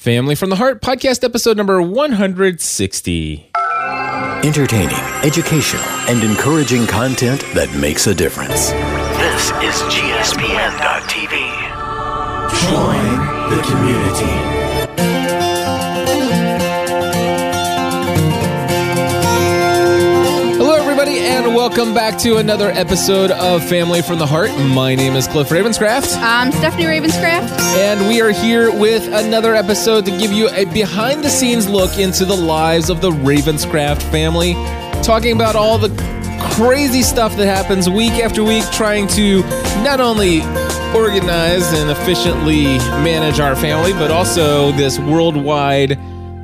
Family 0.00 0.34
from 0.34 0.48
the 0.48 0.56
Heart 0.56 0.80
podcast 0.80 1.22
episode 1.24 1.58
number 1.58 1.82
160. 1.82 3.50
Entertaining, 4.42 4.96
educational, 5.22 5.84
and 6.08 6.24
encouraging 6.24 6.86
content 6.86 7.42
that 7.52 7.70
makes 7.78 8.06
a 8.06 8.14
difference. 8.14 8.70
This 8.70 9.50
is 9.60 9.76
GSPN.TV. 9.92 11.36
Join 12.64 13.04
the 13.54 13.60
community. 13.62 14.59
Welcome 21.60 21.92
back 21.92 22.16
to 22.16 22.38
another 22.38 22.70
episode 22.70 23.30
of 23.30 23.62
Family 23.68 24.00
from 24.00 24.18
the 24.18 24.24
Heart. 24.26 24.48
My 24.74 24.94
name 24.94 25.14
is 25.14 25.28
Cliff 25.28 25.50
Ravenscraft, 25.50 26.16
I'm 26.16 26.52
Stephanie 26.52 26.84
Ravenscraft. 26.84 27.50
and 27.76 28.08
we 28.08 28.22
are 28.22 28.30
here 28.30 28.74
with 28.74 29.06
another 29.12 29.54
episode 29.54 30.06
to 30.06 30.10
give 30.10 30.32
you 30.32 30.48
a 30.48 30.64
behind 30.72 31.22
the 31.22 31.28
scenes 31.28 31.68
look 31.68 31.98
into 31.98 32.24
the 32.24 32.34
lives 32.34 32.88
of 32.88 33.02
the 33.02 33.10
Ravenscraft 33.10 34.00
family, 34.04 34.54
talking 35.02 35.36
about 35.36 35.54
all 35.54 35.76
the 35.76 35.90
crazy 36.54 37.02
stuff 37.02 37.36
that 37.36 37.44
happens 37.44 37.90
week 37.90 38.12
after 38.12 38.42
week, 38.42 38.64
trying 38.72 39.06
to 39.08 39.42
not 39.84 40.00
only 40.00 40.40
organize 40.96 41.74
and 41.74 41.90
efficiently 41.90 42.64
manage 43.04 43.38
our 43.38 43.54
family, 43.54 43.92
but 43.92 44.10
also 44.10 44.72
this 44.72 44.98
worldwide 44.98 45.98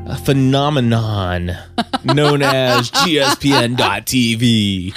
uh, 0.07 0.17
phenomenon 0.17 1.51
known 2.05 2.43
as 2.43 2.91
GSPN.TV. 3.77 4.95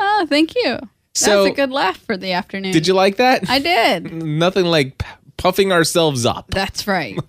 Oh, 0.00 0.26
thank 0.28 0.54
you. 0.54 0.78
So- 1.14 1.44
That's 1.44 1.52
a 1.52 1.56
good 1.56 1.70
laugh 1.70 1.96
for 1.98 2.16
the 2.16 2.32
afternoon. 2.32 2.72
Did 2.72 2.86
you 2.86 2.94
like 2.94 3.16
that? 3.16 3.48
I 3.48 3.58
did. 3.58 4.12
Nothing 4.22 4.66
like 4.66 4.98
p- 4.98 5.06
puffing 5.36 5.72
ourselves 5.72 6.26
up. 6.26 6.46
That's 6.50 6.86
right. 6.86 7.18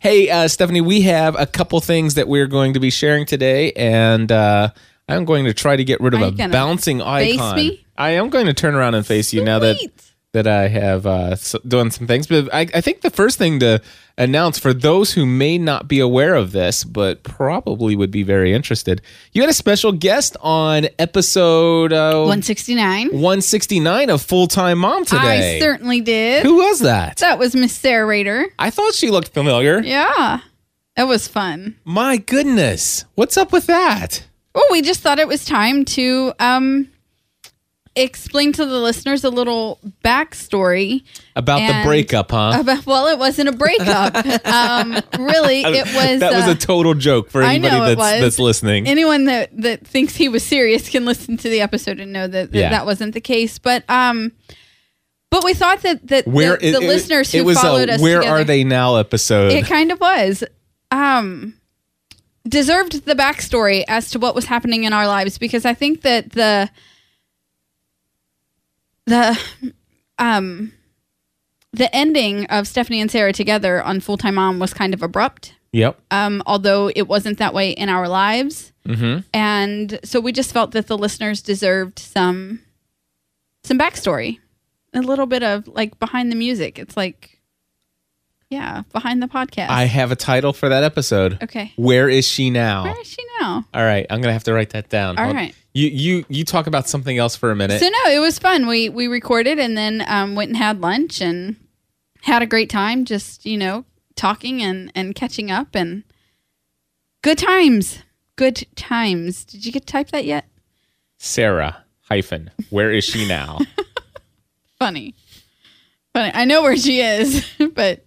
Hey, 0.00 0.28
uh, 0.30 0.48
Stephanie, 0.48 0.80
we 0.80 1.02
have 1.02 1.36
a 1.38 1.46
couple 1.46 1.80
things 1.80 2.14
that 2.14 2.26
we're 2.26 2.48
going 2.48 2.74
to 2.74 2.80
be 2.80 2.90
sharing 2.90 3.24
today, 3.24 3.70
and 3.72 4.30
uh, 4.32 4.70
I'm 5.08 5.24
going 5.24 5.44
to 5.44 5.54
try 5.54 5.76
to 5.76 5.84
get 5.84 6.00
rid 6.00 6.14
of 6.14 6.22
Are 6.22 6.44
a 6.44 6.48
bouncing 6.48 6.98
face 6.98 7.36
icon. 7.38 7.56
me? 7.56 7.86
I 7.96 8.10
am 8.10 8.28
going 8.30 8.46
to 8.46 8.52
turn 8.54 8.74
around 8.74 8.94
and 8.96 9.06
face 9.06 9.32
you 9.32 9.44
now 9.44 9.60
that 9.60 9.78
Sweet. 9.78 10.11
That 10.32 10.46
I 10.46 10.68
have 10.68 11.06
uh, 11.06 11.36
done 11.68 11.90
some 11.90 12.06
things. 12.06 12.26
But 12.26 12.52
I, 12.52 12.60
I 12.74 12.80
think 12.80 13.02
the 13.02 13.10
first 13.10 13.36
thing 13.38 13.60
to 13.60 13.82
announce 14.16 14.58
for 14.58 14.72
those 14.72 15.12
who 15.12 15.26
may 15.26 15.58
not 15.58 15.88
be 15.88 16.00
aware 16.00 16.34
of 16.34 16.52
this, 16.52 16.84
but 16.84 17.22
probably 17.22 17.94
would 17.96 18.10
be 18.10 18.22
very 18.22 18.52
interested, 18.54 19.02
you 19.32 19.42
had 19.42 19.50
a 19.50 19.54
special 19.54 19.92
guest 19.92 20.36
on 20.40 20.86
episode 20.98 21.92
uh, 21.92 22.14
169. 22.20 23.08
169 23.08 24.10
of 24.10 24.22
Full 24.22 24.46
Time 24.46 24.78
Mom 24.78 25.04
today. 25.04 25.58
I 25.58 25.60
certainly 25.60 26.00
did. 26.00 26.44
Who 26.44 26.56
was 26.56 26.80
that? 26.80 27.18
That 27.18 27.38
was 27.38 27.54
Miss 27.54 27.74
Sarah 27.74 28.06
Rader. 28.06 28.46
I 28.58 28.70
thought 28.70 28.94
she 28.94 29.10
looked 29.10 29.28
familiar. 29.28 29.80
Yeah. 29.80 30.40
It 30.96 31.04
was 31.04 31.28
fun. 31.28 31.76
My 31.84 32.16
goodness. 32.16 33.04
What's 33.14 33.36
up 33.36 33.52
with 33.52 33.66
that? 33.66 34.24
Well, 34.54 34.64
we 34.70 34.82
just 34.82 35.00
thought 35.00 35.18
it 35.18 35.28
was 35.28 35.44
time 35.44 35.84
to 35.86 36.32
um 36.38 36.88
explain 37.94 38.52
to 38.54 38.64
the 38.64 38.78
listeners 38.78 39.22
a 39.22 39.28
little 39.28 39.78
backstory 40.02 41.02
About 41.36 41.58
the 41.58 41.86
breakup, 41.86 42.30
huh? 42.30 42.56
about 42.60 42.86
well, 42.86 43.06
it 43.08 43.18
wasn't 43.18 43.48
a 43.50 43.52
breakup. 43.52 44.14
um 44.46 44.92
really 45.18 45.60
it 45.62 45.84
was 45.94 46.20
that 46.20 46.32
was 46.32 46.48
uh, 46.48 46.52
a 46.52 46.54
total 46.54 46.94
joke 46.94 47.30
for 47.30 47.42
anybody 47.42 47.94
that's 47.94 48.20
that's 48.20 48.38
listening. 48.38 48.86
anyone 48.88 49.26
that 49.26 49.50
that 49.60 49.86
thinks 49.86 50.16
he 50.16 50.28
was 50.28 50.42
serious 50.42 50.88
can 50.88 51.04
listen 51.04 51.36
to 51.36 51.48
the 51.50 51.60
episode 51.60 52.00
and 52.00 52.12
know 52.12 52.26
that 52.26 52.50
that, 52.52 52.58
Yeah. 52.58 52.70
that 52.70 52.86
wasn't 52.86 53.12
the 53.12 53.20
case 53.20 53.58
but 53.58 53.84
um 53.90 54.32
but 55.30 55.44
we 55.44 55.52
thought 55.52 55.82
that 55.82 56.06
that 56.08 56.26
where 56.26 56.56
the, 56.56 56.72
the 56.72 56.78
it- 56.78 56.86
listeners 56.88 57.30
who 57.32 57.38
it 57.38 57.44
was 57.44 57.58
followed 57.58 57.88
a 57.90 57.94
us 57.94 58.00
where 58.00 58.20
together, 58.20 58.40
are 58.40 58.44
they 58.44 58.64
now 58.64 58.96
episode. 58.96 59.52
it 59.52 59.66
kind 59.66 59.92
of 59.92 60.00
was 60.00 60.42
um 60.90 61.54
deserved 62.48 63.04
the 63.04 63.14
backstory 63.14 63.84
as 63.86 64.10
to 64.10 64.18
what 64.18 64.34
was 64.34 64.46
happening 64.46 64.84
in 64.84 64.92
our 64.92 65.06
lives 65.06 65.38
because 65.38 65.64
i 65.64 65.74
think 65.74 66.00
that 66.02 66.30
the 66.32 66.68
the 69.06 69.38
um 70.18 70.72
the 71.72 71.94
ending 71.94 72.46
of 72.46 72.66
stephanie 72.66 73.00
and 73.00 73.10
sarah 73.10 73.32
together 73.32 73.82
on 73.82 74.00
full-time 74.00 74.34
mom 74.34 74.58
was 74.58 74.74
kind 74.74 74.94
of 74.94 75.02
abrupt 75.02 75.54
yep. 75.72 75.98
um, 76.10 76.42
although 76.46 76.90
it 76.94 77.08
wasn't 77.08 77.38
that 77.38 77.54
way 77.54 77.70
in 77.70 77.88
our 77.88 78.08
lives. 78.08 78.72
Mm-hmm. 78.86 79.20
And 79.34 79.98
so 80.04 80.20
we 80.20 80.32
just 80.32 80.52
felt 80.52 80.72
that 80.72 80.86
the 80.86 80.98
listeners 80.98 81.42
deserved 81.42 81.98
some 81.98 82.60
some 83.64 83.78
backstory, 83.78 84.38
a 84.92 85.00
little 85.00 85.26
bit 85.26 85.42
of 85.42 85.68
like 85.68 85.98
behind 85.98 86.30
the 86.30 86.36
music. 86.36 86.78
It's 86.78 86.96
like, 86.96 87.40
yeah, 88.52 88.82
behind 88.92 89.22
the 89.22 89.26
podcast. 89.26 89.68
I 89.68 89.84
have 89.84 90.12
a 90.12 90.16
title 90.16 90.52
for 90.52 90.68
that 90.68 90.84
episode. 90.84 91.42
okay. 91.42 91.72
Where 91.76 92.08
is 92.08 92.26
she 92.26 92.50
now? 92.50 92.84
Where 92.84 93.00
is 93.00 93.06
she 93.06 93.24
now? 93.40 93.64
All 93.74 93.82
right, 93.84 94.06
I'm 94.10 94.20
gonna 94.20 94.32
have 94.32 94.44
to 94.44 94.52
write 94.52 94.70
that 94.70 94.88
down. 94.88 95.18
All 95.18 95.24
Hold- 95.24 95.36
right. 95.36 95.54
You 95.74 95.88
you 95.88 96.24
you 96.28 96.44
talk 96.44 96.66
about 96.66 96.86
something 96.88 97.16
else 97.16 97.34
for 97.34 97.50
a 97.50 97.56
minute. 97.56 97.80
So 97.80 97.88
no, 97.88 98.10
it 98.10 98.18
was 98.18 98.38
fun. 98.38 98.66
We 98.66 98.88
we 98.90 99.06
recorded 99.06 99.58
and 99.58 99.76
then 99.76 100.04
um, 100.06 100.34
went 100.34 100.48
and 100.50 100.56
had 100.56 100.80
lunch 100.82 101.22
and 101.22 101.56
had 102.20 102.42
a 102.42 102.46
great 102.46 102.68
time. 102.68 103.06
Just 103.06 103.46
you 103.46 103.56
know 103.56 103.84
talking 104.14 104.62
and 104.62 104.92
and 104.94 105.14
catching 105.14 105.50
up 105.50 105.74
and 105.74 106.04
good 107.22 107.38
times. 107.38 108.00
Good 108.36 108.66
times. 108.76 109.44
Did 109.46 109.64
you 109.64 109.72
get 109.72 109.86
to 109.86 109.92
type 109.92 110.10
that 110.10 110.24
yet? 110.26 110.44
Sarah 111.18 111.84
hyphen. 112.02 112.50
Where 112.68 112.92
is 112.92 113.04
she 113.04 113.26
now? 113.26 113.58
funny. 114.78 115.14
Funny. 116.12 116.32
I 116.34 116.44
know 116.44 116.62
where 116.62 116.76
she 116.76 117.00
is, 117.00 117.46
but 117.74 118.04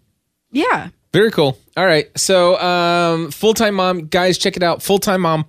yeah. 0.56 0.90
Very 1.14 1.30
cool. 1.32 1.58
All 1.78 1.86
right. 1.86 2.10
So, 2.18 2.60
um, 2.60 3.32
full 3.32 3.54
time 3.54 3.76
mom, 3.76 4.08
guys, 4.08 4.38
check 4.38 4.58
it 4.58 4.64
out. 4.64 4.82
Full 4.84 4.98
time 5.00 5.22
mom 5.22 5.46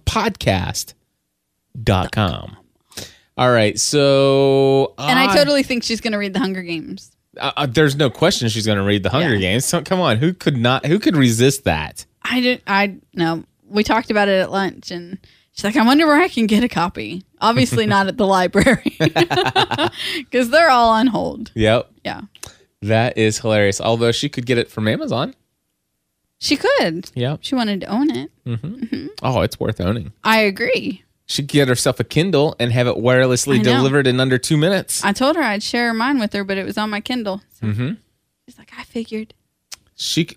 podcast.com. 1.75 2.57
All 3.39 3.51
right. 3.51 3.79
So, 3.79 4.95
And 4.99 5.19
I 5.19 5.35
totally 5.35 5.63
think 5.63 5.83
she's 5.83 6.01
going 6.01 6.13
to 6.13 6.19
read 6.19 6.33
the 6.35 6.39
Hunger 6.39 6.63
Games. 6.63 7.13
uh, 7.39 7.53
uh, 7.57 7.67
there's 7.67 7.97
no 7.97 8.09
question 8.11 8.49
she's 8.49 8.65
going 8.67 8.79
to 8.79 8.85
read 8.85 9.03
the 9.03 9.11
Hunger 9.11 9.35
Yeah. 9.35 9.41
Games. 9.41 9.65
So, 9.65 9.83
come 9.83 10.01
on. 10.01 10.17
Who 10.19 10.33
could 10.33 10.57
not, 10.57 10.87
who 10.87 10.99
could 10.99 11.17
resist 11.17 11.65
that? 11.65 12.07
I 12.23 12.41
didn't, 12.41 12.63
I 12.67 12.97
know. 13.15 13.45
We 13.69 13.83
talked 13.85 14.11
about 14.11 14.29
it 14.29 14.41
at 14.41 14.51
lunch 14.51 14.91
and 14.91 15.19
she's 15.53 15.65
like, 15.65 15.77
I 15.77 15.85
wonder 15.85 16.07
where 16.07 16.21
I 16.21 16.29
can 16.29 16.47
get 16.47 16.63
a 16.65 16.69
copy. 16.69 17.25
Obviously 17.41 17.85
not 17.95 18.07
at 18.07 18.17
the 18.17 18.27
library 18.27 18.97
because 18.99 20.51
they're 20.51 20.71
all 20.71 20.91
on 20.91 21.09
hold. 21.09 21.51
Yep. 21.55 21.91
Yeah. 22.05 22.23
That 22.83 23.17
is 23.19 23.39
hilarious. 23.39 23.81
Although 23.81 24.13
she 24.13 24.29
could 24.29 24.47
get 24.47 24.59
it 24.59 24.71
from 24.71 24.87
Amazon. 24.89 25.35
She 26.39 26.57
could. 26.57 27.11
Yeah. 27.15 27.39
She 27.41 27.55
wanted 27.55 27.81
to 27.81 27.87
own 27.87 28.11
it. 28.11 28.31
Oh, 29.23 29.41
it's 29.41 29.59
worth 29.59 29.81
owning. 29.81 30.13
I 30.23 30.39
agree. 30.41 31.03
She 31.25 31.43
could 31.43 31.49
get 31.49 31.69
herself 31.69 31.99
a 31.99 32.05
Kindle 32.05 32.55
and 32.61 32.71
have 32.73 32.87
it 32.87 32.97
wirelessly 32.97 33.63
delivered 33.63 34.07
in 34.07 34.21
under 34.21 34.39
two 34.39 34.57
minutes. 34.57 35.03
I 35.05 35.13
told 35.13 35.35
her 35.37 35.43
I'd 35.43 35.63
share 35.63 35.93
mine 35.95 36.19
with 36.21 36.33
her, 36.35 36.45
but 36.45 36.57
it 36.59 36.65
was 36.65 36.77
on 36.79 36.91
my 36.91 37.01
Kindle. 37.01 37.41
So 37.59 37.67
mm-hmm. 37.67 37.95
she's 38.45 38.59
like, 38.59 38.71
I 38.79 38.85
figured. 38.85 39.35
She 39.97 40.25
c- 40.27 40.37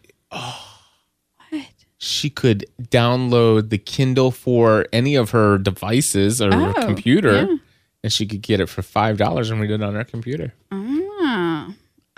What? 1.49 1.67
she 1.97 2.29
could 2.29 2.65
download 2.81 3.69
the 3.69 3.77
Kindle 3.77 4.31
for 4.31 4.87
any 4.93 5.15
of 5.15 5.31
her 5.31 5.57
devices 5.57 6.41
or 6.41 6.51
her 6.55 6.73
Oh, 6.77 6.85
computer, 6.85 7.33
yeah. 7.43 7.55
and 8.03 8.11
she 8.13 8.25
could 8.25 8.41
get 8.41 8.59
it 8.61 8.67
for 8.69 8.81
five 8.81 9.17
dollars 9.17 9.49
and 9.51 9.59
read 9.59 9.69
it 9.71 9.83
on 9.83 9.93
her 9.95 10.05
computer. 10.05 10.53
Oh, 10.71 11.08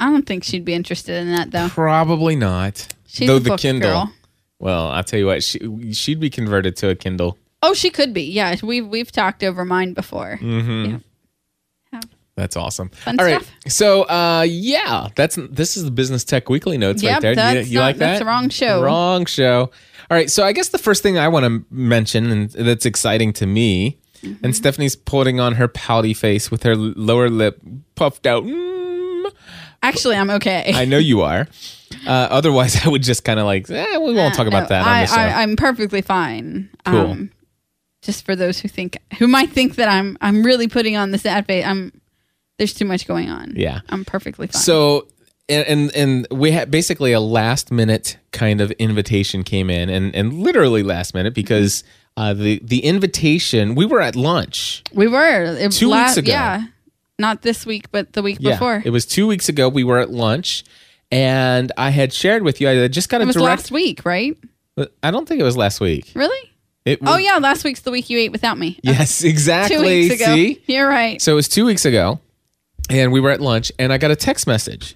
I 0.01 0.05
don't 0.11 0.25
think 0.25 0.43
she'd 0.43 0.65
be 0.65 0.73
interested 0.73 1.15
in 1.21 1.31
that 1.35 1.51
though. 1.51 1.69
Probably 1.69 2.35
not. 2.35 2.87
She's 3.07 3.27
Though 3.27 3.37
a 3.37 3.39
the 3.39 3.49
book 3.51 3.59
Kindle. 3.59 3.89
girl. 3.89 4.13
Well, 4.59 4.87
I'll 4.89 5.03
tell 5.03 5.19
you 5.19 5.25
what, 5.27 5.43
she 5.43 5.93
she'd 5.93 6.19
be 6.19 6.29
converted 6.29 6.75
to 6.77 6.89
a 6.89 6.95
Kindle. 6.95 7.37
Oh, 7.63 7.73
she 7.73 7.89
could 7.89 8.13
be. 8.13 8.23
Yeah, 8.23 8.55
we've 8.63 8.87
we've 8.87 9.11
talked 9.11 9.43
over 9.43 9.63
mine 9.65 9.93
before. 9.93 10.39
Mm-hmm. 10.41 10.85
Yeah. 10.91 10.97
Yeah. 11.93 11.99
That's 12.35 12.55
awesome. 12.55 12.89
Fun 12.89 13.19
All 13.19 13.25
right, 13.25 13.41
stuff. 13.41 13.53
so 13.71 14.03
uh, 14.03 14.45
yeah, 14.47 15.09
that's 15.15 15.37
this 15.49 15.77
is 15.77 15.83
the 15.83 15.91
Business 15.91 16.23
Tech 16.23 16.49
Weekly 16.49 16.77
notes 16.77 17.03
right 17.03 17.21
there. 17.21 17.35
that's 17.35 17.67
you, 17.67 17.73
you 17.73 17.79
not- 17.79 17.85
like 17.85 17.97
that? 17.97 18.07
that's 18.07 18.19
the 18.19 18.25
wrong 18.25 18.49
show. 18.49 18.81
Wrong 18.81 19.25
show. 19.25 19.69
All 20.09 20.17
right, 20.17 20.29
so 20.29 20.43
I 20.43 20.51
guess 20.51 20.69
the 20.69 20.77
first 20.77 21.03
thing 21.03 21.17
I 21.17 21.27
want 21.27 21.45
to 21.45 21.65
mention, 21.73 22.31
and 22.31 22.49
that's 22.49 22.85
exciting 22.85 23.33
to 23.33 23.45
me, 23.45 23.97
Mm-hmm. 24.21 24.45
and 24.45 24.55
Stephanie's 24.55 24.95
putting 24.95 25.39
on 25.39 25.55
her 25.55 25.67
pouty 25.67 26.13
face 26.13 26.51
with 26.51 26.61
her 26.61 26.75
lower 26.75 27.27
lip 27.27 27.59
puffed 27.95 28.27
out. 28.27 28.43
Mm, 28.43 28.80
Actually, 29.83 30.15
I'm 30.15 30.29
okay. 30.31 30.71
I 30.75 30.85
know 30.85 30.97
you 30.97 31.21
are. 31.21 31.47
Uh, 32.05 32.09
otherwise, 32.31 32.85
I 32.85 32.89
would 32.89 33.03
just 33.03 33.23
kind 33.23 33.39
of 33.39 33.45
like, 33.45 33.69
eh, 33.69 33.97
we 33.97 34.13
won't 34.13 34.33
talk 34.35 34.47
about 34.47 34.63
No, 34.63 34.69
that 34.69 34.81
on 34.81 34.87
I, 34.87 35.01
the 35.01 35.07
show. 35.07 35.15
I, 35.15 35.41
I'm 35.41 35.55
perfectly 35.55 36.01
fine. 36.01 36.69
Um, 36.85 36.93
Cool. 36.93 37.27
just 38.01 38.25
for 38.25 38.35
those 38.35 38.59
who 38.59 38.67
think 38.67 38.97
who 39.19 39.27
might 39.27 39.49
think 39.51 39.75
that 39.75 39.89
I'm 39.89 40.17
I'm 40.21 40.43
really 40.43 40.67
putting 40.67 40.95
on 40.97 41.11
the 41.11 41.17
sad 41.17 41.45
face. 41.47 41.65
I'm 41.65 41.91
there's 42.57 42.73
too 42.73 42.85
much 42.85 43.07
going 43.07 43.29
on. 43.29 43.53
Yeah. 43.55 43.81
I'm 43.89 44.05
perfectly 44.05 44.47
fine. 44.47 44.61
So 44.61 45.07
and 45.49 45.67
and, 45.67 45.95
and 45.95 46.27
we 46.31 46.51
had 46.51 46.69
basically 46.71 47.11
a 47.11 47.19
last 47.19 47.71
minute 47.71 48.17
kind 48.31 48.61
of 48.61 48.71
invitation 48.71 49.43
came 49.43 49.69
in 49.69 49.89
and 49.89 50.15
and 50.15 50.33
literally 50.33 50.83
last 50.83 51.13
minute 51.13 51.33
because 51.33 51.83
uh, 52.17 52.33
the 52.33 52.61
the 52.63 52.79
invitation 52.85 53.73
we 53.75 53.85
were 53.85 54.01
at 54.01 54.15
lunch. 54.15 54.83
we 54.93 55.07
were 55.07 55.43
it 55.57 55.71
Two 55.71 55.91
weeks 55.91 56.17
ago. 56.17 56.31
Yeah, 56.31 56.63
not 57.21 57.41
this 57.43 57.65
week, 57.65 57.89
but 57.91 58.11
the 58.13 58.21
week 58.21 58.37
Yeah, 58.41 58.51
before. 58.51 58.81
it 58.83 58.89
was 58.89 59.05
two 59.05 59.27
weeks 59.27 59.47
ago. 59.47 59.69
We 59.69 59.83
were 59.85 59.99
at 59.99 60.09
lunch, 60.11 60.63
And 61.13 61.71
I 61.77 61.89
had 61.89 62.13
shared 62.13 62.41
with 62.43 62.59
you, 62.61 62.69
I 62.69 62.87
just 62.87 63.09
got 63.09 63.19
a 63.21 63.23
It 63.23 63.27
was 63.27 63.35
direct. 63.35 63.63
last 63.63 63.71
week, 63.71 64.05
right? 64.05 64.35
I 65.03 65.11
don't 65.11 65.27
think 65.27 65.39
it 65.41 65.43
was 65.43 65.57
last 65.57 65.79
week. 65.81 66.11
Really? 66.15 66.49
It, 66.85 66.99
Oh 67.05 67.17
yeah, 67.17 67.37
last 67.37 67.63
week's 67.63 67.81
the 67.81 67.91
week 67.91 68.09
you 68.09 68.17
ate 68.17 68.31
without 68.31 68.57
me. 68.57 68.79
Yes, 68.83 69.23
exactly. 69.23 69.75
Two 69.77 69.81
weeks 69.83 70.15
ago. 70.15 70.33
See? 70.33 70.63
You're 70.67 70.87
right. 70.87 71.21
So 71.21 71.33
it 71.33 71.35
was 71.35 71.47
two 71.49 71.65
weeks 71.65 71.85
ago, 71.85 72.19
and 72.89 73.11
we 73.11 73.19
were 73.19 73.29
at 73.29 73.39
lunch, 73.41 73.71
and 73.77 73.91
I 73.93 73.97
got 73.99 74.09
a 74.11 74.15
text 74.15 74.47
message, 74.47 74.95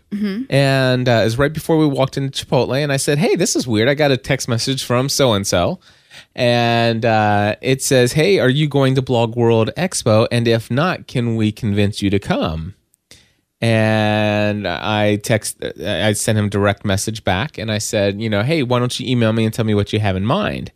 and 0.50 1.08
uh, 1.08 1.12
it 1.12 1.24
was 1.26 1.38
right 1.38 1.54
before 1.54 1.78
we 1.78 1.86
walked 1.86 2.18
into 2.18 2.46
Chipotle, 2.46 2.82
and 2.82 2.92
I 2.92 2.98
said, 2.98 3.18
"Hey, 3.20 3.36
this 3.36 3.56
is 3.56 3.68
weird. 3.68 3.88
I 3.88 3.94
got 3.94 4.12
a 4.12 4.18
text 4.18 4.48
message 4.48 4.84
from 4.84 5.10
so 5.10 5.34
and 5.34 5.46
so." 5.46 5.80
And 6.36 7.06
uh, 7.06 7.56
it 7.62 7.82
says, 7.82 8.14
"Hey, 8.14 8.40
are 8.40 8.50
you 8.50 8.68
going 8.68 8.96
to 8.96 9.02
Blog 9.02 9.36
World 9.36 9.70
Expo? 9.78 10.28
And 10.32 10.48
if 10.48 10.70
not, 10.70 11.08
can 11.08 11.36
we 11.36 11.52
convince 11.52 12.02
you 12.02 12.10
to 12.10 12.20
come?" 12.20 12.76
And 13.62 14.68
I 14.68 15.16
text, 15.18 15.64
I 15.64 16.14
sent 16.14 16.38
him 16.38 16.50
direct 16.50 16.86
message 16.86 17.24
back, 17.24 17.58
and 17.58 17.72
I 17.72 17.78
said, 17.78 18.22
"You 18.22 18.30
know, 18.30 18.44
hey, 18.44 18.64
why 18.64 18.80
don't 18.80 19.00
you 19.00 19.10
email 19.10 19.34
me 19.34 19.46
and 19.46 19.54
tell 19.54 19.66
me 19.66 19.74
what 19.74 19.94
you 19.94 20.00
have 20.00 20.16
in 20.16 20.26
mind?" 20.26 20.72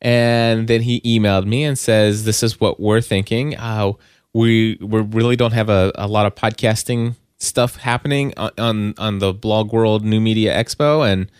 And 0.00 0.66
then 0.68 0.82
he 0.82 1.00
emailed 1.02 1.46
me 1.46 1.64
and 1.64 1.78
says, 1.78 2.24
"This 2.24 2.42
is 2.42 2.60
what 2.60 2.80
we're 2.80 3.00
thinking. 3.00 3.56
Uh, 3.56 3.92
we 4.32 4.78
we 4.80 5.00
really 5.00 5.36
don't 5.36 5.52
have 5.52 5.68
a, 5.68 5.92
a 5.96 6.06
lot 6.06 6.26
of 6.26 6.34
podcasting 6.34 7.16
stuff 7.38 7.76
happening 7.76 8.32
on, 8.36 8.50
on 8.58 8.94
on 8.98 9.18
the 9.18 9.32
Blog 9.32 9.72
World 9.72 10.04
New 10.04 10.20
Media 10.20 10.54
Expo, 10.54 11.10
and 11.10 11.30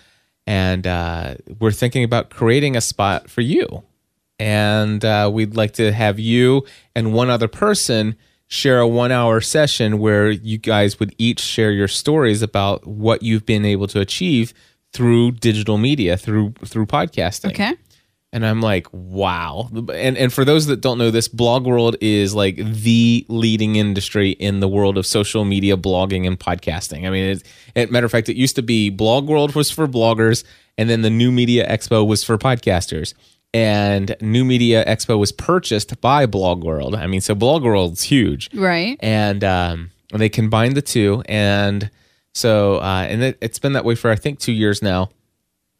and 0.50 0.84
uh, 0.84 1.36
we're 1.60 1.70
thinking 1.70 2.02
about 2.02 2.30
creating 2.30 2.76
a 2.76 2.80
spot 2.80 3.30
for 3.30 3.40
you. 3.40 3.84
And 4.40 5.04
uh, 5.04 5.30
we'd 5.32 5.54
like 5.54 5.74
to 5.74 5.92
have 5.92 6.18
you 6.18 6.66
and 6.92 7.12
one 7.12 7.30
other 7.30 7.46
person 7.46 8.16
share 8.48 8.80
a 8.80 8.88
one 8.88 9.12
hour 9.12 9.40
session 9.40 10.00
where 10.00 10.28
you 10.28 10.58
guys 10.58 10.98
would 10.98 11.14
each 11.18 11.38
share 11.38 11.70
your 11.70 11.86
stories 11.86 12.42
about 12.42 12.84
what 12.84 13.22
you've 13.22 13.46
been 13.46 13.64
able 13.64 13.86
to 13.86 14.00
achieve 14.00 14.52
through 14.92 15.30
digital 15.30 15.78
media 15.78 16.16
through 16.16 16.52
through 16.64 16.84
podcasting 16.84 17.50
Okay. 17.50 17.74
And 18.32 18.46
I'm 18.46 18.60
like, 18.60 18.86
wow. 18.92 19.68
And 19.92 20.16
and 20.16 20.32
for 20.32 20.44
those 20.44 20.66
that 20.66 20.80
don't 20.80 20.98
know 20.98 21.10
this, 21.10 21.26
Blog 21.28 21.66
World 21.66 21.96
is 22.00 22.34
like 22.34 22.56
the 22.56 23.24
leading 23.28 23.76
industry 23.76 24.30
in 24.30 24.60
the 24.60 24.68
world 24.68 24.96
of 24.98 25.06
social 25.06 25.44
media 25.44 25.76
blogging 25.76 26.26
and 26.26 26.38
podcasting. 26.38 27.06
I 27.06 27.10
mean, 27.10 27.24
it's, 27.30 27.42
as 27.76 27.90
matter 27.90 28.06
of 28.06 28.12
fact, 28.12 28.28
it 28.28 28.36
used 28.36 28.56
to 28.56 28.62
be 28.62 28.88
Blog 28.90 29.28
World 29.28 29.54
was 29.54 29.70
for 29.70 29.86
bloggers, 29.88 30.44
and 30.78 30.88
then 30.88 31.02
the 31.02 31.10
New 31.10 31.32
Media 31.32 31.68
Expo 31.68 32.06
was 32.06 32.22
for 32.24 32.38
podcasters. 32.38 33.14
And 33.52 34.14
New 34.20 34.44
Media 34.44 34.84
Expo 34.84 35.18
was 35.18 35.32
purchased 35.32 36.00
by 36.00 36.24
Blog 36.26 36.62
World. 36.62 36.94
I 36.94 37.08
mean, 37.08 37.20
so 37.20 37.34
Blog 37.34 37.64
World's 37.64 38.04
huge 38.04 38.48
Right. 38.54 38.96
and 39.00 39.42
um, 39.42 39.90
they 40.14 40.28
combined 40.28 40.76
the 40.76 40.82
two 40.82 41.22
and 41.28 41.90
so 42.32 42.76
uh, 42.76 43.06
and 43.08 43.22
it, 43.24 43.38
it's 43.40 43.58
been 43.58 43.72
that 43.72 43.84
way 43.84 43.96
for 43.96 44.08
i 44.10 44.14
think 44.16 44.38
two 44.38 44.52
years 44.52 44.82
now 44.82 45.10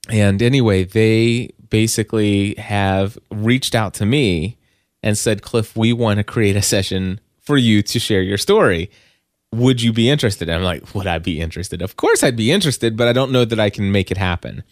and 0.09 0.43
anyway 0.43 0.83
they 0.85 1.51
basically 1.71 2.55
have 2.57 3.19
reached 3.31 3.75
out 3.75 3.95
to 3.95 4.07
me 4.07 4.59
and 5.03 5.17
said 5.17 5.43
cliff 5.43 5.77
we 5.77 5.93
want 5.93 6.19
to 6.19 6.25
create 6.25 6.57
a 6.57 6.63
session 6.63 7.21
for 7.39 7.57
you 7.57 7.83
to 7.83 7.99
share 7.99 8.23
your 8.23 8.39
story 8.39 8.91
would 9.53 9.81
you 9.83 9.93
be 9.93 10.09
interested 10.09 10.49
and 10.49 10.59
i'm 10.59 10.63
like 10.63 10.95
would 10.95 11.07
i 11.07 11.19
be 11.19 11.41
interested 11.41 11.81
of 11.83 11.97
course 11.97 12.23
i'd 12.23 12.37
be 12.37 12.53
interested 12.53 12.97
but 12.97 13.09
i 13.09 13.13
don't 13.13 13.33
know 13.33 13.45
that 13.45 13.59
i 13.59 13.71
can 13.71 13.91
make 13.91 14.11
it 14.11 14.17
happen 14.17 14.63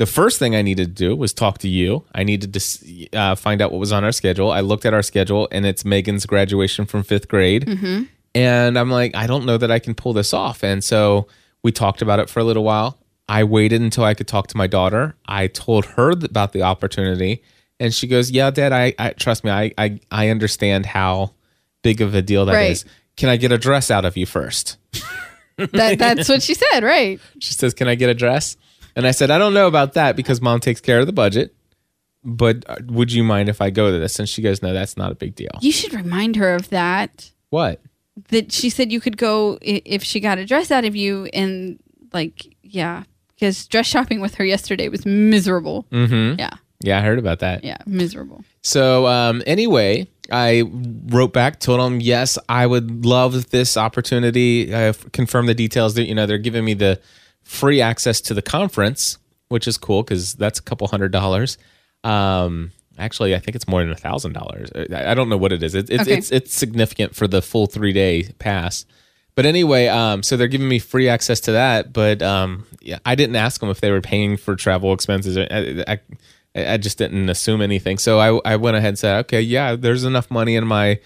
the 0.00 0.06
first 0.06 0.38
thing 0.38 0.56
I 0.56 0.62
needed 0.62 0.96
to 0.96 1.08
do 1.08 1.14
was 1.14 1.34
talk 1.34 1.58
to 1.58 1.68
you. 1.68 2.06
I 2.14 2.24
needed 2.24 2.54
to 2.54 3.10
uh, 3.12 3.34
find 3.34 3.60
out 3.60 3.70
what 3.70 3.80
was 3.80 3.92
on 3.92 4.02
our 4.02 4.12
schedule. 4.12 4.50
I 4.50 4.60
looked 4.60 4.86
at 4.86 4.94
our 4.94 5.02
schedule, 5.02 5.46
and 5.52 5.66
it's 5.66 5.84
Megan's 5.84 6.24
graduation 6.24 6.86
from 6.86 7.02
fifth 7.02 7.28
grade. 7.28 7.68
And 8.34 8.78
I'm 8.78 8.90
like, 8.90 9.14
I 9.14 9.26
don't 9.26 9.44
know 9.44 9.58
that 9.58 9.70
I 9.70 9.78
can 9.78 9.94
pull 9.94 10.14
this 10.14 10.32
off. 10.32 10.64
And 10.64 10.82
so 10.82 11.28
we 11.62 11.70
talked 11.70 12.00
about 12.00 12.18
it 12.18 12.30
for 12.30 12.40
a 12.40 12.44
little 12.44 12.64
while. 12.64 12.96
I 13.30 13.44
waited 13.44 13.80
until 13.80 14.02
I 14.02 14.14
could 14.14 14.26
talk 14.26 14.48
to 14.48 14.56
my 14.56 14.66
daughter. 14.66 15.14
I 15.24 15.46
told 15.46 15.84
her 15.86 16.10
about 16.10 16.52
the 16.52 16.62
opportunity, 16.62 17.44
and 17.78 17.94
she 17.94 18.08
goes, 18.08 18.32
"Yeah, 18.32 18.50
Dad, 18.50 18.72
I, 18.72 18.92
I 18.98 19.10
trust 19.10 19.44
me. 19.44 19.52
I, 19.52 19.72
I 19.78 20.00
I 20.10 20.28
understand 20.30 20.84
how 20.84 21.30
big 21.82 22.00
of 22.00 22.12
a 22.12 22.22
deal 22.22 22.44
that 22.46 22.60
is. 22.68 22.84
Right. 22.84 22.92
Can 23.16 23.28
I 23.28 23.36
get 23.36 23.52
a 23.52 23.58
dress 23.58 23.88
out 23.88 24.04
of 24.04 24.16
you 24.16 24.26
first? 24.26 24.76
That 25.72 25.98
that's 25.98 26.26
what 26.26 26.42
she 26.42 26.54
said, 26.54 26.82
right? 26.82 27.20
She 27.38 27.52
says, 27.52 27.74
"Can 27.74 27.86
I 27.86 27.94
get 27.94 28.08
a 28.08 28.14
dress?" 28.14 28.56
And 28.96 29.06
I 29.06 29.10
said, 29.10 29.30
"I 29.30 29.36
don't 29.36 29.52
know 29.52 29.66
about 29.66 29.92
that 29.92 30.16
because 30.16 30.40
Mom 30.40 30.58
takes 30.58 30.80
care 30.80 31.00
of 31.00 31.06
the 31.06 31.12
budget, 31.12 31.54
but 32.24 32.64
uh, 32.66 32.76
would 32.86 33.12
you 33.12 33.22
mind 33.22 33.50
if 33.50 33.60
I 33.60 33.68
go 33.68 33.90
to 33.92 33.98
this?" 33.98 34.18
And 34.18 34.26
she 34.26 34.40
goes, 34.40 34.62
"No, 34.62 34.72
that's 34.72 34.96
not 34.96 35.12
a 35.12 35.14
big 35.14 35.34
deal." 35.34 35.50
You 35.60 35.70
should 35.70 35.92
remind 35.92 36.36
her 36.36 36.54
of 36.54 36.70
that. 36.70 37.30
What? 37.50 37.82
That 38.30 38.52
she 38.52 38.70
said 38.70 38.90
you 38.90 39.00
could 39.00 39.18
go 39.18 39.58
if 39.60 40.02
she 40.02 40.18
got 40.18 40.38
a 40.38 40.46
dress 40.46 40.70
out 40.70 40.86
of 40.86 40.96
you, 40.96 41.26
and 41.26 41.78
like, 42.14 42.56
yeah, 42.62 43.02
because 43.40 43.66
dress 43.66 43.86
shopping 43.86 44.20
with 44.20 44.34
her 44.34 44.44
yesterday 44.44 44.88
was 44.88 45.06
miserable. 45.06 45.86
Mm-hmm. 45.90 46.38
Yeah, 46.38 46.50
Yeah, 46.80 46.98
I 46.98 47.00
heard 47.00 47.18
about 47.18 47.38
that. 47.40 47.64
yeah, 47.64 47.78
miserable. 47.86 48.44
So 48.62 49.06
um, 49.06 49.42
anyway, 49.46 50.06
I 50.30 50.62
wrote 51.06 51.32
back, 51.32 51.58
told 51.58 51.80
them 51.80 52.00
yes, 52.00 52.38
I 52.48 52.66
would 52.66 53.06
love 53.06 53.50
this 53.50 53.76
opportunity. 53.78 54.74
I 54.74 54.92
confirmed 55.12 55.48
the 55.48 55.54
details 55.54 55.94
that 55.94 56.04
you 56.06 56.14
know 56.14 56.26
they're 56.26 56.38
giving 56.38 56.64
me 56.64 56.74
the 56.74 57.00
free 57.42 57.80
access 57.80 58.20
to 58.22 58.34
the 58.34 58.42
conference, 58.42 59.16
which 59.48 59.66
is 59.66 59.78
cool 59.78 60.02
because 60.02 60.34
that's 60.34 60.58
a 60.58 60.62
couple 60.62 60.86
hundred 60.88 61.10
dollars. 61.10 61.56
Um, 62.04 62.72
actually, 62.98 63.34
I 63.34 63.38
think 63.38 63.56
it's 63.56 63.66
more 63.66 63.80
than 63.80 63.90
a 63.90 63.96
thousand 63.96 64.34
dollars. 64.34 64.70
I 64.76 65.10
I 65.10 65.14
don't 65.14 65.28
know 65.30 65.36
what 65.38 65.52
it 65.52 65.62
is. 65.62 65.74
It, 65.74 65.90
it's 65.90 66.02
Okay. 66.02 66.16
it's 66.18 66.30
it's 66.30 66.54
significant 66.54 67.16
for 67.16 67.26
the 67.26 67.42
full 67.42 67.66
three 67.66 67.92
day 67.92 68.28
pass. 68.38 68.84
But 69.40 69.46
anyway, 69.46 69.86
um, 69.86 70.22
so 70.22 70.36
they're 70.36 70.48
giving 70.48 70.68
me 70.68 70.78
free 70.78 71.08
access 71.08 71.40
to 71.40 71.52
that. 71.52 71.94
But 71.94 72.20
um, 72.20 72.66
yeah, 72.82 72.98
I 73.06 73.14
didn't 73.14 73.36
ask 73.36 73.58
them 73.58 73.70
if 73.70 73.80
they 73.80 73.90
were 73.90 74.02
paying 74.02 74.36
for 74.36 74.54
travel 74.54 74.92
expenses. 74.92 75.38
I, 75.38 75.82
I, 75.88 75.98
I 76.74 76.76
just 76.76 76.98
didn't 76.98 77.26
assume 77.30 77.62
anything. 77.62 77.96
So 77.96 78.18
I, 78.18 78.38
I 78.44 78.56
went 78.56 78.76
ahead 78.76 78.88
and 78.88 78.98
said, 78.98 79.20
okay, 79.20 79.40
yeah, 79.40 79.76
there's 79.76 80.04
enough 80.04 80.30
money 80.30 80.56
in 80.56 80.66
my 80.66 81.00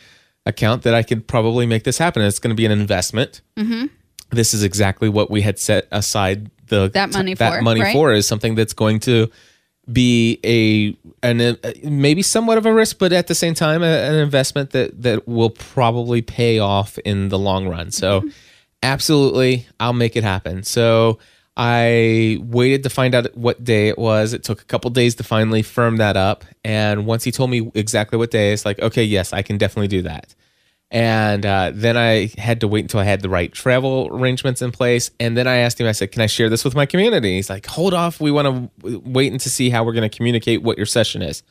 account 0.46 0.82
that 0.82 0.94
I 0.94 1.04
could 1.04 1.28
probably 1.28 1.64
make 1.64 1.84
this 1.84 1.96
happen. 1.96 2.22
It's 2.22 2.40
going 2.40 2.50
to 2.50 2.56
be 2.56 2.66
an 2.66 2.72
investment. 2.72 3.40
Mm-hmm. 3.56 3.86
This 4.30 4.52
is 4.52 4.64
exactly 4.64 5.08
what 5.08 5.30
we 5.30 5.42
had 5.42 5.60
set 5.60 5.86
aside 5.92 6.50
the 6.66 6.90
That 6.92 7.12
money 7.12 7.34
that 7.34 7.58
for, 7.58 7.62
money 7.62 7.82
right? 7.82 7.92
for 7.92 8.12
is 8.12 8.26
something 8.26 8.56
that's 8.56 8.72
going 8.72 8.98
to 8.98 9.30
be 9.92 10.38
a 10.44 10.96
an 11.26 11.40
uh, 11.40 11.56
maybe 11.82 12.22
somewhat 12.22 12.58
of 12.58 12.66
a 12.66 12.72
risk, 12.72 12.98
but 12.98 13.12
at 13.12 13.26
the 13.26 13.34
same 13.34 13.54
time 13.54 13.82
a, 13.82 13.86
an 13.86 14.14
investment 14.14 14.70
that 14.70 15.02
that 15.02 15.28
will 15.28 15.50
probably 15.50 16.22
pay 16.22 16.58
off 16.58 16.98
in 16.98 17.28
the 17.28 17.38
long 17.38 17.68
run. 17.68 17.90
So, 17.90 18.20
Mm-hmm. 18.20 18.28
absolutely, 18.82 19.66
I'll 19.80 19.92
make 19.92 20.16
it 20.16 20.24
happen. 20.24 20.62
So 20.62 21.18
I 21.56 22.38
waited 22.42 22.82
to 22.82 22.90
find 22.90 23.14
out 23.14 23.34
what 23.36 23.62
day 23.62 23.88
it 23.88 23.98
was. 23.98 24.32
It 24.32 24.42
took 24.42 24.60
a 24.60 24.64
couple 24.64 24.90
days 24.90 25.14
to 25.16 25.22
finally 25.22 25.62
firm 25.62 25.96
that 25.98 26.16
up, 26.16 26.44
and 26.64 27.06
once 27.06 27.24
he 27.24 27.30
told 27.30 27.50
me 27.50 27.70
exactly 27.74 28.18
what 28.18 28.30
day, 28.30 28.52
it's 28.52 28.64
like, 28.64 28.78
okay, 28.80 29.04
yes, 29.04 29.32
I 29.32 29.42
can 29.42 29.56
definitely 29.58 29.88
do 29.88 30.02
that. 30.02 30.34
And 30.90 31.44
uh, 31.44 31.72
then 31.74 31.96
I 31.96 32.30
had 32.38 32.60
to 32.60 32.68
wait 32.68 32.84
until 32.84 33.00
I 33.00 33.04
had 33.04 33.20
the 33.20 33.28
right 33.28 33.52
travel 33.52 34.08
arrangements 34.12 34.62
in 34.62 34.70
place. 34.70 35.10
And 35.18 35.36
then 35.36 35.48
I 35.48 35.56
asked 35.56 35.80
him, 35.80 35.88
I 35.88 35.92
said, 35.92 36.12
Can 36.12 36.22
I 36.22 36.26
share 36.26 36.48
this 36.48 36.64
with 36.64 36.74
my 36.74 36.86
community? 36.86 37.34
He's 37.34 37.50
like, 37.50 37.66
Hold 37.66 37.94
off. 37.94 38.20
We 38.20 38.30
want 38.30 38.72
to 38.82 38.98
wait 39.00 39.32
and 39.32 39.40
to 39.40 39.50
see 39.50 39.70
how 39.70 39.82
we're 39.82 39.92
going 39.92 40.08
to 40.08 40.14
communicate 40.14 40.62
what 40.62 40.76
your 40.76 40.86
session 40.86 41.22
is. 41.22 41.42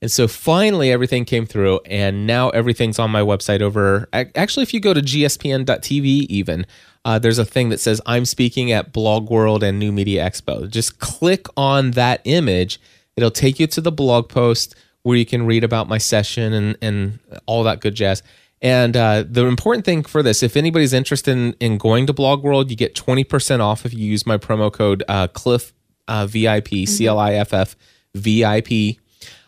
And 0.00 0.10
so 0.10 0.28
finally, 0.28 0.92
everything 0.92 1.24
came 1.24 1.44
through, 1.44 1.80
and 1.84 2.26
now 2.26 2.50
everything's 2.50 3.00
on 3.00 3.10
my 3.10 3.20
website. 3.20 3.60
Over 3.60 4.08
actually, 4.12 4.62
if 4.62 4.72
you 4.72 4.78
go 4.78 4.94
to 4.94 5.00
gspn.tv, 5.00 6.04
even 6.04 6.66
uh, 7.04 7.18
there's 7.18 7.38
a 7.38 7.44
thing 7.44 7.70
that 7.70 7.80
says 7.80 8.00
I'm 8.06 8.24
speaking 8.24 8.70
at 8.70 8.92
Blog 8.92 9.28
World 9.28 9.64
and 9.64 9.78
New 9.78 9.90
Media 9.90 10.24
Expo. 10.24 10.70
Just 10.70 11.00
click 11.00 11.46
on 11.56 11.92
that 11.92 12.20
image; 12.24 12.80
it'll 13.16 13.32
take 13.32 13.58
you 13.58 13.66
to 13.66 13.80
the 13.80 13.90
blog 13.90 14.28
post 14.28 14.76
where 15.02 15.16
you 15.16 15.26
can 15.26 15.44
read 15.46 15.64
about 15.64 15.88
my 15.88 15.98
session 15.98 16.52
and 16.52 16.78
and 16.80 17.18
all 17.46 17.64
that 17.64 17.80
good 17.80 17.96
jazz. 17.96 18.22
And 18.60 18.96
uh, 18.96 19.24
the 19.28 19.46
important 19.46 19.84
thing 19.84 20.02
for 20.02 20.22
this, 20.22 20.42
if 20.42 20.56
anybody's 20.56 20.92
interested 20.92 21.32
in, 21.32 21.52
in 21.60 21.78
going 21.78 22.06
to 22.06 22.12
Blog 22.12 22.42
World, 22.42 22.70
you 22.70 22.76
get 22.76 22.94
20% 22.94 23.60
off 23.60 23.86
if 23.86 23.94
you 23.94 24.04
use 24.04 24.26
my 24.26 24.36
promo 24.36 24.72
code 24.72 25.04
uh, 25.08 25.28
Cliff 25.28 25.72
uh, 26.08 26.26
VIP, 26.26 26.68
C 26.86 27.06
L 27.06 27.18
I 27.18 27.34
F 27.34 27.52
F 27.52 27.76
VIP. 28.14 28.96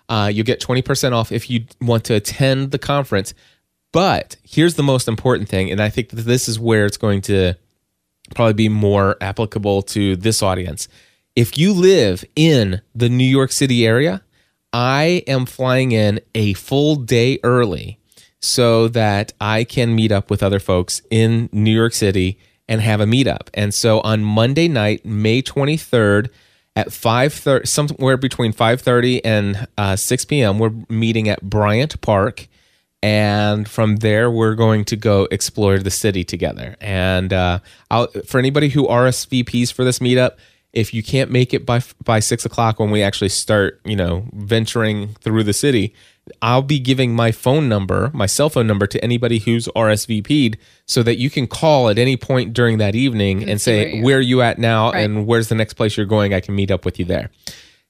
Uh, 0.09 0.31
you 0.33 0.45
get 0.45 0.61
20% 0.61 1.13
off 1.13 1.33
if 1.33 1.51
you 1.51 1.65
want 1.81 2.05
to 2.05 2.15
attend 2.15 2.71
the 2.71 2.79
conference. 2.79 3.35
But 3.93 4.37
here's 4.45 4.75
the 4.75 4.83
most 4.83 5.09
important 5.09 5.49
thing, 5.49 5.71
and 5.71 5.81
I 5.81 5.89
think 5.89 6.11
that 6.11 6.23
this 6.23 6.49
is 6.49 6.61
where 6.61 6.87
it's 6.87 6.97
going 6.97 7.23
to 7.23 7.55
probably 8.35 8.55
be 8.55 8.69
more 8.69 9.17
applicable 9.21 9.83
to 9.83 10.15
this 10.15 10.43
audience. 10.43 10.87
If 11.35 11.59
you 11.59 11.73
live 11.73 12.25
in 12.37 12.81
the 12.95 13.09
New 13.09 13.25
York 13.25 13.51
City 13.51 13.87
area, 13.87 14.23
I 14.73 15.25
am 15.27 15.47
flying 15.47 15.91
in 15.91 16.21
a 16.35 16.53
full 16.55 16.95
day 16.97 17.41
early 17.43 18.00
so 18.41 18.89
that 18.89 19.33
I 19.41 19.65
can 19.65 19.95
meet 19.95 20.11
up 20.11 20.31
with 20.31 20.43
other 20.43 20.61
folks 20.61 21.03
in 21.11 21.49
New 21.53 21.75
York 21.75 21.93
City 21.93 22.39
and 22.69 22.81
have 22.81 23.01
a 23.01 23.05
meetup. 23.05 23.49
And 23.55 23.75
so 23.75 24.01
on 24.01 24.25
Monday 24.25 24.69
night, 24.69 25.05
May 25.05 25.43
23rd 25.43 26.31
at 26.77 26.89
5:30 26.89 27.67
somewhere 27.67 28.17
between 28.17 28.53
5:30 28.53 29.21
and 29.25 29.67
uh, 29.77 29.97
6 29.97 30.25
p.m. 30.27 30.59
we're 30.59 30.73
meeting 30.89 31.29
at 31.29 31.43
Bryant 31.43 32.01
Park 32.01 32.47
and 33.03 33.69
from 33.69 33.97
there 33.97 34.31
we're 34.31 34.55
going 34.55 34.85
to 34.87 34.97
go 34.97 35.27
explore 35.31 35.79
the 35.79 35.91
city 35.91 36.23
together. 36.23 36.77
And 36.81 37.33
uh, 37.33 37.61
for 38.27 38.39
anybody 38.39 38.69
who 38.69 38.87
RSVPs 38.87 39.73
for 39.73 39.85
this 39.85 39.99
meetup, 39.99 40.37
if 40.73 40.95
you 40.95 41.03
can't 41.03 41.31
make 41.31 41.53
it 41.53 41.67
by 41.67 41.83
by 42.05 42.21
six 42.21 42.45
o'clock 42.45 42.79
when 42.79 42.91
we 42.91 43.03
actually 43.03 43.31
start, 43.31 43.81
you 43.85 43.97
know, 43.97 44.27
venturing 44.33 45.15
through 45.15 45.45
the 45.45 45.53
city, 45.53 45.95
I'll 46.43 46.63
be 46.63 46.79
giving 46.79 47.15
my 47.15 47.33
phone 47.33 47.69
number, 47.69 48.11
my 48.15 48.27
cell 48.27 48.49
phone 48.51 48.67
number, 48.67 48.87
to 48.87 49.03
anybody 49.05 49.39
who's 49.39 49.67
RSVP'd, 49.69 50.57
so 50.87 51.03
that 51.03 51.19
you 51.19 51.31
can 51.31 51.47
call 51.47 51.89
at 51.89 51.99
any 51.99 52.17
point 52.17 52.53
during 52.53 52.79
that 52.79 52.95
evening 52.95 53.41
and, 53.43 53.49
where 53.51 53.59
say 53.59 53.89
you're- 53.91 54.03
where 54.03 54.19
are 54.19 54.21
you 54.21 54.43
at 54.43 54.59
now 54.59 54.93
Right. 54.93 55.05
and 55.05 55.27
where's 55.27 55.49
the 55.49 55.55
next 55.55 55.75
place 55.75 55.97
you're 55.97 56.07
going. 56.07 56.33
I 56.35 56.41
can 56.41 56.55
meet 56.55 56.71
up 56.71 56.85
with 56.85 56.99
you 56.99 57.05
there. 57.05 57.31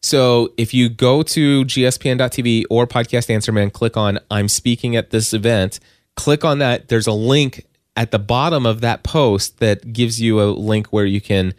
So 0.03 0.53
if 0.57 0.73
you 0.73 0.89
go 0.89 1.23
to 1.23 1.65
gspn.tv 1.67 2.65
or 2.71 2.87
Podcast 2.87 3.29
Answer 3.31 3.53
Man, 3.53 3.71
click 3.71 3.97
on 3.97 4.19
I'm 4.31 4.49
speaking 4.49 4.97
at 4.97 5.11
this 5.11 5.33
event, 5.35 5.79
click 6.17 6.45
on 6.45 6.59
that. 6.61 6.89
There's 6.89 7.07
a 7.07 7.13
link 7.13 7.67
at 7.97 8.11
the 8.11 8.19
bottom 8.19 8.65
of 8.67 8.81
that 8.81 9.03
post 9.03 9.59
that 9.59 9.93
gives 9.93 10.21
you 10.21 10.41
a 10.41 10.47
link 10.51 10.89
where 10.89 11.05
you 11.05 11.21
can 11.21 11.53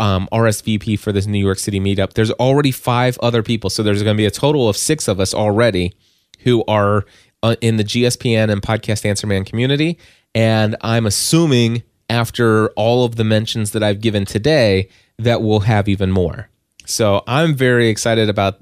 um, 0.00 0.28
RSVP 0.32 0.98
for 0.98 1.12
this 1.12 1.26
New 1.26 1.38
York 1.38 1.60
City 1.60 1.78
meetup. 1.78 2.14
There's 2.14 2.32
already 2.32 2.72
five 2.72 3.16
other 3.22 3.40
people. 3.44 3.70
So 3.70 3.84
there's 3.84 4.02
going 4.02 4.16
to 4.16 4.20
be 4.20 4.26
a 4.26 4.32
total 4.32 4.68
of 4.68 4.76
six 4.76 5.06
of 5.06 5.20
us 5.20 5.32
already 5.32 5.94
who 6.40 6.64
are 6.66 7.04
uh, 7.42 7.56
in 7.60 7.76
the 7.76 7.84
GSPN 7.84 8.50
and 8.50 8.62
Podcast 8.62 9.04
Answer 9.04 9.26
Man 9.26 9.44
community. 9.44 9.98
And 10.34 10.76
I'm 10.80 11.06
assuming 11.06 11.82
after 12.10 12.68
all 12.70 13.04
of 13.04 13.16
the 13.16 13.24
mentions 13.24 13.72
that 13.72 13.82
I've 13.82 14.00
given 14.00 14.24
today 14.24 14.88
that 15.18 15.42
we'll 15.42 15.60
have 15.60 15.88
even 15.88 16.10
more. 16.10 16.48
So 16.84 17.22
I'm 17.26 17.54
very 17.54 17.88
excited 17.88 18.28
about 18.28 18.60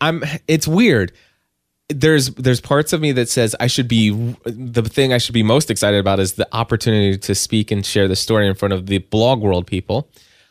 I'm 0.00 0.22
it's 0.48 0.68
weird. 0.68 1.12
There's 1.88 2.30
there's 2.30 2.60
parts 2.60 2.92
of 2.92 3.00
me 3.00 3.12
that 3.12 3.28
says 3.28 3.54
I 3.60 3.68
should 3.68 3.88
be 3.88 4.10
the 4.44 4.82
thing 4.82 5.12
I 5.12 5.18
should 5.18 5.34
be 5.34 5.42
most 5.42 5.70
excited 5.70 5.98
about 5.98 6.18
is 6.18 6.34
the 6.34 6.48
opportunity 6.52 7.16
to 7.18 7.34
speak 7.34 7.70
and 7.70 7.86
share 7.86 8.08
the 8.08 8.16
story 8.16 8.48
in 8.48 8.54
front 8.54 8.74
of 8.74 8.86
the 8.86 8.98
blog 8.98 9.40
world 9.40 9.66
people. 9.66 10.10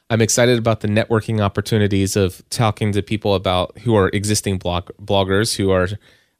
I'm 0.09 0.21
excited 0.21 0.57
about 0.57 0.81
the 0.81 0.87
networking 0.87 1.41
opportunities 1.41 2.15
of 2.15 2.47
talking 2.49 2.91
to 2.93 3.01
people 3.01 3.33
about 3.33 3.77
who 3.79 3.95
are 3.95 4.09
existing 4.09 4.59
blog 4.59 4.89
bloggers 5.01 5.55
who 5.55 5.71
are 5.71 5.89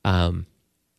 um, 0.05 0.45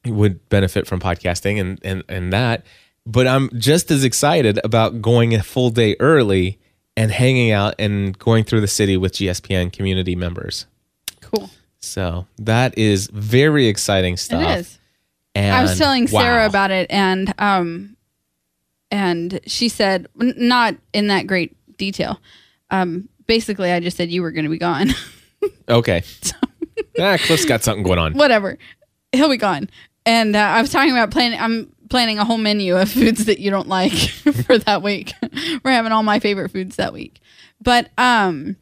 would 0.04 0.46
benefit 0.50 0.86
from 0.86 1.00
podcasting 1.00 1.58
and 1.58 1.80
and 1.82 2.04
and 2.08 2.32
that. 2.32 2.66
But 3.06 3.26
I'm 3.26 3.48
just 3.58 3.90
as 3.90 4.04
excited 4.04 4.58
about 4.64 5.00
going 5.00 5.34
a 5.34 5.42
full 5.42 5.70
day 5.70 5.96
early 6.00 6.58
and 6.96 7.10
hanging 7.10 7.52
out 7.52 7.74
and 7.78 8.18
going 8.18 8.44
through 8.44 8.60
the 8.60 8.68
city 8.68 8.96
with 8.96 9.12
GSPN 9.12 9.72
community 9.72 10.16
members. 10.16 10.66
Cool. 11.20 11.50
So 11.78 12.26
that 12.38 12.76
is 12.76 13.06
very 13.08 13.68
exciting 13.68 14.16
stuff. 14.16 14.42
It 14.42 14.58
is. 14.60 14.78
And 15.34 15.54
I 15.54 15.62
was 15.62 15.78
telling 15.78 16.08
Sarah 16.08 16.46
about 16.46 16.70
it, 16.70 16.90
and 16.90 17.32
um, 17.38 17.96
and 18.90 19.38
she 19.46 19.68
said 19.68 20.08
not 20.16 20.74
in 20.94 21.08
that 21.08 21.26
great 21.26 21.54
detail. 21.76 22.20
Um, 22.70 23.08
basically, 23.26 23.70
I 23.70 23.80
just 23.80 23.98
said 23.98 24.10
you 24.10 24.22
were 24.22 24.30
going 24.32 24.44
to 24.44 24.50
be 24.50 24.58
gone. 24.58 24.90
Okay. 25.68 26.02
ah, 26.98 27.16
Cliff's 27.20 27.44
got 27.44 27.62
something 27.62 27.84
going 27.84 27.98
on. 27.98 28.12
Whatever, 28.14 28.58
he'll 29.16 29.28
be 29.28 29.36
gone. 29.36 29.68
And 30.04 30.36
uh, 30.36 30.40
I 30.40 30.60
was 30.60 30.70
talking 30.70 30.92
about 30.92 31.10
planning. 31.10 31.38
I'm 31.40 31.72
planning 31.88 32.18
a 32.18 32.24
whole 32.24 32.38
menu 32.38 32.76
of 32.76 32.90
foods 32.90 33.24
that 33.26 33.38
you 33.38 33.50
don't 33.50 33.68
like 33.68 33.92
for 34.46 34.58
that 34.58 34.82
week. 34.82 35.12
We're 35.64 35.72
having 35.72 35.92
all 35.92 36.02
my 36.02 36.20
favorite 36.20 36.50
foods 36.50 36.76
that 36.76 36.92
week. 36.92 37.20
But 37.60 37.90
um, 37.98 38.56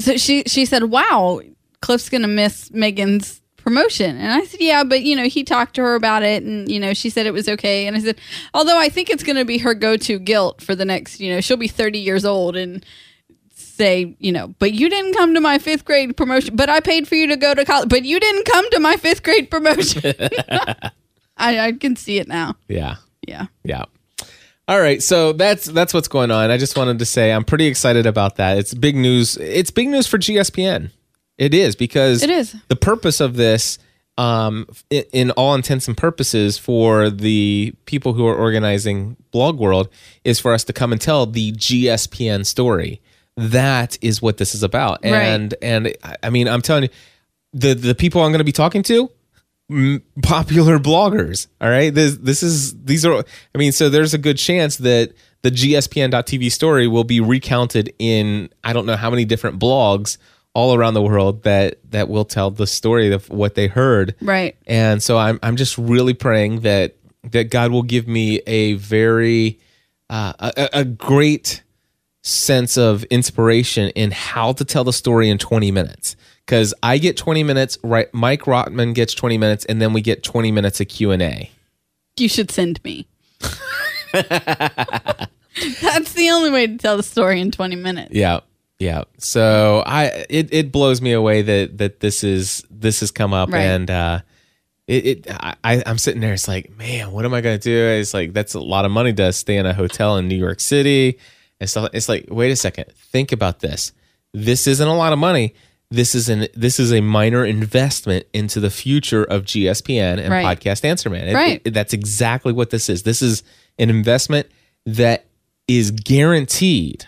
so 0.00 0.16
she 0.16 0.42
she 0.46 0.64
said, 0.64 0.84
"Wow, 0.84 1.40
Cliff's 1.80 2.08
gonna 2.08 2.28
miss 2.28 2.70
Megan's 2.72 3.40
promotion," 3.56 4.16
and 4.16 4.32
I 4.32 4.44
said, 4.44 4.60
"Yeah, 4.60 4.84
but 4.84 5.02
you 5.02 5.14
know, 5.14 5.28
he 5.28 5.44
talked 5.44 5.74
to 5.76 5.82
her 5.82 5.94
about 5.94 6.22
it, 6.22 6.42
and 6.42 6.70
you 6.70 6.80
know, 6.80 6.94
she 6.94 7.10
said 7.10 7.26
it 7.26 7.32
was 7.32 7.48
okay." 7.48 7.86
And 7.86 7.96
I 7.96 8.00
said, 8.00 8.18
"Although 8.54 8.78
I 8.78 8.88
think 8.88 9.10
it's 9.10 9.22
gonna 9.22 9.44
be 9.44 9.58
her 9.58 9.74
go-to 9.74 10.18
guilt 10.18 10.62
for 10.62 10.74
the 10.74 10.84
next, 10.84 11.20
you 11.20 11.32
know, 11.32 11.40
she'll 11.40 11.56
be 11.56 11.68
30 11.68 11.98
years 11.98 12.24
old 12.24 12.56
and." 12.56 12.84
Say, 13.80 14.14
you 14.18 14.30
know, 14.30 14.54
but 14.58 14.74
you 14.74 14.90
didn't 14.90 15.14
come 15.14 15.32
to 15.32 15.40
my 15.40 15.58
fifth 15.58 15.86
grade 15.86 16.14
promotion, 16.16 16.54
but 16.54 16.68
I 16.68 16.80
paid 16.80 17.08
for 17.08 17.14
you 17.14 17.26
to 17.28 17.36
go 17.36 17.54
to 17.54 17.64
college, 17.64 17.88
but 17.88 18.04
you 18.04 18.20
didn't 18.20 18.44
come 18.44 18.68
to 18.72 18.78
my 18.78 18.96
fifth 18.96 19.22
grade 19.22 19.50
promotion. 19.50 20.02
I, 21.38 21.58
I 21.58 21.72
can 21.72 21.96
see 21.96 22.18
it 22.18 22.28
now. 22.28 22.56
Yeah. 22.68 22.96
Yeah. 23.26 23.46
Yeah. 23.64 23.84
All 24.68 24.78
right, 24.80 25.02
so 25.02 25.32
that's 25.32 25.64
that's 25.64 25.92
what's 25.94 26.06
going 26.08 26.30
on. 26.30 26.50
I 26.50 26.58
just 26.58 26.76
wanted 26.76 26.98
to 27.00 27.04
say 27.04 27.32
I'm 27.32 27.42
pretty 27.42 27.66
excited 27.66 28.06
about 28.06 28.36
that. 28.36 28.58
It's 28.58 28.72
big 28.74 28.94
news. 28.96 29.36
It's 29.38 29.70
big 29.70 29.88
news 29.88 30.06
for 30.06 30.18
GSPN. 30.18 30.90
It 31.38 31.54
is 31.54 31.74
because 31.74 32.22
It 32.22 32.30
is. 32.30 32.54
the 32.68 32.76
purpose 32.76 33.18
of 33.20 33.34
this, 33.34 33.78
um, 34.18 34.66
in, 34.90 35.04
in 35.12 35.30
all 35.32 35.54
intents 35.54 35.88
and 35.88 35.96
purposes, 35.96 36.58
for 36.58 37.08
the 37.10 37.72
people 37.86 38.12
who 38.12 38.26
are 38.28 38.36
organizing 38.36 39.16
Blog 39.32 39.58
World, 39.58 39.88
is 40.22 40.38
for 40.38 40.52
us 40.52 40.62
to 40.64 40.72
come 40.74 40.92
and 40.92 41.00
tell 41.00 41.24
the 41.26 41.50
GSPN 41.52 42.44
story. 42.44 43.00
That 43.40 43.96
is 44.02 44.20
what 44.20 44.36
this 44.36 44.54
is 44.54 44.62
about, 44.62 45.00
Right. 45.04 45.12
and 45.12 45.54
and 45.62 45.94
I- 46.22 46.30
mean, 46.30 46.46
I'm 46.48 46.62
telling 46.62 46.84
you, 46.84 46.88
the 47.52 47.74
the 47.74 47.94
people 47.94 48.22
I'm 48.22 48.30
going 48.32 48.38
to 48.38 48.44
be 48.44 48.52
talking 48.52 48.82
to, 48.84 49.10
m- 49.70 50.02
popular 50.22 50.78
bloggers. 50.78 51.46
All 51.60 51.68
right, 51.70 51.92
this 51.94 52.16
this 52.16 52.42
is 52.42 52.74
these 52.84 53.04
are. 53.06 53.24
I 53.54 53.58
mean, 53.58 53.72
so 53.72 53.88
there's 53.88 54.14
a 54.14 54.18
good 54.18 54.36
chance 54.38 54.76
that 54.78 55.12
the 55.42 55.50
GSPN.TV 55.50 56.52
story 56.52 56.86
will 56.86 57.04
be 57.04 57.20
recounted 57.20 57.92
in 57.98 58.50
I 58.62 58.72
don't 58.72 58.84
know 58.86 58.96
how 58.96 59.10
many 59.10 59.24
different 59.24 59.58
blogs 59.58 60.18
all 60.52 60.74
around 60.74 60.94
the 60.94 61.02
world 61.02 61.44
that 61.44 61.78
that 61.92 62.08
will 62.08 62.24
tell 62.26 62.50
the 62.50 62.66
story 62.66 63.12
of 63.12 63.28
what 63.30 63.54
they 63.54 63.68
heard. 63.68 64.14
Right. 64.20 64.56
And 64.66 65.02
so 65.02 65.16
I'm 65.16 65.38
I'm 65.42 65.56
just 65.56 65.78
really 65.78 66.12
praying 66.14 66.60
that 66.60 66.96
that 67.30 67.44
God 67.50 67.70
will 67.70 67.82
give 67.84 68.06
me 68.06 68.40
a 68.46 68.74
very 68.74 69.58
uh, 70.10 70.32
a- 70.40 70.68
a 70.80 70.84
great 70.84 71.62
sense 72.22 72.76
of 72.76 73.04
inspiration 73.04 73.90
in 73.90 74.10
how 74.10 74.52
to 74.52 74.64
tell 74.64 74.84
the 74.84 74.92
story 74.92 75.30
in 75.30 75.38
20 75.38 75.70
minutes 75.70 76.16
because 76.44 76.74
I 76.82 76.98
get 76.98 77.16
20 77.16 77.42
minutes 77.44 77.78
right 77.82 78.12
Mike 78.12 78.42
Rotman 78.42 78.94
gets 78.94 79.14
20 79.14 79.38
minutes 79.38 79.64
and 79.64 79.80
then 79.80 79.92
we 79.92 80.00
get 80.02 80.22
20 80.22 80.52
minutes 80.52 80.80
of 80.80 80.88
Q&A. 80.88 81.50
You 82.18 82.28
should 82.28 82.50
send 82.50 82.82
me. 82.84 83.06
That's 85.82 86.12
the 86.14 86.30
only 86.30 86.50
way 86.50 86.66
to 86.66 86.76
tell 86.76 86.96
the 86.96 87.02
story 87.02 87.40
in 87.40 87.50
20 87.50 87.76
minutes. 87.76 88.12
Yeah. 88.14 88.40
Yeah. 88.78 89.04
So 89.18 89.82
I 89.86 90.24
it, 90.30 90.52
it 90.52 90.72
blows 90.72 91.00
me 91.02 91.12
away 91.12 91.42
that 91.42 91.78
that 91.78 92.00
this 92.00 92.24
is 92.24 92.64
this 92.70 93.00
has 93.00 93.10
come 93.10 93.32
up 93.32 93.50
Right. 93.50 93.60
and 93.60 93.90
uh 93.90 94.20
it, 94.86 95.06
it 95.06 95.26
I, 95.30 95.82
I'm 95.86 95.98
sitting 95.98 96.20
there, 96.20 96.32
it's 96.32 96.48
like, 96.48 96.76
man, 96.76 97.12
what 97.12 97.24
am 97.24 97.32
I 97.32 97.40
gonna 97.42 97.58
do? 97.58 97.76
It's 97.86 98.12
like 98.12 98.32
that's 98.32 98.54
a 98.54 98.60
lot 98.60 98.84
of 98.84 98.90
money 98.90 99.12
to 99.12 99.32
stay 99.32 99.56
in 99.56 99.64
a 99.66 99.72
hotel 99.74 100.16
in 100.16 100.26
New 100.28 100.36
York 100.36 100.60
City 100.60 101.18
and 101.60 101.68
stuff. 101.70 101.90
It's 101.92 102.08
like, 102.08 102.26
wait 102.30 102.50
a 102.50 102.56
second, 102.56 102.86
think 102.92 103.32
about 103.32 103.60
this. 103.60 103.92
This 104.32 104.66
isn't 104.66 104.86
a 104.88 104.96
lot 104.96 105.12
of 105.12 105.18
money. 105.18 105.54
This 105.92 106.14
is 106.14 106.28
an 106.28 106.46
this 106.54 106.78
is 106.78 106.92
a 106.92 107.00
minor 107.00 107.44
investment 107.44 108.24
into 108.32 108.60
the 108.60 108.70
future 108.70 109.24
of 109.24 109.44
GSPN 109.44 110.18
and 110.20 110.30
Right. 110.30 110.46
Podcast 110.58 110.84
Answer 110.84 111.10
Man. 111.10 111.26
It- 111.28 111.34
Right. 111.34 111.62
it- 111.64 111.74
that's 111.74 111.92
exactly 111.92 112.52
what 112.52 112.70
this 112.70 112.88
is. 112.88 113.02
This 113.02 113.22
is 113.22 113.42
an 113.78 113.90
investment 113.90 114.46
that 114.86 115.26
is 115.66 115.90
guaranteed 115.90 117.06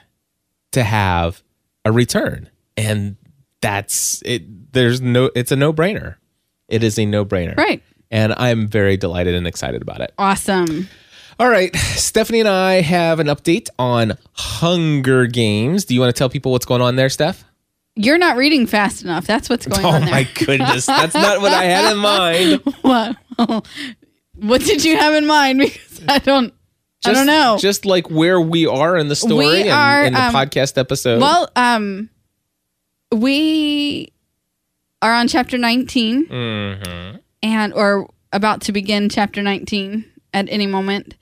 to 0.72 0.82
have 0.82 1.42
a 1.84 1.92
return 1.92 2.48
and 2.76 3.16
that's 3.60 4.22
it 4.24 4.72
there's 4.72 5.00
no 5.00 5.30
it's 5.34 5.50
a 5.52 5.56
no-brainer 5.56 6.16
it 6.68 6.82
is 6.82 6.98
a 6.98 7.04
no-brainer 7.04 7.56
Right. 7.56 7.82
and 8.10 8.32
i'm 8.36 8.66
very 8.68 8.96
delighted 8.96 9.34
and 9.34 9.46
excited 9.46 9.82
about 9.82 10.00
it 10.00 10.12
Awesome. 10.18 10.88
All 11.38 11.48
right 11.48 11.74
stephanie 11.76 12.40
and 12.40 12.48
i 12.48 12.80
have 12.80 13.18
an 13.20 13.26
update 13.28 13.68
on 13.78 14.16
hunger 14.34 15.26
games 15.26 15.84
do 15.84 15.94
you 15.94 16.00
want 16.00 16.14
to 16.14 16.18
tell 16.18 16.28
people 16.28 16.52
what's 16.52 16.66
going 16.66 16.82
on 16.82 16.96
there 16.96 17.08
steph 17.08 17.44
You're 17.96 18.18
not 18.18 18.36
reading 18.36 18.66
fast 18.66 19.02
enough. 19.02 19.26
That's 19.26 19.50
what's 19.50 19.66
going 19.66 19.84
oh 19.84 19.90
on 19.90 20.00
there. 20.02 20.10
my 20.10 20.24
goodness 20.34 20.86
that's 20.86 21.14
not 21.14 21.40
what 21.40 21.52
i 21.52 21.64
had 21.64 21.92
in 21.92 21.98
mind 22.14 22.62
What? 22.82 23.16
what 24.34 24.60
did 24.62 24.84
you 24.84 24.96
have 24.96 25.14
in 25.14 25.26
mind? 25.26 25.58
Because 25.60 26.00
I 26.08 26.18
don't. 26.18 26.52
I 27.04 27.12
don't 27.12 27.26
know. 27.26 27.56
just 27.60 27.84
like 27.84 28.08
where 28.10 28.40
we 28.40 28.66
are 28.66 28.96
in 28.96 29.08
the 29.08 29.16
story 29.16 29.46
We 29.46 29.60
and 29.62 29.70
are, 29.70 30.04
in 30.04 30.12
the 30.14 30.22
um, 30.22 30.32
podcast 30.34 30.78
episode 30.78 31.20
well, 31.20 31.50
um, 31.56 32.08
we 33.12 34.12
are 35.00 35.12
on 35.12 35.28
chapter 35.28 35.58
19 35.58 36.26
Mm-hmm. 36.26 37.16
and 37.42 37.72
or 37.74 38.08
about 38.32 38.62
to 38.62 38.72
begin 38.72 39.08
chapter 39.08 39.42
19 39.42 40.04
at 40.34 40.48
any 40.48 40.66
moment. 40.66 41.14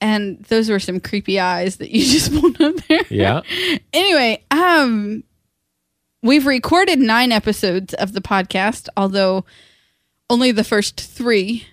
And 0.00 0.42
those 0.44 0.68
were 0.68 0.80
some 0.80 0.98
creepy 1.00 1.38
eyes 1.38 1.76
that 1.76 1.90
you 1.90 2.04
just 2.04 2.32
pulled 2.38 2.60
up 2.60 2.74
there. 2.88 3.02
yeah 3.10 3.40
anyway, 3.92 4.44
um 4.50 5.22
we've 6.22 6.46
recorded 6.46 6.98
9 6.98 7.32
episodes 7.32 7.94
of 7.94 8.12
the 8.12 8.20
podcast, 8.20 8.88
although 8.96 9.44
only 10.30 10.52
the 10.52 10.64
first 10.64 11.00
3 11.00 11.66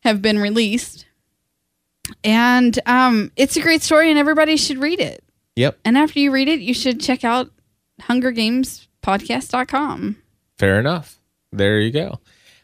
have 0.00 0.20
been 0.22 0.38
released. 0.38 1.06
And 2.24 2.78
um 2.86 3.30
it's 3.36 3.56
a 3.56 3.60
great 3.62 3.82
story 3.82 4.10
and 4.10 4.18
everybody 4.18 4.56
should 4.56 4.78
read 4.78 5.00
it. 5.00 5.22
yep 5.56 5.78
And 5.84 5.96
after 5.98 6.18
you 6.20 6.30
read 6.32 6.48
it, 6.48 6.60
you 6.60 6.74
should 6.74 7.00
check 7.00 7.24
out 7.24 7.50
hungergamespodcast.com. 8.02 10.16
Fair 10.58 10.78
enough. 10.80 11.18
There 11.52 11.78
you 11.80 11.90
go. 11.90 12.18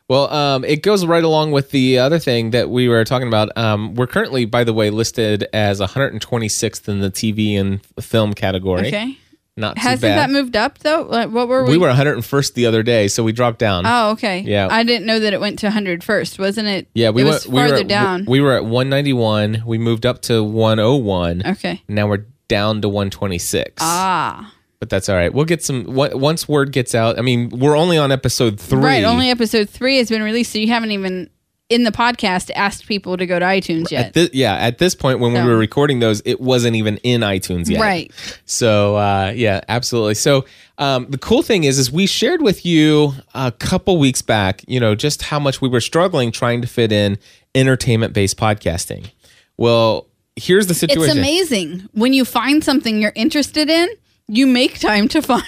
Well, 0.08 0.32
um, 0.32 0.64
it 0.64 0.82
goes 0.82 1.04
right 1.04 1.22
along 1.22 1.52
with 1.52 1.70
the 1.70 1.98
other 1.98 2.18
thing 2.18 2.50
that 2.52 2.70
we 2.70 2.88
were 2.88 3.04
talking 3.04 3.28
about. 3.28 3.56
Um, 3.58 3.94
we're 3.94 4.06
currently, 4.06 4.46
by 4.46 4.64
the 4.64 4.72
way, 4.72 4.88
listed 4.88 5.46
as 5.52 5.80
126th 5.80 6.88
in 6.88 7.00
the 7.00 7.10
TV 7.10 7.60
and 7.60 7.84
film 8.00 8.32
category. 8.32 8.88
Okay. 8.88 9.18
Not 9.58 9.76
Hasn't 9.76 10.02
bad. 10.02 10.18
that 10.18 10.30
moved 10.30 10.56
up 10.56 10.78
though? 10.78 11.02
Like, 11.02 11.30
what 11.30 11.48
were 11.48 11.64
we? 11.64 11.72
we 11.72 11.78
were 11.78 11.88
101st 11.88 12.54
the 12.54 12.66
other 12.66 12.84
day, 12.84 13.08
so 13.08 13.24
we 13.24 13.32
dropped 13.32 13.58
down. 13.58 13.84
Oh, 13.86 14.10
okay. 14.12 14.38
Yeah. 14.40 14.68
I 14.70 14.84
didn't 14.84 15.04
know 15.04 15.18
that 15.18 15.32
it 15.32 15.40
went 15.40 15.58
to 15.58 15.68
101st. 15.68 16.38
wasn't 16.38 16.68
it? 16.68 16.86
yeah, 16.94 17.10
we 17.10 17.22
it 17.22 17.24
went 17.24 17.34
was 17.34 17.48
we 17.48 17.58
farther 17.58 17.74
were 17.74 17.80
at, 17.80 17.88
down. 17.88 18.24
We 18.26 18.40
were 18.40 18.52
at 18.52 18.62
191. 18.64 19.64
We 19.66 19.76
moved 19.76 20.06
up 20.06 20.22
to 20.22 20.44
101. 20.44 21.42
okay. 21.44 21.82
Now 21.88 22.06
we're 22.06 22.24
down 22.46 22.80
to 22.82 22.88
126. 22.88 23.74
Ah. 23.80 24.54
But 24.80 24.90
that's 24.90 25.08
all 25.08 25.16
right. 25.16 25.32
We'll 25.32 25.44
get 25.44 25.64
some 25.64 25.98
on- 25.98 26.20
once 26.20 26.48
word 26.48 26.72
gets 26.72 26.94
out. 26.94 27.18
I 27.18 27.22
mean, 27.22 27.48
we're 27.50 27.76
only 27.76 27.98
on 27.98 28.12
episode 28.12 28.60
3. 28.60 28.78
Right. 28.78 29.04
Only 29.04 29.28
episode 29.30 29.68
three 29.68 29.98
has 29.98 30.08
been 30.08 30.22
released, 30.22 30.52
so 30.52 30.58
you 30.58 30.68
haven't 30.68 30.92
even 30.92 31.28
in 31.68 31.82
the 31.84 31.90
podcast 31.92 32.50
asked 32.54 32.86
people 32.86 33.16
to 33.16 33.26
go 33.26 33.38
to 33.38 33.44
iTunes 33.44 33.90
yet. 33.90 34.16
At 34.16 34.34
yeah, 34.34 34.54
at 34.54 34.78
this 34.78 34.94
point 34.94 35.20
when 35.20 35.32
we 35.32 35.42
were 35.42 35.56
recording 35.58 35.98
those, 35.98 36.22
it 36.24 36.40
wasn't 36.40 36.76
even 36.76 36.96
in 36.98 37.20
iTunes 37.20 37.68
yet. 37.68 37.80
Right. 37.80 38.10
So 38.46 38.96
uh, 38.96 39.32
yeah, 39.34 39.60
absolutely. 39.68 40.14
So 40.14 40.46
um, 40.78 41.06
the 41.10 41.18
cool 41.18 41.42
thing 41.42 41.64
is, 41.64 41.78
is 41.78 41.92
we 41.92 42.06
shared 42.06 42.40
with 42.40 42.64
you 42.64 43.12
a 43.34 43.52
couple 43.52 43.98
weeks 43.98 44.22
back, 44.22 44.62
you 44.66 44.80
know, 44.80 44.94
just 44.94 45.22
how 45.22 45.38
much 45.38 45.60
we 45.60 45.68
were 45.68 45.80
struggling 45.80 46.32
trying 46.32 46.62
to 46.62 46.68
fit 46.68 46.90
in 46.90 47.18
entertainment-based 47.54 48.36
podcasting. 48.38 49.10
Well, 49.58 50.06
here's 50.36 50.68
the 50.68 50.74
situation. 50.74 51.18
It's 51.18 51.18
amazing 51.18 51.88
when 51.92 52.12
you 52.12 52.24
find 52.24 52.62
something 52.64 53.00
you're 53.00 53.12
interested 53.14 53.68
in, 53.68 53.88
you 54.28 54.46
make 54.46 54.78
time 54.78 55.08
to 55.08 55.22
find. 55.22 55.44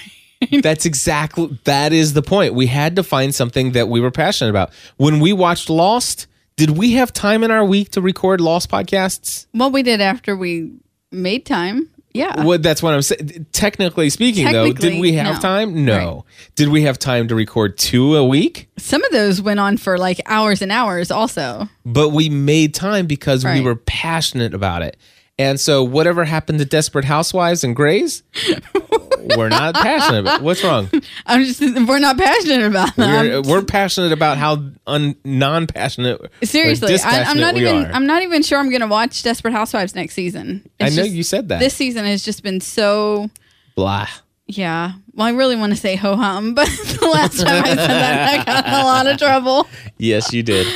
That's 0.63 0.87
exactly 0.87 1.59
that 1.65 1.93
is 1.93 2.15
the 2.15 2.23
point. 2.23 2.55
We 2.55 2.67
had 2.67 2.97
to 2.97 3.03
find 3.03 3.35
something 3.35 3.73
that 3.73 3.89
we 3.89 4.01
were 4.01 4.11
passionate 4.11 4.51
about. 4.51 4.73
When 4.97 5.21
we 5.21 5.35
watched 5.35 5.69
Lost, 5.69 6.27
did 6.57 6.71
we 6.71 6.93
have 6.93 7.13
time 7.13 7.45
in 7.45 7.51
our 7.51 7.65
week 7.65 7.91
to 7.91 8.01
record 8.01 8.41
Lost 8.41 8.71
podcasts? 8.71 9.47
Well, 9.53 9.71
we 9.71 9.83
did 9.83 10.01
after 10.01 10.35
we 10.35 10.73
made 11.13 11.45
time. 11.45 11.91
Yeah. 12.13 12.45
Well, 12.45 12.59
that's 12.59 12.83
what 12.83 12.95
I'm 12.95 13.03
saying. 13.03 13.47
Technically 13.53 14.11
speaking, 14.11 14.51
though, 14.51 14.73
did 14.73 15.01
we 15.01 15.13
have 15.13 15.37
no. 15.37 15.41
time? 15.41 15.85
No. 15.85 16.25
Did 16.57 16.69
we 16.71 16.83
have 16.83 16.99
time 16.99 17.29
to 17.29 17.35
record 17.35 17.79
two 17.79 18.17
a 18.17 18.27
week? 18.27 18.69
Some 18.79 19.05
of 19.05 19.13
those 19.13 19.41
went 19.41 19.61
on 19.61 19.77
for 19.77 19.97
like 19.97 20.21
hours 20.27 20.61
and 20.61 20.73
hours 20.73 21.11
also. 21.11 21.69
But 21.85 22.09
we 22.09 22.29
made 22.29 22.75
time 22.75 23.07
because 23.07 23.45
we 23.45 23.61
were 23.61 23.77
passionate 23.77 24.55
about 24.55 24.83
it. 24.83 24.97
And 25.41 25.59
so, 25.59 25.83
whatever 25.83 26.27
happened 26.27 26.59
to 26.59 26.67
Desperate 26.67 27.07
Housewives 27.07 27.65
and 27.65 27.75
Grey's, 27.75 28.23
we're 29.39 29.49
not 29.49 29.75
passionate 29.75 30.21
about. 30.21 30.43
What's 30.43 30.63
wrong? 30.63 30.91
I'm 31.27 31.45
just 31.45 31.63
we're 31.63 31.99
not 31.99 32.19
passionate 32.19 32.67
about 32.67 32.95
them. 32.95 33.11
We're, 33.11 33.41
we're 33.41 33.65
passionate 33.65 34.13
about 34.13 34.37
how 34.37 34.63
un, 34.87 35.17
non-passionate. 35.25 36.21
Seriously, 36.43 36.95
I, 37.03 37.23
I'm 37.23 37.39
not 37.41 37.57
even. 37.57 37.87
are. 37.87 37.91
I'm 37.91 38.07
not 38.07 38.23
even 38.23 38.43
sure 38.43 38.59
I'm 38.59 38.69
going 38.69 38.83
to 38.83 38.87
watch 38.87 39.23
Desperate 39.23 39.53
Housewives 39.53 39.95
next 39.95 40.13
season. 40.13 40.69
I 40.79 40.91
know 40.91 40.97
just- 40.97 41.13
you 41.13 41.23
said 41.23 41.49
that. 41.49 41.59
This 41.61 41.73
season 41.73 42.05
has 42.05 42.23
just 42.23 42.43
been 42.43 42.61
so. 42.61 43.31
Blah. 43.77 44.09
Yeah. 44.47 44.93
Well, 45.15 45.27
I 45.27 45.31
really 45.31 45.57
want 45.57 45.73
to 45.73 45.79
say 45.79 45.97
ho 45.97 46.17
hum, 46.17 46.53
but 46.55 46.69
the 46.69 47.09
last 47.11 47.41
time 47.41 47.65
I 47.65 47.69
said 47.69 47.77
that, 47.77 48.41
I 48.41 48.45
got 48.45 48.67
in 48.67 48.75
a 48.75 48.85
lot 48.85 49.07
of 49.07 49.17
trouble. 49.17 49.67
Yes, 49.97 50.35
you 50.35 50.43
did. 50.43 50.67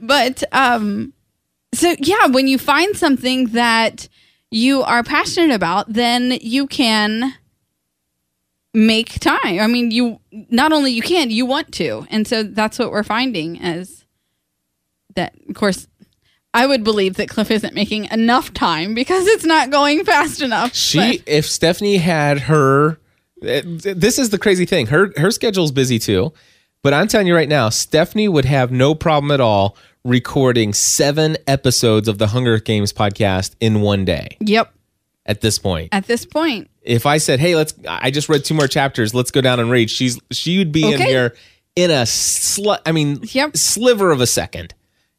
But 0.00 0.42
um, 0.50 1.12
so 1.74 1.94
yeah, 1.98 2.26
when 2.26 2.46
you 2.48 2.58
find 2.58 2.96
something 2.96 3.46
that 3.48 4.08
you 4.50 4.82
are 4.82 5.02
passionate 5.02 5.54
about, 5.54 5.92
then 5.92 6.38
you 6.40 6.66
can 6.66 7.34
make 8.74 9.18
time. 9.20 9.58
I 9.60 9.66
mean, 9.66 9.90
you 9.90 10.20
not 10.32 10.72
only 10.72 10.92
you 10.92 11.02
can, 11.02 11.30
you 11.30 11.46
want 11.46 11.72
to, 11.74 12.06
and 12.10 12.26
so 12.26 12.42
that's 12.42 12.78
what 12.78 12.90
we're 12.90 13.02
finding 13.02 13.60
as 13.60 14.04
that. 15.14 15.34
Of 15.48 15.54
course, 15.54 15.86
I 16.54 16.66
would 16.66 16.84
believe 16.84 17.14
that 17.16 17.28
Cliff 17.28 17.50
isn't 17.50 17.74
making 17.74 18.06
enough 18.06 18.52
time 18.54 18.94
because 18.94 19.26
it's 19.26 19.44
not 19.44 19.70
going 19.70 20.04
fast 20.04 20.40
enough. 20.42 20.74
She, 20.74 21.18
but- 21.18 21.28
if 21.28 21.46
Stephanie 21.46 21.98
had 21.98 22.40
her, 22.40 22.98
eh, 23.42 23.62
this 23.64 24.18
is 24.18 24.30
the 24.30 24.38
crazy 24.38 24.64
thing. 24.64 24.86
Her 24.86 25.12
her 25.16 25.30
schedule's 25.30 25.72
busy 25.72 25.98
too, 25.98 26.32
but 26.82 26.94
I'm 26.94 27.08
telling 27.08 27.26
you 27.26 27.34
right 27.34 27.48
now, 27.48 27.68
Stephanie 27.68 28.28
would 28.28 28.44
have 28.46 28.70
no 28.70 28.94
problem 28.94 29.30
at 29.30 29.40
all 29.40 29.76
recording 30.04 30.72
seven 30.72 31.36
episodes 31.46 32.08
of 32.08 32.18
the 32.18 32.28
Hunger 32.28 32.58
Games 32.58 32.92
podcast 32.92 33.54
in 33.60 33.80
one 33.80 34.04
day. 34.04 34.36
yep. 34.40 34.72
At 35.26 35.42
this 35.42 35.58
point, 35.58 35.90
At 35.92 36.06
this 36.06 36.24
point, 36.24 36.70
if 36.82 37.04
I 37.04 37.18
said, 37.18 37.38
"Hey, 37.38 37.54
let's," 37.54 37.74
I 37.86 38.10
just 38.10 38.30
read 38.30 38.46
two 38.46 38.54
more 38.54 38.66
chapters. 38.66 39.12
Let's 39.12 39.30
go 39.30 39.42
down 39.42 39.60
and 39.60 39.70
read. 39.70 39.90
She's 39.90 40.18
she 40.30 40.56
would 40.56 40.72
be 40.72 40.90
in 40.90 40.98
here 41.02 41.36
in 41.76 41.90
a 41.90 42.06
sl- 42.06 42.76
I 42.86 42.92
mean, 42.92 43.20
Yep. 43.22 43.54
sliver 43.54 44.10
of 44.10 44.22
a 44.22 44.26
second. 44.26 44.72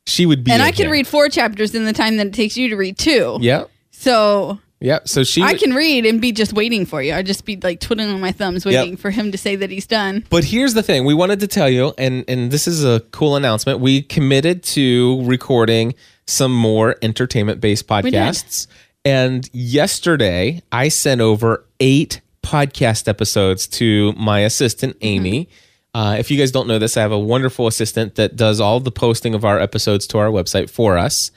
She 0.07 0.25
would 0.25 0.43
be, 0.43 0.51
and 0.51 0.63
I 0.63 0.71
could 0.71 0.89
read 0.89 1.05
four 1.05 1.29
chapters 1.29 1.75
in 1.75 1.85
the 1.85 1.93
time 1.93 2.17
that 2.17 2.25
it 2.25 2.33
takes 2.33 2.57
you 2.57 2.69
to 2.69 2.75
read 2.75 2.97
two. 2.97 3.37
Yep, 3.39 3.69
So 3.91 4.57
yep. 4.79 5.07
So 5.07 5.23
she, 5.23 5.41
I 5.41 5.55
can 5.55 5.73
read 5.73 6.05
and 6.05 6.21
be 6.21 6.31
just 6.31 6.53
waiting 6.53 6.85
for 6.85 7.01
you. 7.01 7.13
I'd 7.13 7.25
just 7.25 7.45
be 7.45 7.57
like 7.57 7.79
twiddling 7.79 8.19
my 8.19 8.31
thumbs, 8.31 8.65
waiting 8.65 8.97
for 8.97 9.11
him 9.11 9.31
to 9.31 9.37
say 9.37 9.55
that 9.55 9.69
he's 9.69 9.87
done. 9.87 10.25
But 10.29 10.43
here's 10.43 10.73
the 10.73 10.83
thing: 10.83 11.05
we 11.05 11.13
wanted 11.13 11.39
to 11.41 11.47
tell 11.47 11.69
you, 11.69 11.93
and 11.97 12.25
and 12.27 12.51
this 12.51 12.67
is 12.67 12.83
a 12.83 13.01
cool 13.11 13.35
announcement. 13.35 13.79
We 13.79 14.01
committed 14.01 14.63
to 14.63 15.21
recording 15.25 15.95
some 16.27 16.53
more 16.55 16.95
entertainment-based 17.01 17.87
did. 17.87 18.03
podcasts. 18.05 18.67
And 19.05 19.49
yesterday, 19.53 20.61
I 20.71 20.89
sent 20.89 21.21
over 21.21 21.65
eight 21.79 22.21
podcast 22.43 23.07
episodes 23.07 23.67
to 23.67 24.13
my 24.13 24.39
assistant 24.39 24.97
Amy. 25.01 25.49
Uh, 25.93 26.17
if 26.19 26.29
you 26.29 26.37
guys 26.37 26.51
don't 26.51 26.67
know 26.67 26.77
this, 26.77 26.97
I 26.97 27.01
have 27.01 27.11
a 27.11 27.19
wonderful 27.19 27.67
assistant 27.67 28.15
that 28.15 28.35
does 28.35 28.59
all 28.59 28.79
the 28.79 28.91
posting 28.91 29.33
of 29.33 29.43
our 29.43 29.59
episodes 29.59 30.05
to 30.07 30.17
our 30.19 30.27
website 30.27 30.69
for 30.69 30.97
us. 30.97 31.31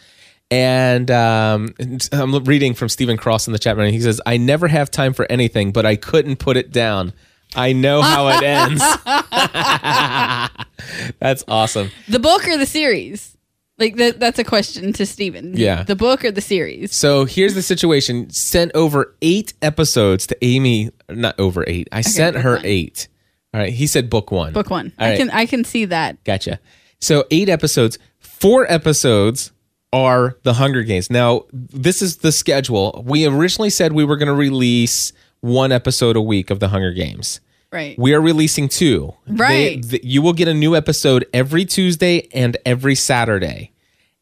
And 0.53 1.11
um, 1.11 1.75
I'm 2.12 2.45
reading 2.45 2.75
from 2.75 2.91
Stephen 2.91 3.17
Cross 3.17 3.47
in 3.47 3.55
the 3.55 3.59
chat 3.59 3.79
room. 3.79 3.91
He 3.91 4.03
says, 4.03 4.21
"I 4.27 4.37
never 4.37 4.69
have 4.69 4.91
time 4.91 5.15
for 5.15 5.25
anything, 5.33 5.73
but 5.73 5.87
I 5.87 5.97
couldn't 5.97 6.37
put 6.37 6.59
it 6.59 6.71
down. 6.71 7.15
I 7.57 7.73
know 7.73 8.03
how 8.03 8.29
it 8.29 8.43
ends." 8.43 8.81
That's 11.21 11.43
awesome. 11.49 11.91
The 12.07 12.19
book 12.19 12.47
or 12.47 12.59
the 12.59 12.67
series? 12.67 13.35
Like 13.79 13.97
that, 13.97 14.21
that's 14.21 14.38
a 14.38 14.45
question 14.45 14.93
to 14.93 15.07
Steven. 15.07 15.57
Yeah. 15.57 15.85
The 15.85 15.97
book 15.97 16.23
or 16.23 16.31
the 16.31 16.43
series? 16.43 16.95
So 16.95 17.25
here's 17.25 17.55
the 17.55 17.62
situation: 17.62 18.29
sent 18.29 18.73
over 18.75 19.17
eight 19.23 19.55
episodes 19.62 20.27
to 20.27 20.37
Amy. 20.45 20.91
Not 21.09 21.41
over 21.41 21.65
eight. 21.67 21.88
I 21.91 22.03
sent 22.03 22.37
her 22.37 22.57
one. 22.57 22.67
eight. 22.67 23.09
All 23.55 23.61
right. 23.62 23.73
He 23.73 23.87
said 23.87 24.11
book 24.11 24.31
one. 24.31 24.53
Book 24.53 24.69
one. 24.69 24.93
All 24.99 25.07
I 25.07 25.11
right. 25.12 25.19
can 25.19 25.31
I 25.31 25.47
can 25.47 25.65
see 25.65 25.87
that. 25.87 26.23
Gotcha. 26.25 26.61
So 27.01 27.25
eight 27.31 27.49
episodes. 27.49 27.99
Four 28.19 28.71
episodes 28.71 29.51
are 29.92 30.37
the 30.42 30.55
Hunger 30.55 30.83
Games. 30.83 31.11
Now, 31.11 31.44
this 31.52 32.00
is 32.02 32.18
the 32.18 32.33
schedule. 32.33 33.02
We 33.07 33.26
originally 33.26 33.70
said 33.70 33.92
we 33.92 34.05
were 34.05 34.16
going 34.16 34.28
to 34.28 34.35
release 34.35 35.12
one 35.40 35.72
episode 35.72 36.16
a 36.16 36.20
week 36.20 36.50
of 36.50 36.61
the 36.61 36.68
Hunger 36.68 36.92
Games. 36.92 37.40
Right. 37.72 37.98
We 37.98 38.14
are 38.14 38.20
releasing 38.20 38.68
two. 38.68 39.14
Right. 39.26 39.81
They- 39.83 39.88
th- 39.98 40.05
you 40.05 40.22
will 40.22 40.33
get 40.35 40.48
a 40.48 40.55
new 40.55 40.76
episode 40.76 41.26
every 41.33 41.64
Tuesday 41.64 42.28
and 42.33 42.57
every 42.66 42.94
Saturday. 42.94 43.72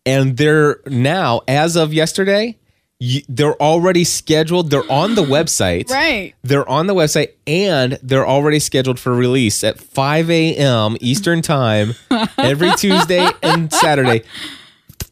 And 0.07 0.37
they're 0.37 0.81
now, 0.87 1.43
as 1.49 1.77
of 1.77 1.93
yesterday, 1.93 2.57
you, 3.01 3.23
they're 3.29 3.61
already 3.61 4.05
scheduled. 4.05 4.71
They're 4.71 4.91
on 4.91 5.15
the 5.15 5.23
website. 5.37 5.91
right. 5.91 6.35
They're 6.43 6.69
on 6.69 6.87
the 6.87 6.95
website 6.95 7.31
and 7.47 7.99
they're 8.03 8.27
already 8.27 8.59
scheduled 8.61 8.99
for 9.01 9.13
release 9.15 9.63
at 9.65 9.79
5 9.79 10.31
a.m. 10.31 10.97
Eastern 11.01 11.43
Time 11.43 11.95
every 12.39 12.71
Tuesday 12.77 13.29
and 13.43 13.73
Saturday 13.73 14.23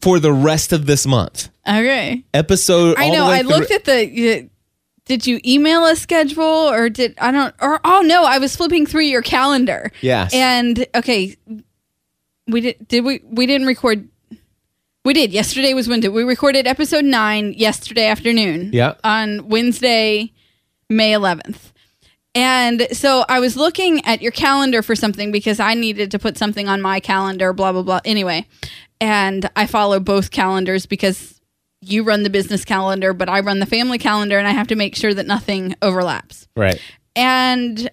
for 0.00 0.18
the 0.18 0.32
rest 0.32 0.72
of 0.72 0.86
this 0.86 1.06
month. 1.06 1.48
Okay. 1.66 2.24
Episode. 2.32 2.96
I 2.98 3.10
know. 3.10 3.26
I 3.26 3.42
looked 3.42 3.70
at 3.70 3.84
the. 3.84 4.48
Did 5.04 5.26
you 5.26 5.40
email 5.42 5.86
a 5.86 5.96
schedule 5.96 6.44
or 6.44 6.90
did 6.90 7.14
I 7.18 7.30
don't 7.30 7.54
or 7.62 7.80
oh 7.82 8.02
no 8.02 8.24
I 8.24 8.36
was 8.36 8.54
flipping 8.54 8.84
through 8.84 9.04
your 9.04 9.22
calendar. 9.22 9.90
Yes. 10.02 10.34
And 10.34 10.86
okay, 10.94 11.34
we 12.46 12.60
did 12.60 12.88
did 12.88 13.04
we 13.04 13.22
we 13.24 13.46
didn't 13.46 13.66
record. 13.66 14.06
We 15.06 15.14
did. 15.14 15.32
Yesterday 15.32 15.72
was 15.72 15.88
Wednesday. 15.88 16.08
We 16.08 16.24
recorded 16.24 16.66
episode 16.66 17.06
nine 17.06 17.54
yesterday 17.54 18.06
afternoon. 18.08 18.70
Yeah. 18.74 18.96
On 19.02 19.48
Wednesday, 19.48 20.30
May 20.90 21.12
11th. 21.12 21.72
And 22.38 22.86
so 22.92 23.24
I 23.28 23.40
was 23.40 23.56
looking 23.56 24.04
at 24.06 24.22
your 24.22 24.30
calendar 24.30 24.80
for 24.80 24.94
something 24.94 25.32
because 25.32 25.58
I 25.58 25.74
needed 25.74 26.12
to 26.12 26.20
put 26.20 26.38
something 26.38 26.68
on 26.68 26.80
my 26.80 27.00
calendar, 27.00 27.52
blah, 27.52 27.72
blah, 27.72 27.82
blah. 27.82 27.98
Anyway, 28.04 28.46
and 29.00 29.50
I 29.56 29.66
follow 29.66 29.98
both 29.98 30.30
calendars 30.30 30.86
because 30.86 31.40
you 31.80 32.04
run 32.04 32.22
the 32.22 32.30
business 32.30 32.64
calendar, 32.64 33.12
but 33.12 33.28
I 33.28 33.40
run 33.40 33.58
the 33.58 33.66
family 33.66 33.98
calendar 33.98 34.38
and 34.38 34.46
I 34.46 34.52
have 34.52 34.68
to 34.68 34.76
make 34.76 34.94
sure 34.94 35.12
that 35.12 35.26
nothing 35.26 35.74
overlaps. 35.82 36.46
Right. 36.56 36.80
And 37.16 37.90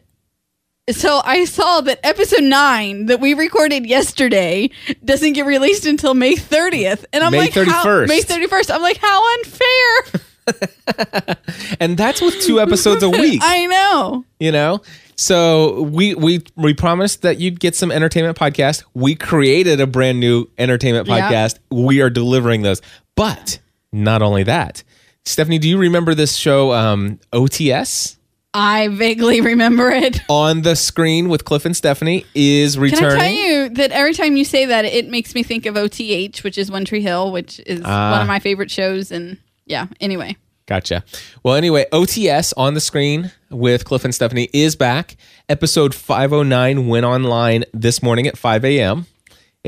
so 0.92 1.22
I 1.26 1.46
saw 1.46 1.82
that 1.82 2.00
episode 2.04 2.44
nine 2.44 3.08
that 3.08 3.20
we 3.20 3.34
recorded 3.34 3.88
yesterday 3.88 4.70
doesn't 5.04 5.34
get 5.34 5.48
released 5.48 5.88
until 5.88 6.14
May 6.14 6.36
30th. 6.36 7.04
And 7.12 7.24
I'm 7.24 7.32
May 7.32 7.40
like, 7.40 7.54
how- 7.56 7.84
31st. 7.84 8.08
May 8.10 8.22
31st. 8.22 8.76
I'm 8.76 8.82
like, 8.84 8.98
how 8.98 9.38
unfair. 9.40 10.22
and 11.80 11.98
that's 11.98 12.22
with 12.22 12.40
two 12.42 12.60
episodes 12.60 13.04
a 13.04 13.10
week. 13.10 13.42
I 13.44 13.66
know. 13.66 14.26
you 14.40 14.52
know 14.52 14.82
so 15.18 15.82
we 15.84 16.14
we 16.14 16.44
we 16.56 16.74
promised 16.74 17.22
that 17.22 17.40
you'd 17.40 17.60
get 17.60 17.74
some 17.76 17.90
entertainment 17.92 18.38
podcast 18.38 18.84
we 18.94 19.16
created 19.16 19.80
a 19.80 19.88
brand 19.88 20.20
new 20.20 20.46
entertainment 20.58 21.08
podcast 21.08 21.58
we 21.72 22.02
are 22.02 22.10
delivering 22.10 22.64
those 22.64 22.82
but 23.16 23.60
not 23.94 24.22
only 24.22 24.44
that 24.44 24.84
stephanie 25.24 25.58
do 25.58 25.70
you 25.70 25.78
remember 25.78 26.14
this 26.14 26.36
show 26.36 26.74
um 26.74 27.18
ots 27.32 28.18
I 28.58 28.88
vaguely 28.88 29.42
remember 29.42 29.92
it. 29.92 30.22
on 30.30 30.62
the 30.62 30.78
screen 30.78 31.28
with 31.28 31.44
cliff 31.44 31.66
and 31.66 31.76
stephanie 31.76 32.26
is 32.34 32.78
returning. 32.80 33.10
Can 33.10 33.20
I 33.20 33.24
tell 33.28 33.34
you 33.34 33.70
that 33.72 33.92
every 33.92 34.14
time 34.14 34.38
you 34.38 34.46
say 34.46 34.68
that, 34.68 34.86
it 34.86 35.10
makes 35.10 35.36
me 35.36 35.44
think 35.44 35.66
of 35.66 35.76
OTH, 35.76 36.42
which 36.42 36.58
is 36.58 36.72
One 36.72 36.86
Tree 36.86 37.02
Hill, 37.02 37.34
which 37.34 37.60
is 37.66 37.82
Ah. 37.84 38.12
one 38.14 38.22
of 38.22 38.28
my 38.30 38.40
favorite 38.40 38.72
shows. 38.72 39.12
And 39.12 39.40
yeah, 39.66 39.88
anyway. 40.00 40.36
Gotcha. 40.68 41.04
Well, 41.44 41.54
anyway, 41.56 41.86
OTS 41.92 42.52
on 42.58 42.74
the 42.74 42.80
screen 42.80 43.32
with 43.52 43.86
Cliff 43.86 44.04
and 44.04 44.16
Stephanie 44.16 44.50
is 44.52 44.76
back. 44.76 45.16
Episode 45.48 45.94
509 45.94 46.88
went 46.88 47.06
online 47.06 47.66
this 47.72 48.02
morning 48.02 48.26
at 48.26 48.36
5 48.36 48.66
a.m. 48.66 49.06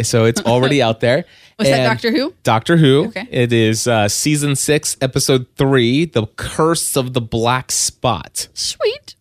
So 0.02 0.26
it's 0.26 0.42
already 0.42 0.82
out 0.82 1.00
there. 1.00 1.26
Was 1.60 1.68
that 1.68 1.80
And 1.82 1.86
Doctor 1.90 2.12
Who? 2.12 2.34
Doctor 2.42 2.78
Who. 2.78 3.08
Okay. 3.10 3.28
It 3.30 3.54
is 3.54 3.88
uh, 3.88 4.08
season 4.08 4.56
six, 4.56 4.98
episode 5.00 5.46
three, 5.56 6.06
The 6.06 6.26
Curse 6.36 6.96
of 6.98 7.14
the 7.14 7.22
Black 7.22 7.72
Spot. 7.72 8.48
Sweet. 8.56 9.16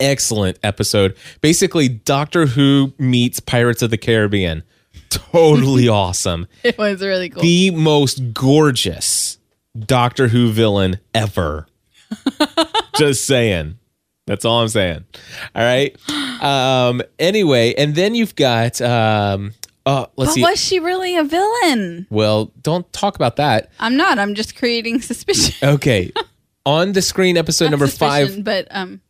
Excellent 0.00 0.58
episode. 0.62 1.16
Basically, 1.40 1.88
Doctor 1.88 2.46
Who 2.46 2.92
meets 2.98 3.40
Pirates 3.40 3.80
of 3.82 3.90
the 3.90 3.98
Caribbean. 3.98 4.62
Totally 5.10 5.88
awesome 5.88 6.48
It 6.62 6.76
was 6.76 7.00
really 7.00 7.30
cool. 7.30 7.42
the 7.42 7.70
most 7.70 8.34
gorgeous 8.34 9.37
Doctor 9.86 10.28
Who 10.28 10.50
villain 10.50 10.98
ever. 11.14 11.66
Just 12.96 13.26
saying. 13.26 13.78
That's 14.26 14.44
all 14.44 14.60
I'm 14.60 14.68
saying. 14.68 15.04
All 15.54 15.62
right. 15.62 15.96
Um. 16.42 17.02
Anyway, 17.18 17.74
and 17.76 17.94
then 17.94 18.14
you've 18.14 18.34
got 18.36 18.80
um. 18.80 19.54
Oh, 19.86 20.06
let's 20.16 20.32
but 20.32 20.34
see. 20.34 20.42
was 20.42 20.60
she 20.62 20.80
really 20.80 21.16
a 21.16 21.24
villain? 21.24 22.06
Well, 22.10 22.52
don't 22.60 22.90
talk 22.92 23.16
about 23.16 23.36
that. 23.36 23.70
I'm 23.80 23.96
not. 23.96 24.18
I'm 24.18 24.34
just 24.34 24.54
creating 24.54 25.00
suspicion. 25.00 25.54
Okay. 25.76 26.12
On 26.66 26.92
the 26.92 27.00
screen, 27.00 27.38
episode 27.38 27.66
Not 27.66 27.70
number 27.70 27.86
five. 27.86 28.44
But 28.44 28.68
um, 28.70 29.00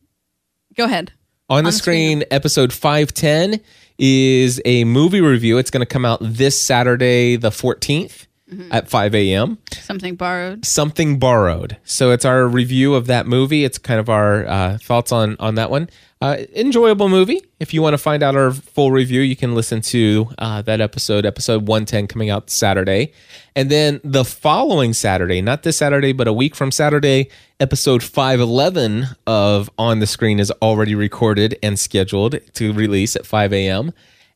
go 0.76 0.84
ahead. 0.84 1.12
On 1.50 1.64
the 1.64 1.70
the 1.70 1.76
screen. 1.76 2.20
screen, 2.20 2.28
episode 2.30 2.72
510 2.72 3.60
is 3.98 4.62
a 4.64 4.84
movie 4.84 5.20
review. 5.20 5.58
It's 5.58 5.70
going 5.70 5.80
to 5.80 5.86
come 5.86 6.04
out 6.04 6.20
this 6.22 6.60
Saturday, 6.60 7.34
the 7.34 7.50
14th 7.50 8.27
Mm-hmm. 8.50 8.72
at 8.72 8.88
5 8.88 9.14
a.m. 9.14 9.58
Something 9.72 10.16
borrowed. 10.16 10.64
something 10.64 11.18
borrowed 11.18 11.76
so 11.84 12.12
it's 12.12 12.24
our 12.24 12.46
review 12.48 12.94
of 12.94 13.06
that 13.06 13.26
movie 13.26 13.62
it's 13.62 13.76
kind 13.76 14.00
of 14.00 14.08
our 14.08 14.46
uh, 14.46 14.78
thoughts 14.80 15.12
on 15.12 15.36
on 15.38 15.56
that 15.56 15.70
one 15.70 15.90
uh, 16.22 16.38
enjoyable 16.56 17.10
movie 17.10 17.42
if 17.60 17.74
you 17.74 17.82
want 17.82 17.92
to 17.92 17.98
find 17.98 18.22
out 18.22 18.34
our 18.34 18.50
full 18.50 18.90
review 18.90 19.20
you 19.20 19.36
can 19.36 19.54
listen 19.54 19.82
to 19.82 20.30
uh, 20.38 20.62
that 20.62 20.80
episode 20.80 21.26
episode 21.26 21.68
110 21.68 22.06
coming 22.06 22.30
out 22.30 22.48
saturday 22.48 23.12
and 23.54 23.68
then 23.70 24.00
the 24.02 24.24
following 24.24 24.94
saturday 24.94 25.42
not 25.42 25.62
this 25.62 25.76
saturday 25.76 26.12
but 26.14 26.26
a 26.26 26.32
week 26.32 26.54
from 26.54 26.70
saturday 26.70 27.28
episode 27.60 28.02
511 28.02 29.08
of 29.26 29.68
on 29.76 29.98
the 30.00 30.06
screen 30.06 30.40
is 30.40 30.50
already 30.62 30.94
recorded 30.94 31.54
and 31.62 31.78
scheduled 31.78 32.38
to 32.54 32.72
release 32.72 33.14
at 33.14 33.26
5 33.26 33.52
a.m 33.52 33.92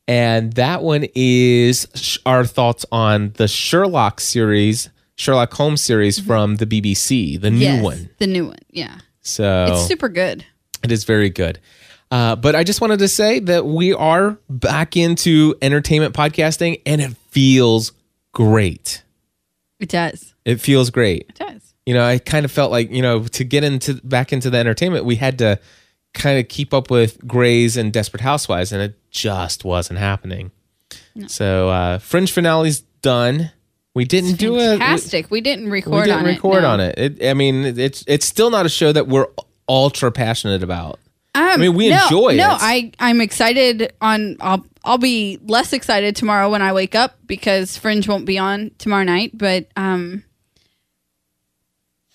and 0.07 0.53
that 0.53 0.83
one 0.83 1.05
is 1.15 1.87
sh- 1.95 2.17
our 2.25 2.45
thoughts 2.45 2.85
on 2.91 3.31
the 3.37 3.47
Sherlock 3.47 4.19
series, 4.19 4.89
Sherlock 5.15 5.53
Holmes 5.53 5.81
series 5.81 6.19
from 6.19 6.57
the 6.57 6.65
BBC, 6.65 7.39
the 7.39 7.51
new 7.51 7.59
yes, 7.59 7.83
one. 7.83 8.09
The 8.19 8.27
new 8.27 8.47
one. 8.47 8.59
Yeah. 8.69 8.97
So 9.21 9.67
It's 9.69 9.87
super 9.87 10.09
good. 10.09 10.45
it 10.83 10.91
is 10.91 11.03
very 11.05 11.29
good. 11.29 11.59
Uh, 12.11 12.35
but 12.35 12.55
I 12.55 12.63
just 12.63 12.79
wanted 12.81 12.99
to 12.99 13.07
say 13.07 13.39
that 13.39 13.65
we 13.65 13.93
are 13.93 14.37
back 14.49 14.95
into 14.95 15.55
entertainment 15.61 16.13
podcasting, 16.13 16.81
and 16.85 17.01
it 17.01 17.15
feels 17.31 17.91
great. 18.33 19.03
It 19.79 19.89
does. 19.89 20.33
It 20.45 20.61
feels 20.61 20.89
great. 20.91 21.25
It 21.29 21.35
does. 21.35 21.73
You 21.85 21.93
know, 21.95 22.03
I 22.05 22.19
kind 22.19 22.45
of 22.45 22.51
felt 22.51 22.71
like 22.71 22.91
you 22.91 23.01
know 23.01 23.23
to 23.23 23.43
get 23.43 23.63
into 23.63 23.95
back 24.03 24.31
into 24.31 24.49
the 24.49 24.57
entertainment, 24.57 25.05
we 25.05 25.15
had 25.15 25.39
to 25.39 25.59
kind 26.13 26.39
of 26.39 26.47
keep 26.47 26.73
up 26.73 26.89
with 26.89 27.25
Grey's 27.27 27.77
and 27.77 27.91
Desperate 27.91 28.21
Housewives, 28.21 28.71
and 28.71 28.81
it 28.81 28.95
just 29.11 29.63
wasn't 29.63 29.99
happening. 29.99 30.51
So 31.27 31.69
uh, 31.69 31.99
Fringe 31.99 32.31
finale's 32.31 32.81
done. 33.01 33.51
We 33.93 34.05
didn't 34.05 34.35
do 34.35 34.57
it. 34.57 34.79
Fantastic. 34.79 35.29
We 35.29 35.41
didn't 35.41 35.69
record 35.69 35.93
on 35.93 35.99
it. 35.99 36.01
we 36.01 36.05
didn't 36.05 36.19
on 36.19 36.25
record 36.25 36.57
it. 36.57 36.61
no. 36.61 36.69
on 36.69 36.79
it. 36.79 36.97
it. 36.97 37.29
I 37.29 37.33
mean, 37.33 37.65
it's 37.77 38.03
it's 38.07 38.25
still 38.25 38.49
not 38.49 38.65
a 38.65 38.69
show 38.69 38.91
that 38.91 39.07
we're 39.07 39.27
ultra 39.69 40.11
passionate 40.11 40.63
about. 40.63 40.99
Um, 41.35 41.43
I 41.43 41.57
mean, 41.57 41.75
we 41.75 41.89
no, 41.89 42.03
enjoy 42.03 42.19
no, 42.19 42.29
it. 42.29 42.37
No, 42.37 42.57
I 42.59 42.91
I'm 42.99 43.21
excited. 43.21 43.93
On 44.01 44.37
I'll 44.39 44.65
I'll 44.83 44.97
be 44.97 45.39
less 45.43 45.73
excited 45.73 46.15
tomorrow 46.15 46.49
when 46.49 46.61
I 46.61 46.73
wake 46.73 46.95
up 46.95 47.17
because 47.27 47.77
Fringe 47.77 48.07
won't 48.07 48.25
be 48.25 48.37
on 48.37 48.71
tomorrow 48.79 49.03
night. 49.03 49.37
But 49.37 49.67
um, 49.75 50.23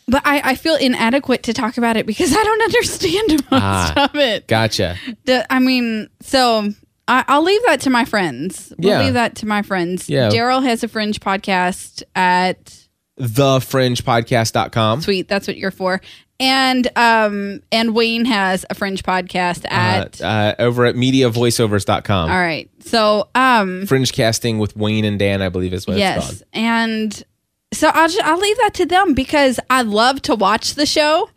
but 0.09 0.23
I 0.25 0.40
I 0.51 0.55
feel 0.57 0.75
inadequate 0.75 1.44
to 1.44 1.53
talk 1.53 1.79
about 1.79 1.97
it 1.97 2.07
because 2.07 2.33
I 2.33 2.42
don't 2.42 2.62
understand 2.68 3.31
most 3.51 3.62
Ah. 3.62 4.05
of 4.12 4.16
it. 4.16 4.49
Gotcha. 4.49 4.97
The- 5.25 5.47
I 5.53 5.59
mean, 5.61 6.09
so 6.21 6.71
I, 7.07 7.25
I'll 7.29 7.42
leave 7.42 7.62
that 7.66 7.81
to 7.83 7.90
my 7.90 8.05
friends. 8.05 8.73
We'll 8.79 8.90
Yeah. 8.92 9.05
leave 9.05 9.14
that 9.14 9.37
to 9.37 9.47
my 9.47 9.62
friends. 9.62 10.09
Yeah. 10.11 10.29
Daryl 10.31 10.62
has 10.64 10.83
a 10.85 10.88
Fringe 10.88 11.21
podcast 11.21 12.03
at 12.14 12.87
Thefringepodcast.com. 13.18 15.03
Sweet. 15.03 15.29
That's 15.29 15.47
what 15.47 15.57
you're 15.57 15.71
for. 15.71 16.01
And 16.40 16.87
um 16.97 17.61
and 17.73 17.94
Wayne 17.94 18.25
has 18.27 18.64
a 18.71 18.75
Fringe 18.75 19.03
podcast 19.03 19.64
at. 19.71 20.21
uh, 20.21 20.25
uh, 20.25 20.55
over 20.61 20.85
at 20.85 20.94
mediavoiceovers.com. 20.94 22.31
all 22.31 22.38
right. 22.38 22.71
So 22.81 23.29
um 23.35 23.87
Fringe 23.87 24.12
casting 24.12 24.59
with 24.59 24.77
Wayne 24.77 25.05
and 25.05 25.18
Dan, 25.18 25.42
I 25.42 25.49
believe 25.49 25.73
is 25.73 25.87
what 25.87 25.94
it's 25.94 26.01
yes, 26.01 26.42
and 26.53 27.25
so 27.72 27.88
I'll 27.88 28.09
just, 28.09 28.22
I'll 28.24 28.38
leave 28.38 28.57
that 28.59 28.74
to 28.74 28.87
them 28.87 29.14
because 29.14 29.61
I 29.70 29.83
love 29.83 30.22
to 30.22 30.35
watch 30.35 30.74
the 30.74 30.87
show. 30.87 31.31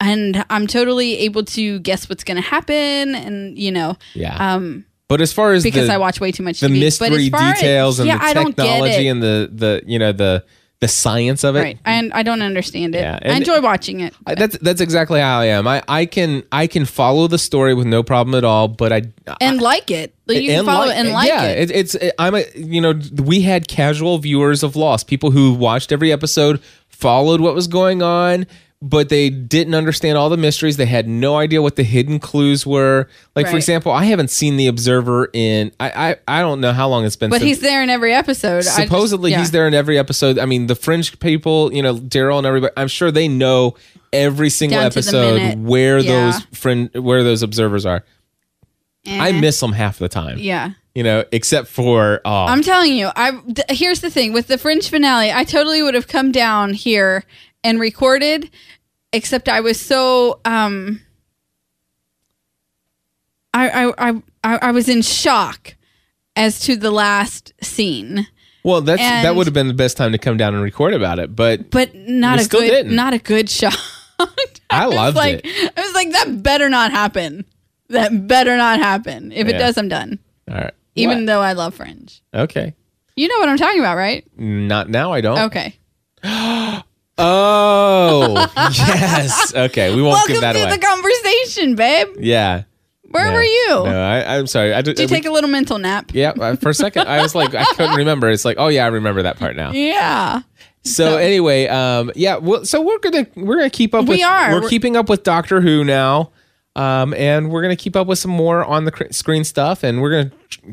And 0.00 0.44
I'm 0.50 0.66
totally 0.66 1.18
able 1.18 1.44
to 1.44 1.78
guess 1.78 2.08
what's 2.08 2.24
going 2.24 2.36
to 2.36 2.42
happen, 2.46 3.14
and 3.14 3.56
you 3.56 3.70
know, 3.70 3.96
Yeah. 4.14 4.54
um, 4.54 4.84
but 5.08 5.20
as 5.20 5.32
far 5.32 5.52
as 5.52 5.62
because 5.62 5.86
the, 5.86 5.94
I 5.94 5.98
watch 5.98 6.20
way 6.20 6.32
too 6.32 6.42
much 6.42 6.58
the 6.60 6.66
TV. 6.66 6.80
mystery 6.80 7.08
but 7.10 7.16
as 7.20 7.28
far 7.30 7.40
as- 7.52 7.54
details 7.60 8.00
and 8.00 8.08
yeah, 8.08 8.18
the 8.18 8.24
I 8.24 8.34
don't 8.34 8.56
get 8.56 8.64
technology 8.64 9.06
and 9.08 9.22
the 9.22 9.48
the 9.52 9.82
you 9.86 9.98
know 10.00 10.10
the 10.12 10.44
the 10.80 10.88
science 10.88 11.44
of 11.44 11.56
it. 11.56 11.60
right, 11.60 11.78
and 11.84 12.12
I 12.12 12.22
don't 12.22 12.42
understand 12.42 12.94
it. 12.94 13.00
Yeah, 13.00 13.18
I 13.22 13.36
enjoy 13.36 13.60
watching 13.60 14.00
it. 14.00 14.12
I- 14.26 14.34
That's 14.34 14.58
that's 14.58 14.80
exactly 14.80 15.20
how 15.20 15.40
I 15.40 15.46
am. 15.46 15.66
I, 15.66 15.82
I 15.88 16.04
can 16.06 16.42
I 16.52 16.66
can 16.66 16.84
follow 16.84 17.26
the 17.26 17.38
story 17.38 17.72
with 17.74 17.86
no 17.86 18.02
problem 18.02 18.34
at 18.34 18.44
all, 18.44 18.68
but 18.68 18.92
I 18.92 19.02
and 19.40 19.60
like 19.62 19.90
it. 19.90 20.14
Like, 20.26 20.42
you 20.42 20.48
can 20.50 20.64
follow 20.64 20.86
it 20.90 20.96
and 20.96 21.10
like 21.10 21.28
it. 21.28 21.34
yeah, 21.34 21.42
it. 21.44 21.70
it's 21.70 21.94
it, 21.94 22.14
I'm 22.18 22.34
a 22.34 22.44
you 22.54 22.80
know 22.80 22.94
we 23.22 23.40
had 23.42 23.68
casual 23.68 24.18
viewers 24.18 24.62
of 24.62 24.76
Lost, 24.76 25.06
people 25.06 25.30
who 25.30 25.54
watched 25.54 25.92
every 25.92 26.12
episode, 26.12 26.60
followed 26.88 27.40
what 27.40 27.54
was 27.54 27.66
going 27.68 28.02
on, 28.02 28.46
but 28.86 29.08
they 29.08 29.30
didn't 29.30 29.74
understand 29.74 30.18
all 30.18 30.28
the 30.28 30.36
mysteries. 30.36 30.76
They 30.76 30.84
had 30.84 31.08
no 31.08 31.36
idea 31.36 31.62
what 31.62 31.76
the 31.76 31.82
hidden 31.84 32.18
clues 32.20 32.66
were. 32.66 33.08
Like 33.34 33.48
for 33.48 33.56
example, 33.56 33.90
I 33.90 34.04
haven't 34.04 34.28
seen 34.30 34.58
the 34.58 34.66
Observer 34.66 35.30
in 35.32 35.72
I 35.80 36.10
I, 36.10 36.16
I 36.28 36.40
don't 36.42 36.60
know 36.60 36.72
how 36.72 36.88
long 36.88 37.06
it's 37.06 37.16
been. 37.16 37.30
But 37.30 37.38
since, 37.40 37.46
he's 37.48 37.60
there 37.60 37.82
in 37.82 37.88
every 37.88 38.12
episode. 38.12 38.58
I 38.58 38.60
just- 38.60 38.76
supposedly 38.76 39.30
yeah. 39.30 39.38
he's 39.38 39.52
there 39.52 39.66
in 39.66 39.72
every 39.72 39.98
episode. 39.98 40.38
I 40.38 40.44
mean, 40.44 40.66
the 40.66 40.74
Fringe 40.74 41.18
people, 41.18 41.72
you 41.72 41.82
know, 41.82 41.94
Daryl 41.96 42.36
and 42.36 42.46
everybody. 42.46 42.74
I'm 42.76 42.88
sure 42.88 43.10
they 43.10 43.26
know 43.26 43.74
every 44.12 44.50
single 44.50 44.78
Down 44.78 44.86
episode 44.86 45.58
where 45.60 45.98
Yeah. 45.98 46.26
those 46.32 46.42
friend 46.52 46.90
where 46.94 47.22
those 47.22 47.42
observers 47.42 47.86
are. 47.86 48.04
I 49.06 49.30
Eh. 49.30 49.40
miss 49.40 49.58
them 49.60 49.72
half 49.72 49.98
the 49.98 50.08
time. 50.10 50.38
Yeah. 50.38 50.70
You 50.94 51.02
know, 51.02 51.24
except 51.32 51.68
for 51.68 52.20
oh, 52.24 52.44
I'm 52.44 52.62
telling 52.62 52.94
you, 52.94 53.08
I 53.16 53.32
th- 53.32 53.78
here's 53.78 54.00
the 54.02 54.10
thing 54.10 54.32
with 54.34 54.46
the 54.46 54.58
Fringe 54.58 54.88
finale, 54.88 55.32
I 55.32 55.42
totally 55.44 55.82
would 55.82 55.94
have 55.94 56.06
come 56.06 56.30
down 56.32 56.74
here 56.74 57.24
and 57.64 57.80
recorded, 57.80 58.50
except 59.14 59.48
I 59.48 59.60
was 59.60 59.80
so 59.80 60.40
um 60.44 61.00
I 63.52 63.68
I 63.68 64.08
I 64.10 64.22
I, 64.42 64.58
I 64.68 64.70
was 64.72 64.88
in 64.88 65.02
shock 65.02 65.76
as 66.36 66.60
to 66.60 66.76
the 66.76 66.90
last 66.90 67.52
scene. 67.62 68.26
well, 68.64 68.80
that's 68.80 69.00
that 69.00 69.36
would 69.36 69.46
have 69.46 69.54
been 69.54 69.68
the 69.68 69.74
best 69.74 69.96
time 69.96 70.12
to 70.12 70.18
come 70.18 70.36
down 70.36 70.54
and 70.54 70.62
record 70.62 70.94
about 70.94 71.18
it. 71.18 71.34
But 71.34 71.70
But 71.70 71.94
not 71.94 72.44
a 72.44 72.48
good 72.48 72.68
didn't. 72.68 72.94
not 72.94 73.14
a 73.14 73.18
good 73.18 73.48
shock. 73.48 73.74
I 74.70 74.86
was 74.86 74.94
loved 74.96 75.16
like, 75.16 75.40
it. 75.44 75.72
I 75.76 75.80
was 75.82 75.94
like, 75.94 76.10
that 76.12 76.42
better 76.42 76.68
not 76.68 76.90
happen. 76.90 77.44
That 77.90 78.26
better 78.26 78.56
not 78.56 78.78
happen. 78.80 79.30
If 79.30 79.46
it 79.46 79.52
does, 79.58 79.76
I'm 79.78 79.88
done. 79.88 80.18
All 80.50 80.56
right, 80.56 80.72
Even 80.96 81.18
What? 81.20 81.26
though 81.26 81.40
I 81.40 81.52
love 81.52 81.74
Fringe. 81.74 82.22
okay, 82.32 82.74
You 83.16 83.28
know 83.28 83.38
what 83.38 83.48
I'm 83.48 83.56
talking 83.58 83.78
about, 83.80 83.96
right? 83.96 84.24
not 84.36 84.88
now. 84.88 85.12
I 85.12 85.20
don't. 85.20 85.38
Okay. 85.38 85.76
Oh, 87.18 88.34
yes. 88.56 89.54
Okay, 89.54 89.94
we 89.94 90.02
won't 90.02 90.14
Welcome 90.14 90.32
give 90.34 90.40
that 90.42 90.54
Welcome 90.56 90.60
to 90.60 90.66
away. 90.68 90.76
the 90.76 90.86
conversation, 90.86 91.74
babe. 91.76 92.08
yeah. 92.18 92.62
Where 93.10 93.26
No. 93.28 93.32
were 93.34 93.42
you? 93.44 93.68
No, 93.68 94.02
I, 94.02 94.36
I'm 94.38 94.48
sorry. 94.48 94.74
I 94.74 94.82
Did 94.82 94.98
you 94.98 95.06
take 95.06 95.24
a 95.24 95.30
little 95.30 95.48
mental 95.50 95.78
nap? 95.78 96.10
Yeah, 96.12 96.30
uh, 96.30 96.56
for 96.56 96.70
a 96.70 96.74
second, 96.74 97.06
I 97.06 97.22
was 97.22 97.32
like, 97.36 97.54
I 97.54 97.64
couldn't 97.76 97.94
remember. 97.96 98.28
It's 98.28 98.44
like, 98.44 98.56
oh 98.58 98.66
yeah, 98.66 98.84
I 98.84 98.88
remember 98.88 99.22
that 99.22 99.38
part 99.38 99.54
now. 99.54 99.70
Yeah. 99.70 100.40
So, 100.82 101.10
So- 101.12 101.16
anyway, 101.18 101.68
um, 101.68 102.10
yeah. 102.16 102.36
Well, 102.38 102.64
so 102.64 102.82
we're 102.82 102.98
gonna 102.98 103.26
we're 103.36 103.56
gonna 103.56 103.70
keep 103.70 103.94
up. 103.94 104.06
We 104.06 104.16
with, 104.16 104.24
are. 104.24 104.50
We're 104.54 104.60
We're- 104.62 104.70
keeping 104.70 104.96
up 104.96 105.08
with 105.08 105.22
Doctor 105.22 105.60
Who 105.60 105.84
now, 105.84 106.32
um, 106.74 107.14
and 107.14 107.50
we're 107.52 107.62
gonna 107.62 107.76
keep 107.76 107.94
up 107.94 108.08
with 108.08 108.18
some 108.18 108.32
more 108.32 108.64
on 108.64 108.84
the 108.84 108.90
cr- 108.90 109.12
screen 109.12 109.44
stuff, 109.44 109.84
and 109.84 110.02
we're 110.02 110.10
gonna 110.10 110.32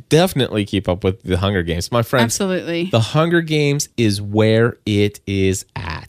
definitely 0.10 0.66
keep 0.66 0.90
up 0.90 1.04
with 1.04 1.22
the 1.22 1.38
Hunger 1.38 1.62
Games, 1.62 1.92
my 1.92 2.02
friends. 2.02 2.24
Absolutely. 2.24 2.86
The 2.90 3.00
Hunger 3.02 3.42
Games 3.42 3.88
is 3.98 4.20
where 4.20 4.80
it 4.88 5.20
is 5.28 5.66
at. 5.76 6.01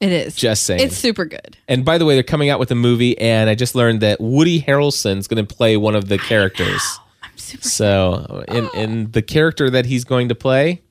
It 0.00 0.12
is. 0.12 0.34
Just 0.36 0.62
saying. 0.64 0.80
It's 0.80 0.96
super 0.96 1.24
good. 1.24 1.56
And 1.66 1.84
by 1.84 1.98
the 1.98 2.04
way, 2.04 2.14
they're 2.14 2.22
coming 2.22 2.50
out 2.50 2.58
with 2.60 2.70
a 2.70 2.74
movie, 2.76 3.18
and 3.18 3.50
I 3.50 3.54
just 3.54 3.74
learned 3.74 4.00
that 4.00 4.20
Woody 4.20 4.60
Harrelson's 4.62 5.26
going 5.26 5.44
to 5.44 5.54
play 5.54 5.76
one 5.76 5.94
of 5.96 6.08
the 6.08 6.18
characters. 6.18 6.82
I'm 7.22 7.36
super 7.36 7.68
So, 7.68 8.44
in 8.48 8.68
in 8.74 9.10
the 9.10 9.22
character 9.22 9.70
that 9.70 9.86
he's 9.86 10.04
going 10.04 10.28
to 10.28 10.34
play, 10.34 10.82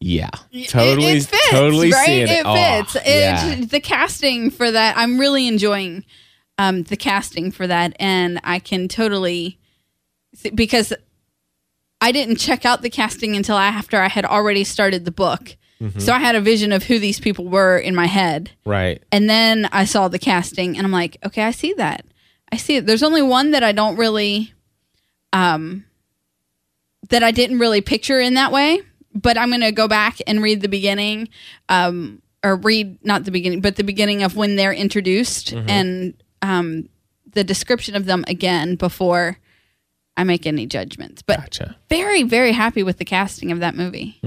yeah, 0.00 0.30
totally, 0.66 1.06
it, 1.12 1.16
it 1.18 1.26
fits, 1.26 1.50
totally 1.50 1.92
right? 1.92 2.06
seeing 2.06 2.22
it. 2.22 2.30
It 2.30 2.42
Oh, 2.44 2.54
fits. 2.54 2.96
It, 2.96 3.06
yeah. 3.06 3.64
The 3.64 3.80
casting 3.80 4.50
for 4.50 4.70
that, 4.70 4.96
I'm 4.96 5.18
really 5.20 5.46
enjoying 5.46 6.04
um, 6.58 6.82
the 6.82 6.96
casting 6.96 7.52
for 7.52 7.66
that, 7.68 7.94
and 8.00 8.40
I 8.42 8.58
can 8.58 8.88
totally 8.88 9.58
because 10.54 10.92
I 12.00 12.10
didn't 12.10 12.36
check 12.36 12.64
out 12.64 12.82
the 12.82 12.90
casting 12.90 13.36
until 13.36 13.56
after 13.56 14.00
I 14.00 14.08
had 14.08 14.24
already 14.24 14.64
started 14.64 15.04
the 15.04 15.12
book. 15.12 15.56
Mm-hmm. 15.82 15.98
So 15.98 16.12
I 16.12 16.20
had 16.20 16.36
a 16.36 16.40
vision 16.40 16.70
of 16.70 16.84
who 16.84 17.00
these 17.00 17.18
people 17.18 17.48
were 17.48 17.76
in 17.76 17.94
my 17.94 18.06
head. 18.06 18.52
right. 18.64 19.02
And 19.10 19.28
then 19.28 19.68
I 19.72 19.84
saw 19.84 20.06
the 20.06 20.18
casting 20.18 20.76
and 20.76 20.86
I'm 20.86 20.92
like, 20.92 21.16
okay, 21.26 21.42
I 21.42 21.50
see 21.50 21.72
that. 21.74 22.04
I 22.52 22.56
see 22.56 22.76
it. 22.76 22.86
There's 22.86 23.02
only 23.02 23.22
one 23.22 23.50
that 23.50 23.64
I 23.64 23.72
don't 23.72 23.96
really 23.96 24.52
um 25.32 25.84
that 27.08 27.22
I 27.24 27.32
didn't 27.32 27.58
really 27.58 27.80
picture 27.80 28.20
in 28.20 28.34
that 28.34 28.52
way, 28.52 28.80
but 29.12 29.36
I'm 29.36 29.48
going 29.48 29.60
to 29.62 29.72
go 29.72 29.88
back 29.88 30.18
and 30.26 30.40
read 30.42 30.60
the 30.60 30.68
beginning 30.68 31.28
um 31.68 32.22
or 32.44 32.56
read 32.56 33.04
not 33.04 33.24
the 33.24 33.30
beginning, 33.32 33.60
but 33.60 33.76
the 33.76 33.84
beginning 33.84 34.22
of 34.22 34.36
when 34.36 34.56
they're 34.56 34.72
introduced 34.72 35.52
and 35.52 36.14
um 36.42 36.88
the 37.32 37.42
description 37.42 37.96
of 37.96 38.04
them 38.04 38.24
again 38.28 38.76
before 38.76 39.38
I 40.16 40.24
make 40.24 40.46
any 40.46 40.66
judgments. 40.66 41.22
But 41.22 41.38
Gotcha. 41.40 41.76
very 41.88 42.22
very 42.22 42.52
happy 42.52 42.82
with 42.82 42.98
the 42.98 43.04
casting 43.04 43.50
of 43.50 43.60
that 43.60 43.74
movie. 43.74 44.20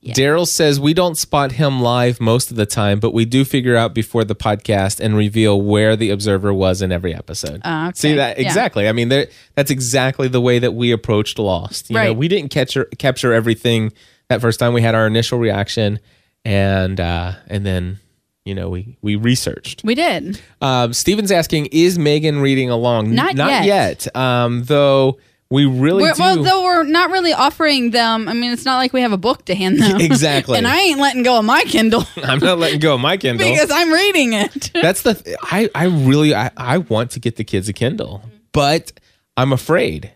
Yeah. 0.00 0.14
Daryl 0.14 0.48
says 0.48 0.80
we 0.80 0.94
don't 0.94 1.16
spot 1.16 1.52
him 1.52 1.80
live 1.80 2.20
most 2.20 2.50
of 2.50 2.56
the 2.56 2.66
time, 2.66 2.98
but 2.98 3.12
we 3.14 3.24
do 3.24 3.44
figure 3.44 3.76
out 3.76 3.94
before 3.94 4.24
the 4.24 4.34
podcast 4.34 4.98
and 4.98 5.16
reveal 5.16 5.60
where 5.60 5.94
the 5.94 6.10
observer 6.10 6.52
was 6.52 6.82
in 6.82 6.90
every 6.90 7.14
episode. 7.14 7.60
Ah, 7.64 7.88
okay. 7.88 7.92
See 7.96 8.12
that 8.14 8.38
Yeah. 8.38 8.46
exactly? 8.48 8.88
I 8.88 8.92
mean, 8.92 9.08
that's 9.10 9.70
exactly 9.70 10.26
the 10.26 10.40
way 10.40 10.58
that 10.58 10.72
we 10.72 10.90
approached 10.90 11.38
Lost. 11.38 11.88
You 11.90 11.94
know, 11.94 12.00
Right. 12.00 12.16
we 12.16 12.26
didn't 12.28 12.50
capture 12.50 12.86
capture 12.98 13.32
everything 13.32 13.92
that 14.28 14.40
first 14.40 14.58
time. 14.58 14.72
We 14.72 14.82
had 14.82 14.94
our 14.96 15.06
initial 15.06 15.38
reaction, 15.38 16.00
and 16.44 16.98
uh, 16.98 17.34
and 17.46 17.64
then 17.64 17.98
you 18.44 18.54
know 18.54 18.70
we 18.70 18.96
we 19.02 19.14
researched. 19.16 19.84
We 19.84 19.94
did. 19.94 20.40
Um, 20.60 20.92
Steven's 20.92 21.30
asking, 21.30 21.66
is 21.66 21.98
Megan 21.98 22.40
reading 22.40 22.70
along? 22.70 23.14
Not 23.14 23.36
Not 23.36 23.64
yet. 23.64 24.06
yet. 24.06 24.16
Um, 24.16 24.64
though 24.64 25.18
we 25.50 25.66
really 25.66 26.04
We're, 26.04 26.14
do. 26.14 26.22
well, 26.22 26.42
though 26.42 26.62
we're 26.62 26.84
not 26.84 27.10
really 27.10 27.32
offering 27.32 27.90
them. 27.90 28.28
I 28.28 28.34
mean, 28.34 28.52
it's 28.52 28.64
not 28.64 28.76
like 28.76 28.92
we 28.92 29.00
have 29.00 29.12
a 29.12 29.16
book 29.18 29.46
to 29.46 29.54
hand 29.54 29.80
them. 29.80 30.00
Exactly. 30.10 30.56
and 30.58 30.66
I 30.66 30.78
ain't 30.80 31.00
letting 31.00 31.22
go 31.22 31.38
of 31.38 31.44
my 31.44 31.62
Kindle 31.62 32.04
I'm 32.22 32.38
not 32.38 32.58
letting 32.58 32.78
go 32.80 32.94
of 32.94 33.00
my 33.00 33.16
Kindle. 33.16 33.48
because 33.48 33.70
I'm 33.70 33.92
reading 33.92 34.32
it. 34.32 34.70
That's 34.80 35.02
the 35.02 35.14
th- 35.14 35.36
I 35.42 35.68
I 35.74 35.84
really 35.86 36.34
I, 36.34 36.50
I 36.56 36.78
want 36.78 37.10
to 37.12 37.20
get 37.20 37.36
the 37.36 37.44
kids 37.44 37.68
a 37.68 37.72
Kindle, 37.72 38.22
but 38.52 38.92
I'm 39.36 39.52
afraid. 39.52 40.12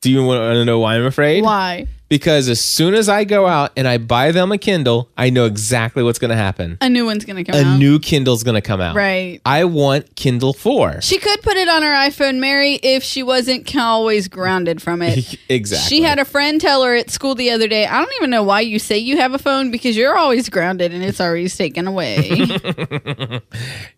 Do 0.00 0.10
you 0.10 0.24
want 0.24 0.40
to 0.54 0.64
know 0.64 0.80
why 0.80 0.96
I'm 0.96 1.06
afraid? 1.06 1.44
Why? 1.44 1.86
Because 2.12 2.50
as 2.50 2.60
soon 2.60 2.92
as 2.92 3.08
I 3.08 3.24
go 3.24 3.46
out 3.46 3.72
and 3.74 3.88
I 3.88 3.96
buy 3.96 4.32
them 4.32 4.52
a 4.52 4.58
Kindle, 4.58 5.08
I 5.16 5.30
know 5.30 5.46
exactly 5.46 6.02
what's 6.02 6.18
going 6.18 6.28
to 6.28 6.36
happen. 6.36 6.76
A 6.82 6.90
new 6.90 7.06
one's 7.06 7.24
gonna 7.24 7.42
come 7.42 7.54
out. 7.54 7.62
A 7.62 7.66
out. 7.66 7.78
new 7.78 7.98
Kindle's 7.98 8.42
going 8.42 8.54
to 8.54 8.60
come 8.60 8.82
out. 8.82 8.94
Right. 8.94 9.40
I 9.46 9.64
want 9.64 10.14
Kindle 10.14 10.52
4. 10.52 11.00
She 11.00 11.16
could 11.18 11.40
put 11.40 11.56
it 11.56 11.70
on 11.70 11.80
her 11.80 11.88
iPhone, 11.94 12.38
Mary, 12.38 12.74
if 12.74 13.02
she 13.02 13.22
wasn't 13.22 13.74
always 13.74 14.28
grounded 14.28 14.82
from 14.82 15.00
it. 15.00 15.38
exactly. 15.48 15.88
She 15.88 16.02
had 16.02 16.18
a 16.18 16.26
friend 16.26 16.60
tell 16.60 16.84
her 16.84 16.94
at 16.94 17.08
school 17.08 17.34
the 17.34 17.50
other 17.50 17.66
day, 17.66 17.86
I 17.86 18.02
don't 18.02 18.12
even 18.18 18.28
know 18.28 18.42
why 18.42 18.60
you 18.60 18.78
say 18.78 18.98
you 18.98 19.16
have 19.16 19.32
a 19.32 19.38
phone 19.38 19.70
because 19.70 19.96
you're 19.96 20.14
always 20.14 20.50
grounded 20.50 20.92
and 20.92 21.02
it's 21.02 21.18
always 21.18 21.56
taken 21.56 21.86
away. 21.86 22.28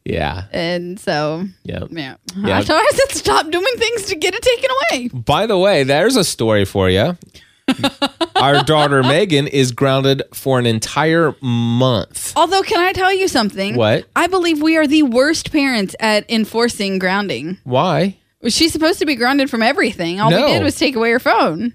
Yeah. 0.04 0.44
and 0.52 1.00
so, 1.00 1.46
Yeah. 1.64 1.84
yeah. 1.90 2.16
Yeah. 2.36 2.58
I 2.58 2.62
told 2.62 2.78
her 2.80 2.86
I 2.86 2.90
said, 2.94 3.16
stop 3.16 3.50
doing 3.50 3.74
things 3.76 4.04
to 4.04 4.14
get 4.14 4.34
it 4.34 4.42
taken 4.42 4.70
away. 4.70 5.08
By 5.08 5.46
the 5.46 5.58
way, 5.58 5.82
there's 5.82 6.16
a 6.16 6.24
story 6.24 6.64
for 6.64 6.90
you. 6.90 7.16
Our 8.36 8.62
daughter 8.64 9.02
Megan 9.02 9.46
is 9.46 9.72
grounded 9.72 10.22
for 10.34 10.58
an 10.58 10.66
entire 10.66 11.34
month. 11.40 12.32
Although, 12.36 12.62
can 12.62 12.80
I 12.80 12.92
tell 12.92 13.12
you 13.12 13.28
something? 13.28 13.74
What? 13.76 14.06
I 14.14 14.26
believe 14.26 14.60
we 14.60 14.76
are 14.76 14.86
the 14.86 15.02
worst 15.04 15.50
parents 15.52 15.96
at 16.00 16.30
enforcing 16.30 16.98
grounding. 16.98 17.58
Why? 17.64 18.18
She's 18.48 18.72
supposed 18.72 18.98
to 18.98 19.06
be 19.06 19.14
grounded 19.14 19.48
from 19.48 19.62
everything. 19.62 20.20
All 20.20 20.30
No. 20.30 20.44
we 20.46 20.52
did 20.52 20.62
was 20.62 20.76
take 20.76 20.94
away 20.96 21.10
her 21.12 21.18
phone. 21.20 21.74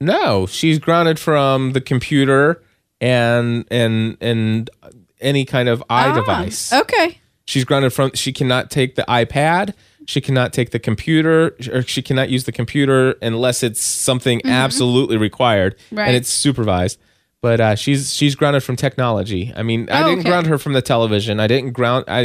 No, 0.00 0.46
she's 0.46 0.78
grounded 0.78 1.18
from 1.18 1.72
the 1.72 1.80
computer 1.80 2.62
and 3.00 3.64
and 3.70 4.16
and 4.20 4.70
any 5.20 5.44
kind 5.44 5.68
of 5.68 5.82
eye 5.90 6.10
Ah, 6.10 6.14
device. 6.14 6.72
Okay. 6.72 7.18
She's 7.46 7.64
grounded 7.64 7.92
from. 7.92 8.12
She 8.14 8.32
cannot 8.32 8.70
take 8.70 8.94
the 8.94 9.04
iPad. 9.08 9.74
She 10.08 10.22
cannot 10.22 10.54
take 10.54 10.70
the 10.70 10.78
computer, 10.78 11.54
or 11.70 11.82
she 11.82 12.00
cannot 12.00 12.30
use 12.30 12.44
the 12.44 12.52
computer 12.52 13.16
unless 13.20 13.62
it's 13.62 13.82
something 13.82 14.40
absolutely 14.46 15.18
required 15.18 15.76
Mm-hmm. 15.76 15.98
Right. 15.98 16.08
and 16.08 16.16
it's 16.16 16.30
supervised. 16.30 16.98
But 17.42 17.60
uh, 17.60 17.74
she's 17.74 18.14
she's 18.14 18.34
grounded 18.34 18.62
from 18.62 18.76
technology. 18.76 19.52
I 19.54 19.62
mean, 19.62 19.88
I 19.90 20.02
Oh, 20.02 20.04
didn't 20.08 20.20
okay. 20.20 20.30
ground 20.30 20.46
her 20.46 20.56
from 20.56 20.72
the 20.72 20.80
television. 20.80 21.40
I 21.40 21.46
didn't 21.46 21.72
ground. 21.72 22.06
I, 22.08 22.20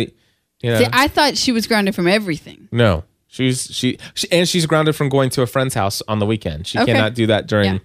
you 0.62 0.72
know, 0.72 0.80
See, 0.80 0.88
I 0.94 1.10
thought 1.10 1.36
she 1.36 1.52
was 1.52 1.68
grounded 1.68 1.94
from 1.94 2.08
everything. 2.08 2.70
no. 2.72 3.04
She's 3.28 3.64
she, 3.76 3.98
she 4.14 4.32
and 4.32 4.48
she's 4.48 4.66
grounded 4.66 4.96
from 4.96 5.10
going 5.10 5.30
to 5.32 5.42
a 5.42 5.48
friend's 5.48 5.74
house 5.74 6.02
on 6.08 6.20
the 6.20 6.26
weekend. 6.26 6.68
She 6.68 6.78
Okay. 6.80 6.94
cannot 6.94 7.16
do 7.16 7.26
that 7.28 7.48
during 7.48 7.74
Yeah. 7.74 7.80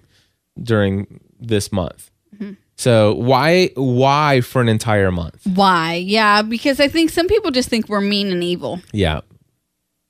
during 0.63 1.19
this 1.39 1.71
month. 1.73 2.09
Mm-hmm. 2.35 2.53
So 2.77 3.15
why 3.15 3.71
why 3.75 4.41
for 4.41 4.61
an 4.61 4.69
entire 4.69 5.11
month? 5.11 5.41
Why? 5.45 5.95
Yeah, 5.95 6.41
because 6.43 6.79
I 6.79 6.87
think 6.87 7.09
some 7.09 7.27
people 7.27 7.51
just 7.51 7.67
think 7.67 7.89
we're 7.89 7.99
mean 7.99 8.31
and 8.31 8.43
evil. 8.43 8.79
Yeah. 8.93 9.21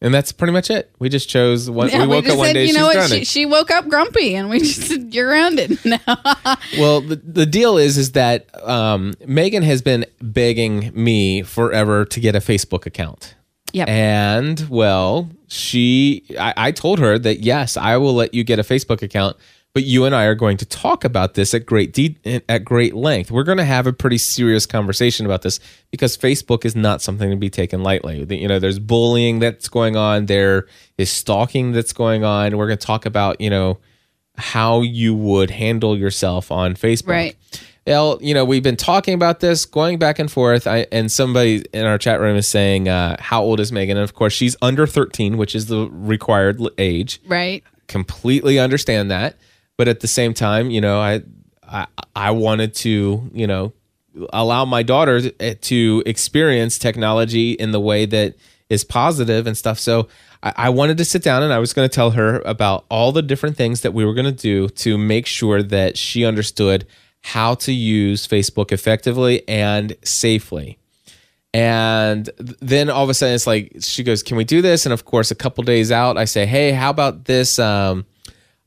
And 0.02 0.14
that's 0.14 0.32
pretty 0.32 0.54
much 0.54 0.70
it. 0.70 0.94
We 0.98 1.10
just 1.10 1.28
chose 1.28 1.70
one. 1.70 1.90
Yeah, 1.90 2.04
we 2.04 2.08
woke 2.08 2.24
just 2.24 2.34
up 2.34 2.38
one 2.40 2.48
said, 2.48 2.54
day. 2.54 2.66
you 2.66 2.74
know 2.74 2.86
what? 2.86 3.10
She, 3.10 3.26
she 3.26 3.46
woke 3.46 3.70
up 3.70 3.90
grumpy, 3.90 4.34
and 4.34 4.50
we 4.50 4.60
just 4.60 4.84
said, 4.84 5.14
"You're 5.14 5.28
grounded." 5.28 5.78
No. 5.86 5.98
well, 6.78 7.02
the, 7.02 7.16
the 7.16 7.46
deal 7.46 7.78
is, 7.78 7.98
is 7.98 8.14
that 8.14 8.48
um, 8.66 9.14
Megan 9.26 9.64
has 9.64 9.82
been 9.82 10.06
begging 10.22 10.92
me 10.94 11.42
forever 11.42 12.06
to 12.06 12.20
get 12.20 12.36
a 12.36 12.40
Facebook 12.40 12.86
account. 12.86 13.36
Yep. 13.74 13.88
And 13.88 14.70
well, 14.70 15.30
she, 15.48 16.24
I, 16.40 16.54
I 16.56 16.72
told 16.72 17.00
her 17.00 17.18
that 17.20 17.40
yes, 17.40 17.76
I 17.76 17.98
will 17.98 18.14
let 18.14 18.34
you 18.34 18.44
get 18.44 18.60
a 18.60 18.64
Facebook 18.64 19.02
account, 19.02 19.38
but 19.74 19.84
you 19.84 20.06
and 20.06 20.16
I 20.16 20.26
are 20.26 20.36
going 20.36 20.58
to 20.58 20.66
talk 20.66 21.04
about 21.04 21.36
this 21.36 21.54
at 21.54 21.66
great 21.66 21.94
de- 21.94 22.18
at 22.50 22.66
great 22.66 22.96
length. 22.96 23.32
We're 23.32 23.44
going 23.44 23.60
to 23.60 23.66
have 23.66 23.88
a 23.88 23.94
pretty 23.94 24.18
serious 24.18 24.66
conversation 24.66 25.26
about 25.26 25.44
this 25.44 25.60
because 25.92 26.18
Facebook 26.18 26.66
is 26.66 26.76
not 26.76 27.02
something 27.02 27.30
to 27.30 27.36
be 27.36 27.50
taken 27.50 27.84
lightly. 27.84 28.26
You 28.30 28.48
know, 28.48 28.60
there's 28.60 28.80
bullying 28.80 29.40
that's 29.40 29.70
going 29.70 29.96
on, 29.96 30.26
there 30.26 30.68
is 30.98 31.12
stalking 31.12 31.72
that's 31.72 31.94
going 31.94 32.24
on. 32.24 32.58
We're 32.58 32.68
going 32.68 32.80
to 32.80 32.86
talk 32.86 33.06
about 33.06 33.40
you 33.40 33.50
know 33.50 33.80
how 34.38 34.82
you 34.82 35.14
would 35.14 35.50
handle 35.52 35.98
yourself 35.98 36.52
on 36.52 36.74
Facebook. 36.74 37.08
Right. 37.08 37.36
Well, 37.86 38.20
you 38.22 38.34
know, 38.36 38.46
we've 38.46 38.62
been 38.62 38.76
talking 38.76 39.16
about 39.16 39.40
this, 39.40 39.66
going 39.66 39.98
back 39.98 40.20
and 40.20 40.32
forth. 40.32 40.68
I, 40.68 40.86
and 40.92 41.12
somebody 41.12 41.64
in 41.74 41.86
our 41.86 41.98
chat 41.98 42.20
room 42.20 42.36
is 42.38 42.48
saying, 42.48 42.88
uh, 42.88 43.18
"How 43.20 43.42
old 43.42 43.60
is 43.60 43.72
Megan?" 43.72 43.98
And 43.98 44.04
of 44.04 44.14
course, 44.14 44.34
she's 44.34 44.56
under 44.62 44.86
thirteen, 44.86 45.38
which 45.38 45.56
is 45.56 45.68
the 45.68 45.90
required 45.92 46.62
age. 46.78 47.20
right. 47.28 47.64
Completely 47.88 48.60
understand 48.60 49.10
that, 49.10 49.36
but 49.80 49.88
at 49.88 50.02
the 50.02 50.08
same 50.08 50.34
time, 50.34 50.70
you 50.70 50.82
know, 50.82 51.00
I, 51.00 51.22
I, 51.64 51.88
I 52.14 52.32
wanted 52.32 52.74
to, 52.76 53.32
you 53.34 53.48
know, 53.48 53.72
allow 54.34 54.66
my 54.66 54.84
daughter 54.84 55.22
to, 55.22 55.56
to 55.56 56.04
experience 56.06 56.78
technology 56.78 57.54
in 57.54 57.72
the 57.72 57.80
way 57.80 58.06
that 58.06 58.36
is 58.70 58.84
positive 58.84 59.48
and 59.48 59.58
stuff. 59.58 59.80
So 59.80 60.10
I, 60.44 60.54
I 60.58 60.70
wanted 60.70 60.98
to 60.98 61.06
sit 61.06 61.24
down 61.24 61.44
and 61.44 61.54
I 61.54 61.60
was 61.60 61.72
going 61.72 61.88
to 61.88 61.96
tell 61.96 62.12
her 62.12 62.42
about 62.42 62.88
all 62.90 63.14
the 63.14 63.22
different 63.22 63.56
things 63.56 63.80
that 63.80 63.94
we 63.94 64.04
were 64.04 64.14
going 64.14 64.26
to 64.26 64.34
do 64.34 64.68
to 64.68 64.98
make 64.98 65.26
sure 65.26 65.64
that 65.64 65.98
she 65.98 66.26
understood 66.26 66.86
how 67.22 67.56
to 67.56 67.72
use 67.72 68.28
Facebook 68.28 68.74
effectively 68.74 69.48
and 69.48 69.96
safely. 70.04 70.78
And 71.54 72.30
then 72.38 72.90
all 72.90 73.06
of 73.06 73.10
a 73.10 73.14
sudden, 73.14 73.34
it's 73.34 73.48
like 73.48 73.78
she 73.80 74.04
goes, 74.04 74.24
"Can 74.24 74.36
we 74.36 74.44
do 74.44 74.62
this?" 74.62 74.86
And 74.86 74.92
of 74.92 75.06
course, 75.06 75.32
a 75.32 75.36
couple 75.36 75.64
days 75.64 75.90
out, 75.90 76.18
I 76.18 76.26
say, 76.26 76.46
"Hey, 76.46 76.74
how 76.74 76.90
about 76.90 77.26
this? 77.26 77.58
Um, 77.58 78.06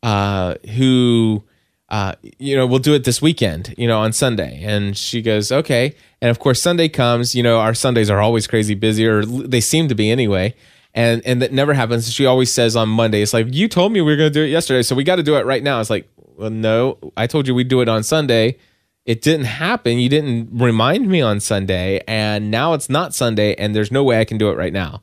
uh, 0.03 0.55
who, 0.77 1.43
uh, 1.89 2.15
you 2.39 2.57
know, 2.57 2.67
we'll 2.67 2.79
do 2.79 2.95
it 2.95 3.05
this 3.05 3.23
weekend, 3.23 3.75
you 3.77 3.87
know, 3.87 4.01
on 4.01 4.13
Sunday." 4.13 4.63
And 4.65 4.97
she 4.97 5.23
goes, 5.23 5.53
"Okay." 5.53 5.95
And 6.21 6.31
of 6.31 6.39
course, 6.39 6.61
Sunday 6.61 6.89
comes. 6.89 7.35
You 7.35 7.43
know, 7.43 7.59
our 7.59 7.75
Sundays 7.75 8.11
are 8.11 8.21
always 8.21 8.47
crazy 8.47 8.75
busy, 8.75 9.07
or 9.07 9.25
they 9.25 9.61
seem 9.61 9.89
to 9.89 9.95
be 9.95 10.11
anyway. 10.11 10.55
And 10.95 11.23
and 11.25 11.41
that 11.43 11.53
never 11.53 11.75
happens. 11.75 12.13
She 12.13 12.27
always 12.27 12.53
says 12.53 12.77
on 12.77 12.89
Monday, 12.89 13.23
"It's 13.23 13.33
like 13.33 13.47
you 13.51 13.69
told 13.69 13.93
me 13.93 14.01
we 14.01 14.13
were 14.13 14.17
going 14.17 14.33
to 14.33 14.39
do 14.39 14.45
it 14.45 14.49
yesterday, 14.49 14.83
so 14.83 14.95
we 14.95 15.05
got 15.05 15.17
to 15.17 15.23
do 15.23 15.37
it 15.37 15.47
right 15.47 15.63
now." 15.63 15.81
It's 15.81 15.91
like, 15.91 16.09
well, 16.37 16.51
no, 16.51 16.99
I 17.17 17.27
told 17.27 17.49
you 17.49 17.55
we'd 17.55 17.69
do 17.69 17.81
it 17.81 17.89
on 17.89 18.03
Sunday 18.03 18.59
it 19.05 19.21
didn't 19.21 19.47
happen. 19.47 19.99
You 19.99 20.09
didn't 20.09 20.51
remind 20.53 21.09
me 21.09 21.21
on 21.21 21.41
Sunday, 21.41 22.01
and 22.07 22.51
now 22.51 22.75
it's 22.75 22.89
not 22.89 23.15
Sunday, 23.15 23.55
and 23.57 23.75
there's 23.75 23.91
no 23.91 24.05
way 24.05 24.21
I 24.21 24.25
can 24.25 24.39
do 24.39 24.49
it 24.51 24.57
right 24.57 24.73
now. 24.73 25.03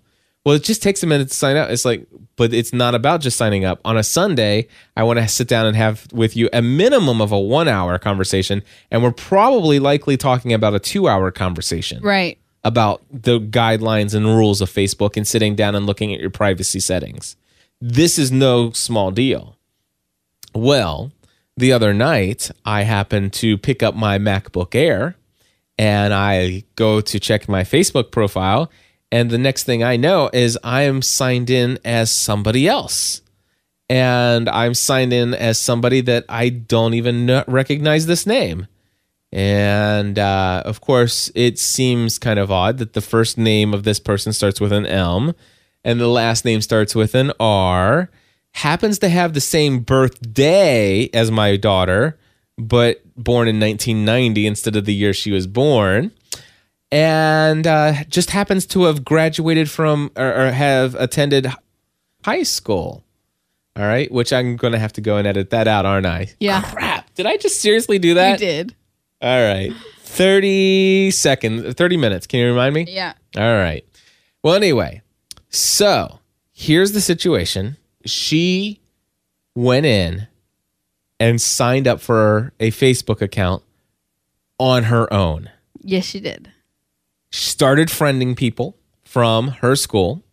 Well, 0.49 0.55
it 0.55 0.63
just 0.63 0.81
takes 0.81 1.03
a 1.03 1.05
minute 1.05 1.27
to 1.27 1.33
sign 1.35 1.57
up. 1.57 1.69
It's 1.69 1.85
like, 1.85 2.07
but 2.35 2.55
it's 2.55 2.73
not 2.73 2.95
about 2.95 3.21
just 3.21 3.37
signing 3.37 3.65
up. 3.65 3.79
On 3.85 3.97
a 3.97 4.01
Sunday, 4.01 4.67
I 4.97 5.03
want 5.03 5.19
to 5.19 5.27
sit 5.27 5.47
down 5.47 5.67
and 5.67 5.75
have 5.77 6.07
with 6.11 6.35
you 6.35 6.49
a 6.51 6.59
minimum 6.63 7.21
of 7.21 7.31
a 7.31 7.37
one 7.39 7.67
hour 7.67 7.99
conversation, 7.99 8.63
and 8.89 9.03
we're 9.03 9.11
probably 9.11 9.77
likely 9.77 10.17
talking 10.17 10.51
about 10.51 10.73
a 10.73 10.79
two 10.79 11.07
hour 11.07 11.29
conversation 11.29 12.01
Right. 12.01 12.39
about 12.63 13.03
the 13.11 13.39
guidelines 13.39 14.15
and 14.15 14.25
rules 14.25 14.59
of 14.59 14.71
Facebook 14.71 15.15
and 15.17 15.27
sitting 15.27 15.53
down 15.53 15.75
and 15.75 15.85
looking 15.85 16.15
at 16.15 16.19
your 16.19 16.31
privacy 16.31 16.79
settings. 16.79 17.35
This 17.79 18.17
is 18.17 18.31
no 18.31 18.71
small 18.71 19.11
deal. 19.11 19.55
Well, 20.55 21.11
the 21.57 21.71
other 21.71 21.93
night, 21.93 22.49
I 22.65 22.81
happened 22.81 23.33
to 23.33 23.55
pick 23.55 23.83
up 23.83 23.95
my 23.95 24.17
MacBook 24.17 24.73
Air 24.73 25.15
and 25.77 26.11
I 26.11 26.63
go 26.75 27.01
to 27.01 27.19
check 27.19 27.47
my 27.47 27.61
Facebook 27.61 28.09
profile. 28.09 28.71
And 29.11 29.29
the 29.29 29.37
next 29.37 29.63
thing 29.63 29.83
I 29.83 29.97
know 29.97 30.29
is 30.33 30.57
I 30.63 30.83
am 30.83 31.01
signed 31.01 31.49
in 31.49 31.79
as 31.83 32.11
somebody 32.11 32.67
else. 32.67 33.21
And 33.89 34.47
I'm 34.47 34.75
signed 34.75 35.13
in 35.13 35.33
as 35.33 35.57
somebody 35.57 36.01
that 36.01 36.25
I 36.29 36.49
don't 36.49 36.93
even 36.93 37.43
recognize 37.47 38.05
this 38.05 38.27
name. 38.27 38.67
And 39.31 40.17
uh, 40.17 40.63
of 40.65 40.81
course, 40.81 41.31
it 41.33 41.57
seems 41.57 42.19
kind 42.19 42.39
of 42.39 42.51
odd 42.51 42.77
that 42.77 42.93
the 42.93 43.01
first 43.01 43.37
name 43.37 43.73
of 43.73 43.83
this 43.83 43.99
person 43.99 44.33
starts 44.33 44.61
with 44.61 44.71
an 44.71 44.85
M 44.85 45.33
and 45.83 45.99
the 45.99 46.07
last 46.07 46.45
name 46.45 46.61
starts 46.61 46.95
with 46.95 47.15
an 47.15 47.31
R. 47.39 48.09
Happens 48.53 48.99
to 48.99 49.09
have 49.09 49.33
the 49.33 49.41
same 49.41 49.79
birthday 49.79 51.09
as 51.13 51.31
my 51.31 51.55
daughter, 51.55 52.17
but 52.57 53.01
born 53.15 53.47
in 53.47 53.59
1990 53.59 54.47
instead 54.47 54.75
of 54.75 54.85
the 54.85 54.93
year 54.93 55.13
she 55.13 55.31
was 55.31 55.47
born. 55.47 56.11
And 56.91 57.67
uh, 57.67 58.03
just 58.09 58.31
happens 58.31 58.65
to 58.67 58.85
have 58.85 59.05
graduated 59.05 59.69
from 59.69 60.11
or, 60.15 60.47
or 60.47 60.51
have 60.51 60.95
attended 60.95 61.47
high 62.25 62.43
school. 62.43 63.03
All 63.75 63.85
right, 63.85 64.11
which 64.11 64.33
I'm 64.33 64.55
going 64.57 64.73
to 64.73 64.79
have 64.79 64.91
to 64.93 65.01
go 65.01 65.17
and 65.17 65.27
edit 65.27 65.51
that 65.51 65.67
out, 65.67 65.85
aren't 65.85 66.05
I? 66.07 66.33
Yeah. 66.39 66.61
Crap. 66.61 67.13
Did 67.13 67.27
I 67.27 67.37
just 67.37 67.61
seriously 67.61 67.99
do 67.99 68.15
that? 68.15 68.39
You 68.39 68.45
did. 68.45 68.75
All 69.21 69.41
right. 69.41 69.71
30 70.01 71.11
seconds, 71.11 71.73
30 71.75 71.97
minutes. 71.97 72.27
Can 72.27 72.39
you 72.39 72.47
remind 72.47 72.73
me? 72.73 72.85
Yeah. 72.89 73.13
All 73.37 73.55
right. 73.55 73.85
Well, 74.43 74.55
anyway, 74.55 75.01
so 75.49 76.19
here's 76.51 76.93
the 76.93 77.01
situation. 77.01 77.77
She 78.05 78.81
went 79.55 79.85
in 79.85 80.27
and 81.19 81.39
signed 81.39 81.87
up 81.87 82.01
for 82.01 82.53
a 82.59 82.71
Facebook 82.71 83.21
account 83.21 83.63
on 84.57 84.83
her 84.85 85.11
own. 85.13 85.49
Yes, 85.81 86.05
she 86.05 86.19
did. 86.19 86.51
Started 87.31 87.89
friending 87.89 88.35
people 88.35 88.77
from 89.03 89.49
her 89.49 89.75
school 89.75 90.23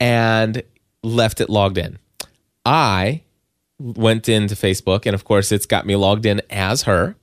and 0.00 0.62
left 1.02 1.40
it 1.40 1.50
logged 1.50 1.78
in. 1.78 1.98
I 2.64 3.22
went 3.78 4.28
into 4.28 4.54
Facebook, 4.54 5.06
and 5.06 5.14
of 5.14 5.24
course, 5.24 5.52
it's 5.52 5.66
got 5.66 5.86
me 5.86 5.96
logged 5.96 6.26
in 6.26 6.42
as 6.50 6.82
her. 6.82 7.16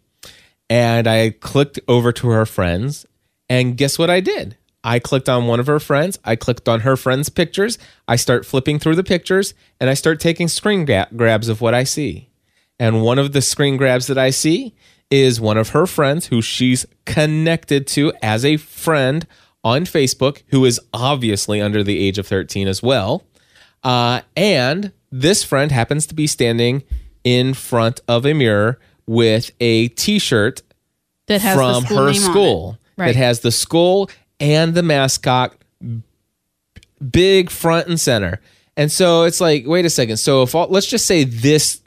And 0.69 1.08
I 1.08 1.32
clicked 1.32 1.80
over 1.88 2.12
to 2.13 2.30
her 2.30 2.45
friends, 2.45 3.06
and 3.50 3.78
guess 3.78 4.00
what 4.00 4.10
I 4.10 4.19
did? 4.19 4.58
I 4.84 5.00
clicked 5.00 5.30
on 5.30 5.48
one 5.48 5.60
of 5.60 5.67
her 5.67 5.80
friends. 5.80 6.19
I 6.24 6.36
clicked 6.36 6.69
on 6.69 6.82
her 6.82 6.95
friend's 6.95 7.30
pictures. 7.30 7.78
I 8.08 8.15
start 8.15 8.45
flipping 8.45 8.80
through 8.80 8.95
the 8.95 9.04
pictures, 9.04 9.54
and 9.80 9.89
I 9.89 9.95
start 9.95 10.19
taking 10.19 10.48
screen 10.48 10.86
gra- 10.86 11.08
grabs 11.15 11.50
of 11.50 11.62
what 11.62 11.74
I 11.74 11.84
see. 11.84 12.30
And 12.80 13.02
one 13.04 13.19
of 13.19 13.32
the 13.32 13.41
screen 13.41 13.78
grabs 13.78 14.08
that 14.08 14.17
I 14.17 14.30
see 14.30 14.76
is 15.12 15.39
one 15.39 15.58
of 15.58 15.70
her 15.70 15.86
friends 15.86 16.28
who 16.28 16.41
she's 16.41 16.86
connected 17.06 17.88
to 17.88 18.12
as 18.22 18.44
a 18.44 18.58
friend 18.58 19.28
on 19.63 19.86
Facebook, 19.86 20.41
who 20.48 20.65
is 20.65 20.80
obviously 20.94 21.62
under 21.62 21.84
the 21.84 22.00
age 22.00 22.18
of 22.18 22.28
13 22.28 22.68
as 22.68 22.82
well. 22.84 23.24
Uh, 23.84 24.22
and 24.36 24.91
this 25.12 25.44
friend 25.44 25.72
happens 25.72 26.06
to 26.08 26.15
be 26.15 26.28
standing 26.28 26.84
in 27.24 27.54
front 27.54 28.00
of 28.08 28.26
a 28.26 28.34
mirror 28.34 28.80
with 29.08 29.52
a 29.60 29.88
t 29.89 30.18
shirt 30.20 30.62
That 31.28 31.41
has 31.41 31.56
from 31.56 31.84
school 31.86 31.98
her 31.98 32.13
school 32.13 32.78
Right. 32.98 33.08
that 33.08 33.15
has 33.18 33.41
the 33.41 33.52
school 33.52 34.10
and 34.39 34.74
the 34.74 34.82
mascot 34.84 35.54
big 37.12 37.50
front 37.50 37.88
and 37.88 38.00
center. 38.00 38.39
And 38.78 38.91
so 38.91 39.24
it's 39.24 39.39
like, 39.41 39.65
wait 39.68 39.86
a 39.86 39.89
second. 39.89 40.18
So 40.18 40.44
if 40.44 40.56
all, 40.56 40.68
let's 40.70 40.88
just 40.88 41.06
say 41.06 41.24
this 41.24 41.82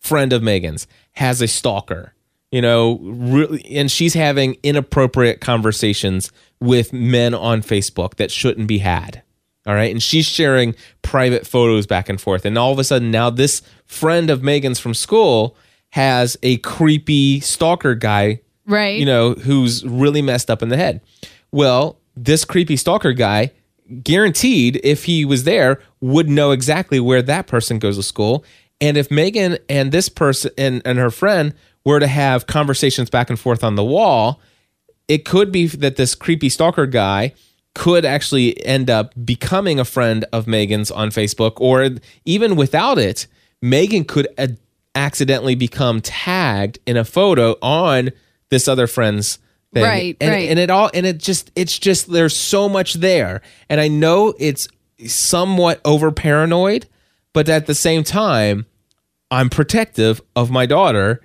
friend 0.00 0.32
of 0.32 0.42
Megan's 0.42 0.86
has 1.12 1.40
a 1.42 1.48
stalker, 1.48 2.14
you 2.50 2.60
know, 2.60 2.98
really, 3.02 3.64
and 3.76 3.90
she's 3.90 4.14
having 4.14 4.56
inappropriate 4.62 5.40
conversations 5.40 6.32
with 6.60 6.92
men 6.92 7.34
on 7.34 7.62
Facebook 7.62 8.16
that 8.16 8.30
shouldn't 8.30 8.66
be 8.66 8.78
had. 8.78 9.22
All 9.66 9.74
right. 9.74 9.90
And 9.90 10.02
she's 10.02 10.26
sharing 10.26 10.74
private 11.02 11.46
photos 11.46 11.86
back 11.86 12.08
and 12.08 12.20
forth. 12.20 12.44
And 12.44 12.56
all 12.56 12.72
of 12.72 12.78
a 12.78 12.84
sudden, 12.84 13.10
now 13.10 13.30
this 13.30 13.62
friend 13.86 14.30
of 14.30 14.42
Megan's 14.42 14.80
from 14.80 14.94
school 14.94 15.56
has 15.90 16.36
a 16.42 16.56
creepy 16.58 17.40
stalker 17.40 17.94
guy 17.94 18.40
Right. 18.66 18.98
you 18.98 19.04
know, 19.04 19.32
who's 19.34 19.84
really 19.84 20.22
messed 20.22 20.48
up 20.48 20.62
in 20.62 20.68
the 20.68 20.76
head. 20.76 21.00
Well, 21.50 21.98
this 22.16 22.44
creepy 22.44 22.76
stalker 22.76 23.12
guy, 23.12 23.50
guaranteed, 24.04 24.80
if 24.84 25.04
he 25.04 25.24
was 25.24 25.44
there, 25.44 25.80
would 26.00 26.28
know 26.28 26.52
exactly 26.52 27.00
where 27.00 27.22
that 27.22 27.46
person 27.48 27.78
goes 27.78 27.96
to 27.96 28.02
school. 28.02 28.44
And 28.80 28.96
if 28.96 29.10
Megan 29.10 29.58
and 29.68 29.90
this 29.90 30.08
person 30.08 30.52
and, 30.56 30.82
and 30.84 30.98
her 30.98 31.10
friend 31.10 31.54
were 31.84 32.00
to 32.00 32.06
have 32.06 32.46
conversations 32.46 33.10
back 33.10 33.30
and 33.30 33.38
forth 33.38 33.64
on 33.64 33.74
the 33.74 33.84
wall, 33.84 34.40
it 35.08 35.24
could 35.24 35.50
be 35.50 35.66
that 35.66 35.96
this 35.96 36.14
creepy 36.14 36.48
stalker 36.48 36.86
guy 36.86 37.32
could 37.74 38.04
actually 38.04 38.64
end 38.64 38.90
up 38.90 39.14
becoming 39.24 39.78
a 39.78 39.84
friend 39.84 40.24
of 40.32 40.46
Megan's 40.46 40.90
on 40.90 41.10
Facebook, 41.10 41.52
or 41.56 41.88
even 42.24 42.56
without 42.56 42.98
it, 42.98 43.26
Megan 43.62 44.04
could 44.04 44.28
ad- 44.36 44.58
accidentally 44.94 45.54
become 45.54 46.00
tagged 46.00 46.78
in 46.86 46.96
a 46.96 47.04
photo 47.04 47.56
on 47.62 48.10
this 48.50 48.66
other 48.66 48.86
friend's 48.86 49.38
thing. 49.72 49.84
Right, 49.84 50.16
and, 50.20 50.30
right. 50.30 50.48
and 50.48 50.58
it 50.58 50.70
all 50.70 50.90
and 50.92 51.06
it 51.06 51.18
just 51.18 51.50
it's 51.54 51.78
just 51.78 52.10
there's 52.10 52.36
so 52.36 52.68
much 52.68 52.94
there. 52.94 53.42
And 53.68 53.80
I 53.80 53.88
know 53.88 54.34
it's 54.38 54.68
somewhat 55.06 55.80
over 55.84 56.10
paranoid, 56.10 56.86
but 57.32 57.48
at 57.48 57.66
the 57.66 57.74
same 57.74 58.02
time, 58.02 58.66
I'm 59.30 59.48
protective 59.48 60.20
of 60.34 60.50
my 60.50 60.66
daughter 60.66 61.20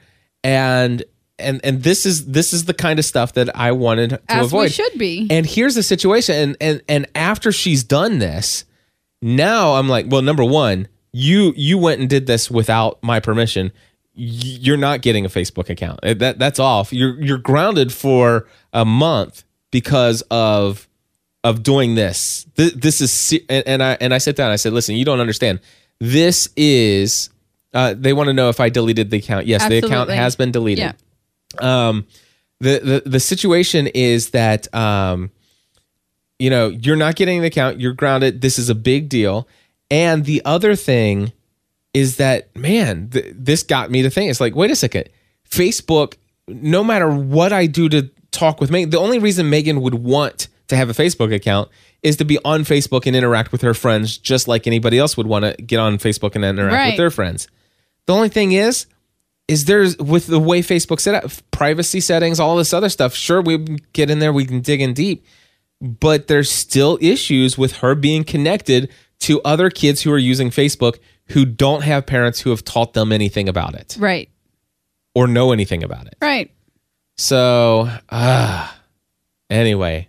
and 0.45 1.03
and 1.39 1.59
and 1.63 1.83
this 1.83 2.05
is 2.05 2.27
this 2.27 2.53
is 2.53 2.65
the 2.65 2.73
kind 2.73 2.99
of 2.99 3.03
stuff 3.05 3.33
that 3.33 3.53
I 3.57 3.71
wanted 3.73 4.11
to 4.11 4.21
As 4.29 4.53
we 4.53 4.59
avoid. 4.59 4.71
should 4.71 4.97
be. 4.97 5.27
And 5.29 5.45
here's 5.45 5.75
the 5.75 5.83
situation 5.83 6.35
and 6.35 6.57
and 6.61 6.81
and 6.87 7.07
after 7.15 7.51
she's 7.51 7.83
done 7.83 8.19
this, 8.19 8.63
now 9.21 9.73
I'm 9.73 9.89
like, 9.89 10.05
well, 10.07 10.21
number 10.21 10.45
1, 10.45 10.87
you 11.11 11.53
you 11.57 11.77
went 11.77 11.99
and 11.99 12.09
did 12.09 12.27
this 12.27 12.49
without 12.49 13.01
my 13.03 13.19
permission. 13.19 13.71
You're 14.13 14.77
not 14.77 15.01
getting 15.01 15.25
a 15.25 15.29
Facebook 15.29 15.69
account. 15.69 15.99
Uh, 16.03 16.13
That 16.13 16.39
that's 16.39 16.59
off. 16.59 16.93
You're 16.93 17.21
you're 17.21 17.37
grounded 17.37 17.91
for 17.91 18.47
a 18.71 18.85
month 18.85 19.43
because 19.71 20.21
of 20.31 20.87
of 21.43 21.63
doing 21.63 21.95
this. 21.95 22.45
This, 22.55 22.71
this 22.73 23.01
is 23.01 23.39
and, 23.49 23.67
and 23.67 23.83
I 23.83 23.97
and 23.99 24.13
I 24.13 24.19
sat 24.19 24.35
down. 24.37 24.51
I 24.51 24.55
said, 24.55 24.71
"Listen, 24.73 24.95
you 24.95 25.03
don't 25.03 25.19
understand. 25.19 25.59
This 25.99 26.47
is." 26.55 27.29
Uh, 27.75 27.93
they 27.95 28.13
want 28.13 28.27
to 28.27 28.33
know 28.33 28.47
if 28.47 28.59
I 28.61 28.69
deleted 28.69 29.11
the 29.11 29.17
account. 29.17 29.45
Yes, 29.47 29.67
the 29.67 29.79
account 29.79 30.09
has 30.09 30.35
been 30.37 30.51
deleted. 30.51 30.95
Yeah. 31.59 31.87
Um, 31.89 32.07
the, 32.61 32.79
the 33.03 33.09
the 33.09 33.19
situation 33.19 33.87
is 33.87 34.29
that 34.29 34.73
um, 34.73 35.29
you 36.39 36.49
know 36.49 36.69
you're 36.69 36.95
not 36.95 37.15
getting 37.15 37.41
the 37.41 37.47
account. 37.47 37.81
You're 37.81 37.93
grounded. 37.93 38.41
This 38.41 38.57
is 38.57 38.69
a 38.69 38.75
big 38.75 39.09
deal. 39.09 39.47
And 39.91 40.25
the 40.25 40.41
other 40.45 40.75
thing 40.75 41.33
is 41.93 42.15
that 42.17 42.55
man, 42.55 43.09
th- 43.09 43.33
this 43.35 43.61
got 43.61 43.91
me 43.91 44.01
to 44.03 44.09
think. 44.09 44.31
It's 44.31 44.39
like, 44.41 44.55
wait 44.55 44.71
a 44.71 44.75
second, 44.75 45.09
Facebook. 45.49 46.15
No 46.47 46.83
matter 46.83 47.09
what 47.09 47.51
I 47.51 47.65
do 47.65 47.89
to 47.89 48.09
talk 48.31 48.61
with 48.61 48.71
Megan, 48.71 48.89
the 48.89 48.99
only 48.99 49.19
reason 49.19 49.49
Megan 49.49 49.81
would 49.81 49.95
want 49.95 50.47
to 50.67 50.75
have 50.75 50.89
a 50.89 50.93
Facebook 50.93 51.33
account 51.33 51.69
is 52.03 52.17
to 52.17 52.25
be 52.25 52.37
on 52.45 52.61
Facebook 52.61 53.05
and 53.05 53.15
interact 53.15 53.51
with 53.51 53.61
her 53.63 53.73
friends, 53.73 54.17
just 54.17 54.47
like 54.47 54.67
anybody 54.67 54.97
else 54.99 55.17
would 55.17 55.27
want 55.27 55.43
to 55.43 55.53
get 55.61 55.79
on 55.79 55.97
Facebook 55.97 56.35
and 56.35 56.45
interact 56.45 56.75
with 56.87 56.97
their 56.97 57.09
friends. 57.11 57.47
The 58.07 58.13
only 58.13 58.29
thing 58.29 58.51
is, 58.51 58.85
is 59.47 59.65
there's 59.65 59.97
with 59.97 60.27
the 60.27 60.39
way 60.39 60.61
Facebook 60.61 60.99
set 60.99 61.23
up 61.23 61.31
privacy 61.51 61.99
settings, 61.99 62.39
all 62.39 62.55
this 62.55 62.73
other 62.73 62.89
stuff. 62.89 63.13
Sure, 63.15 63.41
we 63.41 63.57
get 63.93 64.09
in 64.09 64.19
there, 64.19 64.33
we 64.33 64.45
can 64.45 64.61
dig 64.61 64.81
in 64.81 64.93
deep, 64.93 65.25
but 65.81 66.27
there's 66.27 66.49
still 66.49 66.97
issues 67.01 67.57
with 67.57 67.77
her 67.77 67.95
being 67.95 68.23
connected 68.23 68.89
to 69.19 69.41
other 69.43 69.69
kids 69.69 70.01
who 70.01 70.11
are 70.11 70.17
using 70.17 70.49
Facebook 70.49 70.97
who 71.29 71.45
don't 71.45 71.81
have 71.83 72.05
parents 72.05 72.41
who 72.41 72.49
have 72.51 72.63
taught 72.63 72.93
them 72.93 73.11
anything 73.11 73.47
about 73.49 73.73
it 73.75 73.95
Right. 73.99 74.29
or 75.15 75.27
know 75.27 75.51
anything 75.51 75.83
about 75.83 76.05
it. 76.07 76.15
Right. 76.21 76.51
So, 77.17 77.89
ah, 78.09 78.77
anyway, 79.49 80.07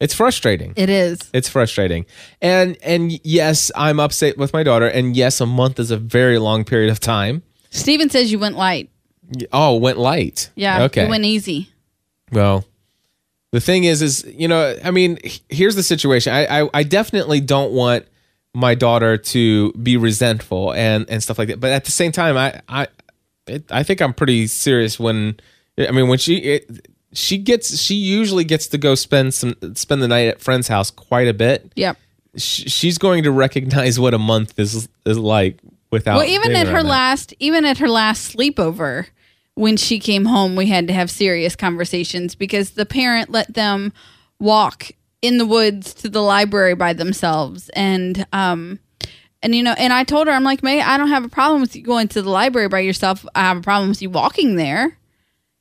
it's 0.00 0.14
frustrating. 0.14 0.72
It 0.76 0.90
is. 0.90 1.18
It's 1.32 1.48
frustrating. 1.48 2.06
And 2.40 2.76
and 2.82 3.18
yes, 3.24 3.70
I'm 3.74 3.98
upset 4.00 4.38
with 4.38 4.52
my 4.52 4.62
daughter 4.62 4.86
and 4.86 5.16
yes, 5.16 5.40
a 5.40 5.46
month 5.46 5.78
is 5.80 5.90
a 5.90 5.96
very 5.96 6.38
long 6.38 6.64
period 6.64 6.90
of 6.90 7.00
time. 7.00 7.42
Steven 7.70 8.08
says 8.10 8.30
you 8.32 8.38
went 8.38 8.56
light. 8.56 8.90
Oh, 9.52 9.76
went 9.76 9.98
light. 9.98 10.50
Yeah. 10.54 10.84
Okay. 10.84 11.04
It 11.04 11.08
went 11.08 11.24
easy. 11.24 11.68
Well, 12.32 12.64
the 13.52 13.60
thing 13.60 13.84
is, 13.84 14.02
is 14.02 14.24
you 14.24 14.48
know, 14.48 14.76
I 14.84 14.90
mean, 14.90 15.18
here's 15.48 15.74
the 15.74 15.82
situation. 15.82 16.32
I, 16.32 16.62
I, 16.62 16.70
I 16.74 16.82
definitely 16.82 17.40
don't 17.40 17.72
want 17.72 18.06
my 18.54 18.74
daughter 18.74 19.16
to 19.16 19.72
be 19.72 19.96
resentful 19.96 20.72
and 20.74 21.08
and 21.08 21.22
stuff 21.22 21.38
like 21.38 21.48
that. 21.48 21.60
But 21.60 21.72
at 21.72 21.84
the 21.84 21.90
same 21.90 22.12
time, 22.12 22.36
I 22.36 22.60
I 22.68 22.88
it, 23.46 23.70
I 23.70 23.82
think 23.82 24.00
I'm 24.00 24.14
pretty 24.14 24.46
serious 24.46 24.98
when 24.98 25.38
I 25.78 25.90
mean 25.90 26.08
when 26.08 26.18
she 26.18 26.36
it, 26.36 26.88
she 27.18 27.36
gets 27.36 27.80
she 27.80 27.94
usually 27.94 28.44
gets 28.44 28.68
to 28.68 28.78
go 28.78 28.94
spend 28.94 29.34
some 29.34 29.56
spend 29.74 30.00
the 30.00 30.08
night 30.08 30.28
at 30.28 30.40
friend's 30.40 30.68
house 30.68 30.90
quite 30.90 31.26
a 31.26 31.34
bit. 31.34 31.70
Yep. 31.74 31.98
Sh- 32.36 32.70
she's 32.70 32.96
going 32.96 33.24
to 33.24 33.32
recognize 33.32 33.98
what 33.98 34.14
a 34.14 34.18
month 34.18 34.58
is 34.58 34.88
is 35.04 35.18
like 35.18 35.58
without. 35.90 36.18
Well, 36.18 36.28
even 36.28 36.54
at 36.54 36.68
her 36.68 36.82
last, 36.82 37.34
even 37.40 37.64
at 37.64 37.78
her 37.78 37.88
last 37.88 38.36
sleepover, 38.36 39.06
when 39.54 39.76
she 39.76 39.98
came 39.98 40.26
home, 40.26 40.54
we 40.54 40.66
had 40.66 40.86
to 40.86 40.92
have 40.92 41.10
serious 41.10 41.56
conversations 41.56 42.36
because 42.36 42.70
the 42.70 42.86
parent 42.86 43.30
let 43.30 43.52
them 43.52 43.92
walk 44.38 44.92
in 45.20 45.38
the 45.38 45.46
woods 45.46 45.94
to 45.94 46.08
the 46.08 46.22
library 46.22 46.76
by 46.76 46.92
themselves, 46.92 47.68
and 47.70 48.26
um, 48.32 48.78
and 49.42 49.56
you 49.56 49.64
know, 49.64 49.74
and 49.76 49.92
I 49.92 50.04
told 50.04 50.28
her, 50.28 50.32
I'm 50.32 50.44
like, 50.44 50.62
May, 50.62 50.80
I 50.80 50.96
don't 50.96 51.08
have 51.08 51.24
a 51.24 51.28
problem 51.28 51.60
with 51.62 51.74
you 51.74 51.82
going 51.82 52.06
to 52.08 52.22
the 52.22 52.30
library 52.30 52.68
by 52.68 52.78
yourself. 52.78 53.26
I 53.34 53.40
have 53.40 53.56
a 53.56 53.62
problem 53.62 53.88
with 53.88 54.02
you 54.02 54.10
walking 54.10 54.54
there, 54.54 54.96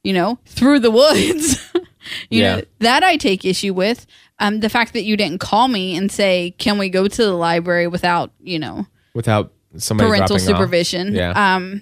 you 0.07 0.13
know, 0.13 0.39
through 0.45 0.79
the 0.79 0.91
woods. 0.91 1.59
you 2.29 2.41
Yeah. 2.41 2.55
know, 2.57 2.61
that 2.79 3.03
I 3.03 3.17
take 3.17 3.43
issue 3.45 3.73
with. 3.73 4.05
Um, 4.39 4.59
the 4.61 4.69
fact 4.69 4.93
that 4.93 5.03
you 5.03 5.17
didn't 5.17 5.39
call 5.39 5.67
me 5.67 5.95
and 5.97 6.11
say, 6.11 6.53
"Can 6.57 6.77
we 6.77 6.89
go 6.89 7.07
to 7.07 7.23
the 7.23 7.33
library 7.33 7.87
without, 7.87 8.31
you 8.39 8.59
know, 8.59 8.85
without 9.13 9.51
somebody 9.77 10.07
parental 10.07 10.37
dropping 10.37 10.53
off. 10.53 10.59
supervision. 10.59 11.13
Yeah. 11.15 11.55
Um 11.55 11.81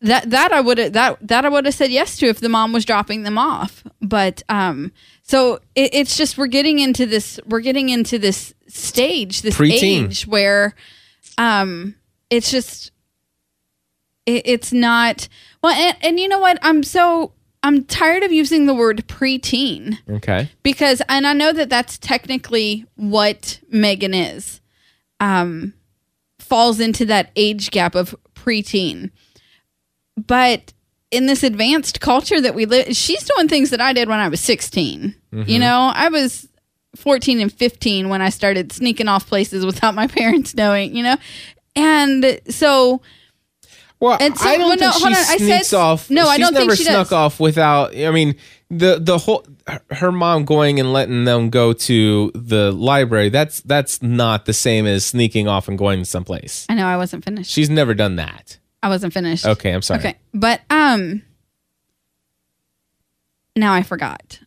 that 0.00 0.30
that 0.30 0.52
I 0.52 0.60
would 0.60 0.78
have 0.78 0.92
that 0.92 1.18
that 1.28 1.44
I 1.44 1.48
would 1.48 1.64
have 1.66 1.74
said 1.74 1.90
yes 1.90 2.16
to 2.18 2.26
if 2.26 2.38
the 2.40 2.48
mom 2.48 2.72
was 2.72 2.84
dropping 2.84 3.22
them 3.24 3.36
off. 3.38 3.82
But 4.00 4.42
um 4.48 4.92
so 5.22 5.60
it, 5.74 5.90
it's 5.94 6.16
just 6.16 6.36
we're 6.38 6.46
getting 6.46 6.78
into 6.78 7.04
this 7.06 7.40
we're 7.46 7.60
getting 7.60 7.88
into 7.88 8.18
this 8.18 8.54
stage, 8.68 9.42
this 9.42 9.56
Preteen. 9.56 10.04
age 10.06 10.26
where 10.26 10.74
um 11.38 11.94
it's 12.30 12.50
just 12.50 12.92
it, 14.26 14.42
it's 14.46 14.72
not 14.72 15.28
well 15.64 15.74
and, 15.74 15.96
and 16.02 16.20
you 16.20 16.28
know 16.28 16.38
what? 16.38 16.58
I'm 16.62 16.82
so 16.82 17.32
I'm 17.62 17.84
tired 17.84 18.22
of 18.22 18.30
using 18.30 18.66
the 18.66 18.74
word 18.74 19.04
preteen 19.08 19.96
Okay. 20.08 20.50
because 20.62 21.00
and 21.08 21.26
I 21.26 21.32
know 21.32 21.52
that 21.52 21.70
that's 21.70 21.96
technically 21.98 22.84
what 22.96 23.60
Megan 23.70 24.12
is. 24.14 24.60
Um 25.20 25.72
falls 26.38 26.78
into 26.78 27.06
that 27.06 27.30
age 27.34 27.70
gap 27.70 27.94
of 27.94 28.14
preteen. 28.34 29.10
But 30.16 30.74
in 31.10 31.26
this 31.26 31.42
advanced 31.42 32.00
culture 32.00 32.40
that 32.40 32.54
we 32.54 32.66
live 32.66 32.94
she's 32.94 33.24
doing 33.24 33.48
things 33.48 33.70
that 33.70 33.80
I 33.80 33.92
did 33.94 34.08
when 34.08 34.18
I 34.20 34.28
was 34.28 34.40
16. 34.40 35.14
You 35.46 35.58
know, 35.58 35.90
I 35.94 36.10
was 36.10 36.48
14 36.94 37.40
and 37.40 37.52
15 37.52 38.08
when 38.08 38.22
I 38.22 38.28
started 38.28 38.70
sneaking 38.70 39.08
off 39.08 39.26
places 39.26 39.64
without 39.70 39.94
my 39.94 40.06
parents 40.06 40.54
knowing, 40.54 40.94
you 40.94 41.02
know. 41.02 41.16
And 41.74 42.40
so 42.50 43.00
Well, 44.04 44.18
And 44.20 44.36
so- 44.36 44.46
I 44.46 44.58
don't 44.58 44.68
well, 44.68 44.76
no, 44.76 44.90
think 44.90 45.02
hold 45.02 45.14
she 45.14 45.32
on, 45.32 45.38
sneaks 45.38 45.68
said- 45.68 45.76
off. 45.78 46.10
no, 46.10 46.26
I 46.28 46.36
don't 46.36 46.52
think 46.52 46.66
never 46.66 46.76
she 46.76 46.84
snuck 46.84 47.06
does. 47.08 47.12
off 47.12 47.40
without. 47.40 47.96
I 47.96 48.10
mean, 48.10 48.34
the 48.68 48.98
the 49.00 49.16
whole 49.16 49.46
her- 49.66 49.80
her 49.92 50.12
mom 50.12 50.44
going 50.44 50.78
and 50.78 50.92
letting 50.92 51.24
them 51.24 51.48
go 51.48 51.72
to 51.72 52.30
the 52.34 52.70
library. 52.72 53.30
That's 53.30 53.60
that's 53.62 54.02
not 54.02 54.44
the 54.44 54.52
same 54.52 54.86
as 54.86 55.06
sneaking 55.06 55.48
off 55.48 55.68
and 55.68 55.78
going 55.78 56.04
someplace. 56.04 56.66
I 56.68 56.74
know 56.74 56.86
I 56.86 56.98
wasn't 56.98 57.24
finished. 57.24 57.50
She's 57.50 57.70
never 57.70 57.94
done 57.94 58.16
that. 58.16 58.58
I 58.82 58.88
wasn't 58.90 59.14
finished. 59.14 59.46
Okay, 59.46 59.72
I'm 59.72 59.80
sorry. 59.80 60.00
Okay. 60.00 60.16
But 60.34 60.60
um 60.68 61.22
now 63.56 63.72
I 63.72 63.82
forgot. 63.82 64.40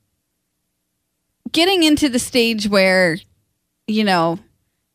Getting 1.52 1.82
into 1.84 2.10
the 2.10 2.20
stage 2.20 2.68
where 2.68 3.18
you 3.88 4.04
know, 4.04 4.38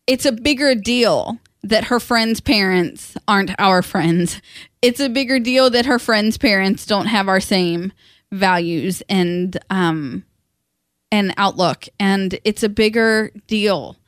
it's 0.07 0.27
a 0.27 0.33
bigger 0.33 0.75
deal 0.75 1.39
that 1.63 1.85
her 1.85 2.01
friends' 2.01 2.41
parents 2.41 3.17
aren't 3.29 3.53
our 3.59 3.83
friends. 3.83 4.41
It's 4.81 5.01
a 5.01 5.09
bigger 5.09 5.39
deal 5.39 5.71
that 5.71 5.87
her 5.87 5.99
friends' 5.99 6.39
parents 6.39 6.87
don't 6.87 7.07
have 7.07 7.29
our 7.29 7.41
same 7.41 7.93
values 8.33 9.03
and 9.11 9.59
um 9.69 10.25
and 11.11 11.35
outlook 11.37 11.87
and 12.01 12.39
it's 12.45 12.63
a 12.63 12.69
bigger 12.71 13.31
deal 13.47 13.99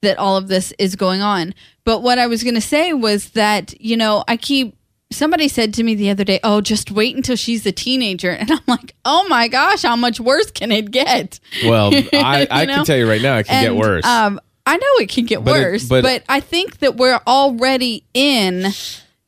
that 0.00 0.18
all 0.18 0.36
of 0.38 0.48
this 0.48 0.72
is 0.78 0.96
going 0.96 1.20
on. 1.20 1.54
But 1.84 2.02
what 2.02 2.18
I 2.18 2.26
was 2.26 2.42
going 2.42 2.54
to 2.54 2.60
say 2.60 2.92
was 2.92 3.30
that, 3.30 3.78
you 3.80 3.96
know, 3.96 4.24
I 4.26 4.36
keep 4.36 4.76
somebody 5.12 5.48
said 5.48 5.74
to 5.74 5.82
me 5.82 5.94
the 5.94 6.10
other 6.10 6.24
day, 6.24 6.40
"Oh, 6.42 6.60
just 6.60 6.90
wait 6.90 7.16
until 7.16 7.36
she's 7.36 7.64
a 7.66 7.72
teenager." 7.72 8.30
And 8.30 8.50
I'm 8.50 8.60
like, 8.66 8.94
"Oh 9.04 9.26
my 9.28 9.48
gosh, 9.48 9.82
how 9.82 9.96
much 9.96 10.20
worse 10.20 10.50
can 10.50 10.72
it 10.72 10.90
get?" 10.90 11.38
Well, 11.64 11.90
I, 12.12 12.46
I 12.50 12.64
know? 12.64 12.76
can 12.76 12.84
tell 12.84 12.96
you 12.96 13.08
right 13.08 13.22
now, 13.22 13.38
it 13.38 13.46
can 13.46 13.62
get 13.62 13.76
worse. 13.76 14.04
Um, 14.04 14.40
I 14.66 14.76
know 14.76 14.86
it 14.98 15.08
can 15.08 15.24
get 15.26 15.44
But 15.44 15.56
it- 15.56 15.62
worse, 15.62 15.84
but- 15.84 16.02
but, 16.02 16.24
I 16.28 16.40
think 16.40 16.78
that 16.78 16.96
we're 16.96 17.20
already 17.26 18.02
in 18.14 18.72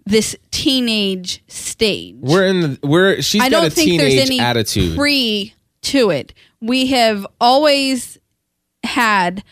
this 0.04 0.34
teenage 0.50 1.42
stage. 1.48 2.16
we're 2.20 2.46
in 2.46 2.60
the 2.60 2.78
we're 2.82 3.20
she's 3.22 3.42
I 3.42 3.48
got 3.50 3.58
don't 3.60 3.66
a 3.66 3.70
think 3.70 3.90
teenage 3.90 4.14
there's 4.16 4.28
any 4.30 4.40
attitude. 4.40 4.96
pre 4.96 5.54
to 5.82 6.10
it. 6.10 6.34
We 6.60 6.86
have 6.86 7.26
always 7.40 8.18
had 8.84 9.44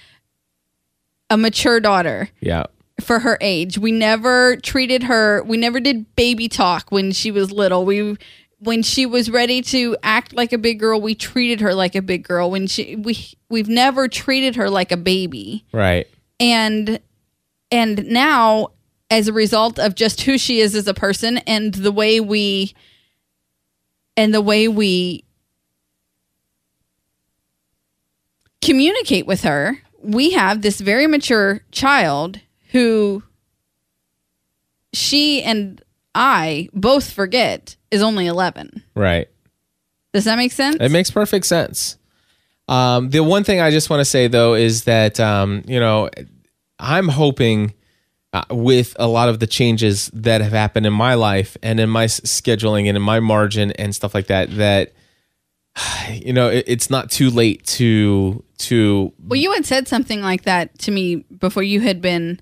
a 1.31 1.37
mature 1.37 1.79
daughter 1.79 2.31
yeah. 2.41 2.65
for 3.01 3.19
her 3.21 3.37
age. 3.41 3.79
We 3.79 3.93
never 3.93 4.57
treated 4.57 5.05
her. 5.05 5.43
We 5.45 5.57
never 5.57 5.79
did 5.79 6.15
baby 6.17 6.49
talk 6.49 6.91
when 6.91 7.13
she 7.13 7.31
was 7.31 7.53
little. 7.53 7.85
We 7.85 8.17
when 8.59 8.83
she 8.83 9.07
was 9.07 9.31
ready 9.31 9.61
to 9.61 9.97
act 10.03 10.35
like 10.35 10.53
a 10.53 10.59
big 10.59 10.81
girl, 10.81 11.01
we 11.01 11.15
treated 11.15 11.61
her 11.61 11.75
like 11.75 11.95
a 11.95 12.03
big 12.03 12.27
girl. 12.27 12.51
When 12.51 12.67
she 12.67 12.97
we 12.97 13.35
we've 13.49 13.69
never 13.69 14.09
treated 14.09 14.57
her 14.57 14.71
like 14.71 14.93
a 14.93 14.97
baby. 14.97 15.65
Right. 15.73 16.07
And 16.41 17.01
and 17.71 18.07
now 18.07 18.69
as 19.11 19.29
a 19.29 19.33
result 19.33 19.79
of 19.79 19.95
just 19.95 20.23
who 20.23 20.39
she 20.39 20.61
is 20.61 20.75
as 20.75 20.89
a 20.89 20.95
person 20.95 21.39
and 21.39 21.73
the 21.75 21.93
way 21.93 22.21
we 22.21 22.75
and 24.17 24.35
the 24.35 24.41
way 24.41 24.69
we 24.69 25.25
communicate 28.63 29.27
with 29.27 29.43
her, 29.43 29.83
we 30.03 30.31
have 30.31 30.63
this 30.63 30.81
very 30.81 31.07
mature 31.07 31.61
child 31.71 32.41
who 32.73 33.23
she 34.93 35.43
and 35.43 35.83
I 36.15 36.69
both 36.73 37.13
forget 37.13 37.76
is 37.91 38.03
only 38.03 38.27
11. 38.27 38.83
Right. 38.95 39.29
Does 40.13 40.25
that 40.25 40.37
make 40.37 40.53
sense? 40.53 40.77
It 40.81 40.91
makes 40.91 41.11
perfect 41.11 41.47
sense. 41.47 41.99
Um, 42.69 43.11
the 43.11 43.23
one 43.23 43.45
thing 43.45 43.61
I 43.61 43.71
just 43.71 43.91
want 43.91 44.01
to 44.01 44.05
say 44.05 44.27
though 44.29 44.55
is 44.55 44.85
that 44.85 45.21
um, 45.21 45.63
you 45.69 45.79
know 45.79 46.11
I'm 46.79 47.09
hoping 47.09 47.75
uh, 48.33 48.43
with 48.51 48.97
a 48.99 49.07
lot 49.07 49.29
of 49.29 49.39
the 49.39 49.47
changes 49.47 50.11
that 50.13 50.41
have 50.41 50.53
happened 50.53 50.85
in 50.85 50.93
my 50.93 51.15
life 51.15 51.57
and 51.63 51.79
in 51.79 51.89
my 51.89 52.05
s- 52.05 52.21
scheduling 52.21 52.89
and 52.89 52.97
in 52.97 53.03
my 53.03 53.21
margin 53.21 53.71
and 53.73 53.95
stuff 53.95 54.15
like 54.15 54.27
that 54.27 54.51
that 54.57 54.93
you 56.11 56.33
know 56.33 56.49
it, 56.49 56.65
it's 56.67 56.91
not 56.91 57.11
too 57.11 57.31
late 57.31 57.65
to 57.67 58.43
to 58.59 59.13
Well, 59.23 59.39
you 59.39 59.53
had 59.53 59.67
said 59.67 59.87
something 59.87 60.23
like 60.23 60.43
that 60.43 60.79
to 60.81 60.91
me 60.91 61.17
before 61.17 61.63
you 61.63 61.81
had 61.81 62.01
been 62.01 62.41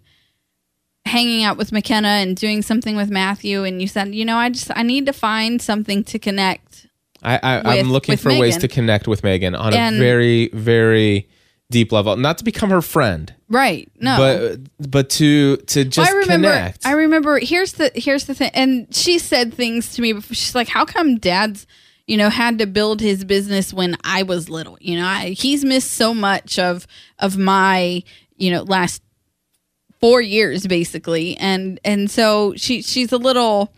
hanging 1.07 1.45
out 1.45 1.57
with 1.57 1.71
McKenna 1.73 2.09
and 2.09 2.37
doing 2.37 2.63
something 2.63 2.97
with 2.97 3.11
Matthew, 3.11 3.65
and 3.65 3.81
you 3.81 3.89
said, 3.89 4.15
you 4.15 4.25
know, 4.25 4.37
I 4.37 4.51
just 4.51 4.71
I 4.75 4.83
need 4.83 5.07
to 5.07 5.13
find 5.13 5.61
something 5.61 6.05
to 6.05 6.19
connect. 6.19 6.87
I, 7.23 7.39
I 7.43 7.79
I'm 7.79 7.91
looking 7.91 8.17
for 8.17 8.29
ways 8.39 8.59
to 8.59 8.69
connect 8.69 9.09
with 9.09 9.23
Megan 9.25 9.55
on 9.55 9.73
And- 9.75 9.97
a 9.97 9.99
very 9.99 10.49
very 10.53 11.29
deep 11.71 11.91
level 11.93 12.15
not 12.17 12.37
to 12.39 12.45
become 12.45 12.69
her 12.71 12.83
friend 12.83 13.33
Right? 13.49 13.91
No, 13.99 14.17
but 14.19 14.91
but 14.91 15.11
to 15.11 15.57
to 15.59 15.85
just 15.85 15.99
Well, 15.99 16.17
I 16.17 16.21
remember. 16.21 16.49
connect 16.49 16.87
I 16.87 16.93
remember. 16.93 17.39
Here's 17.39 17.73
the 17.75 17.91
here's 17.95 18.25
the 18.27 18.35
thing, 18.35 18.51
and 18.55 18.93
she 18.95 19.19
said 19.19 19.55
things 19.55 19.95
to 19.95 20.03
me 20.03 20.13
before. 20.15 20.35
She's 20.35 20.55
like, 20.55 20.69
"How 20.69 20.85
come 20.85 21.19
Dad's, 21.19 21.67
you 22.07 22.17
know, 22.17 22.31
had 22.31 22.59
to 22.59 22.67
build 22.67 23.01
his 23.01 23.25
business 23.25 23.73
when 23.73 23.97
I 24.03 24.23
was 24.25 24.49
little? 24.51 24.77
You 24.81 24.99
know, 24.99 25.07
I, 25.07 25.31
he's 25.31 25.65
missed 25.65 25.93
so 25.93 26.13
much 26.15 26.59
of 26.59 26.87
of 27.21 27.39
my, 27.39 28.03
you 28.37 28.51
know, 28.51 28.63
last 28.63 29.01
four 30.05 30.21
years 30.21 30.67
basically, 30.67 31.35
and 31.39 31.81
and 31.83 32.11
so 32.11 32.53
she 32.57 32.83
she's 32.83 33.11
a 33.13 33.17
little." 33.19 33.73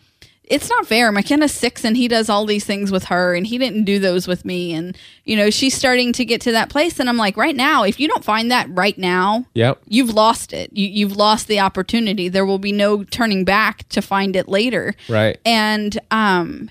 It's 0.48 0.68
not 0.68 0.86
fair. 0.86 1.10
McKenna's 1.10 1.52
six 1.52 1.84
and 1.84 1.96
he 1.96 2.06
does 2.06 2.28
all 2.28 2.46
these 2.46 2.64
things 2.64 2.92
with 2.92 3.06
her 3.06 3.34
and 3.34 3.44
he 3.44 3.58
didn't 3.58 3.82
do 3.82 3.98
those 3.98 4.28
with 4.28 4.44
me. 4.44 4.72
And, 4.74 4.96
you 5.24 5.34
know, 5.36 5.50
she's 5.50 5.74
starting 5.74 6.12
to 6.12 6.24
get 6.24 6.40
to 6.42 6.52
that 6.52 6.68
place. 6.68 7.00
And 7.00 7.08
I'm 7.08 7.16
like, 7.16 7.36
right 7.36 7.56
now, 7.56 7.82
if 7.82 7.98
you 7.98 8.06
don't 8.06 8.22
find 8.22 8.48
that 8.52 8.68
right 8.70 8.96
now, 8.96 9.44
yep 9.54 9.80
you've 9.88 10.14
lost 10.14 10.52
it. 10.52 10.72
You, 10.72 10.86
you've 10.86 11.16
lost 11.16 11.48
the 11.48 11.58
opportunity. 11.58 12.28
There 12.28 12.46
will 12.46 12.60
be 12.60 12.70
no 12.70 13.02
turning 13.02 13.44
back 13.44 13.88
to 13.88 14.00
find 14.00 14.36
it 14.36 14.46
later. 14.46 14.94
right 15.08 15.36
And 15.44 15.98
um, 16.12 16.70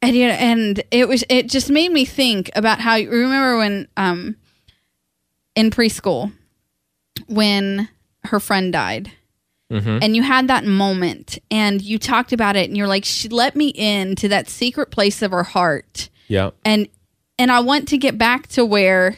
and 0.00 0.14
you 0.14 0.28
know, 0.28 0.34
and 0.34 0.80
it 0.92 1.08
was 1.08 1.24
it 1.28 1.48
just 1.48 1.70
made 1.70 1.90
me 1.90 2.04
think 2.04 2.52
about 2.54 2.78
how 2.78 2.94
you 2.94 3.10
remember 3.10 3.58
when 3.58 3.88
um, 3.96 4.36
in 5.56 5.70
preschool 5.70 6.30
when 7.32 7.88
her 8.24 8.38
friend 8.38 8.72
died, 8.72 9.10
mm-hmm. 9.70 9.98
and 10.02 10.14
you 10.14 10.22
had 10.22 10.48
that 10.48 10.64
moment 10.64 11.38
and 11.50 11.82
you 11.82 11.98
talked 11.98 12.32
about 12.32 12.56
it 12.56 12.68
and 12.68 12.76
you're 12.76 12.86
like 12.86 13.04
she 13.04 13.28
let 13.28 13.56
me 13.56 13.68
in 13.68 14.14
to 14.16 14.28
that 14.28 14.48
secret 14.48 14.90
place 14.90 15.22
of 15.22 15.30
her 15.32 15.42
heart 15.42 16.08
Yeah. 16.28 16.50
and 16.64 16.88
and 17.38 17.50
I 17.50 17.60
want 17.60 17.88
to 17.88 17.98
get 17.98 18.18
back 18.18 18.46
to 18.48 18.64
where 18.64 19.16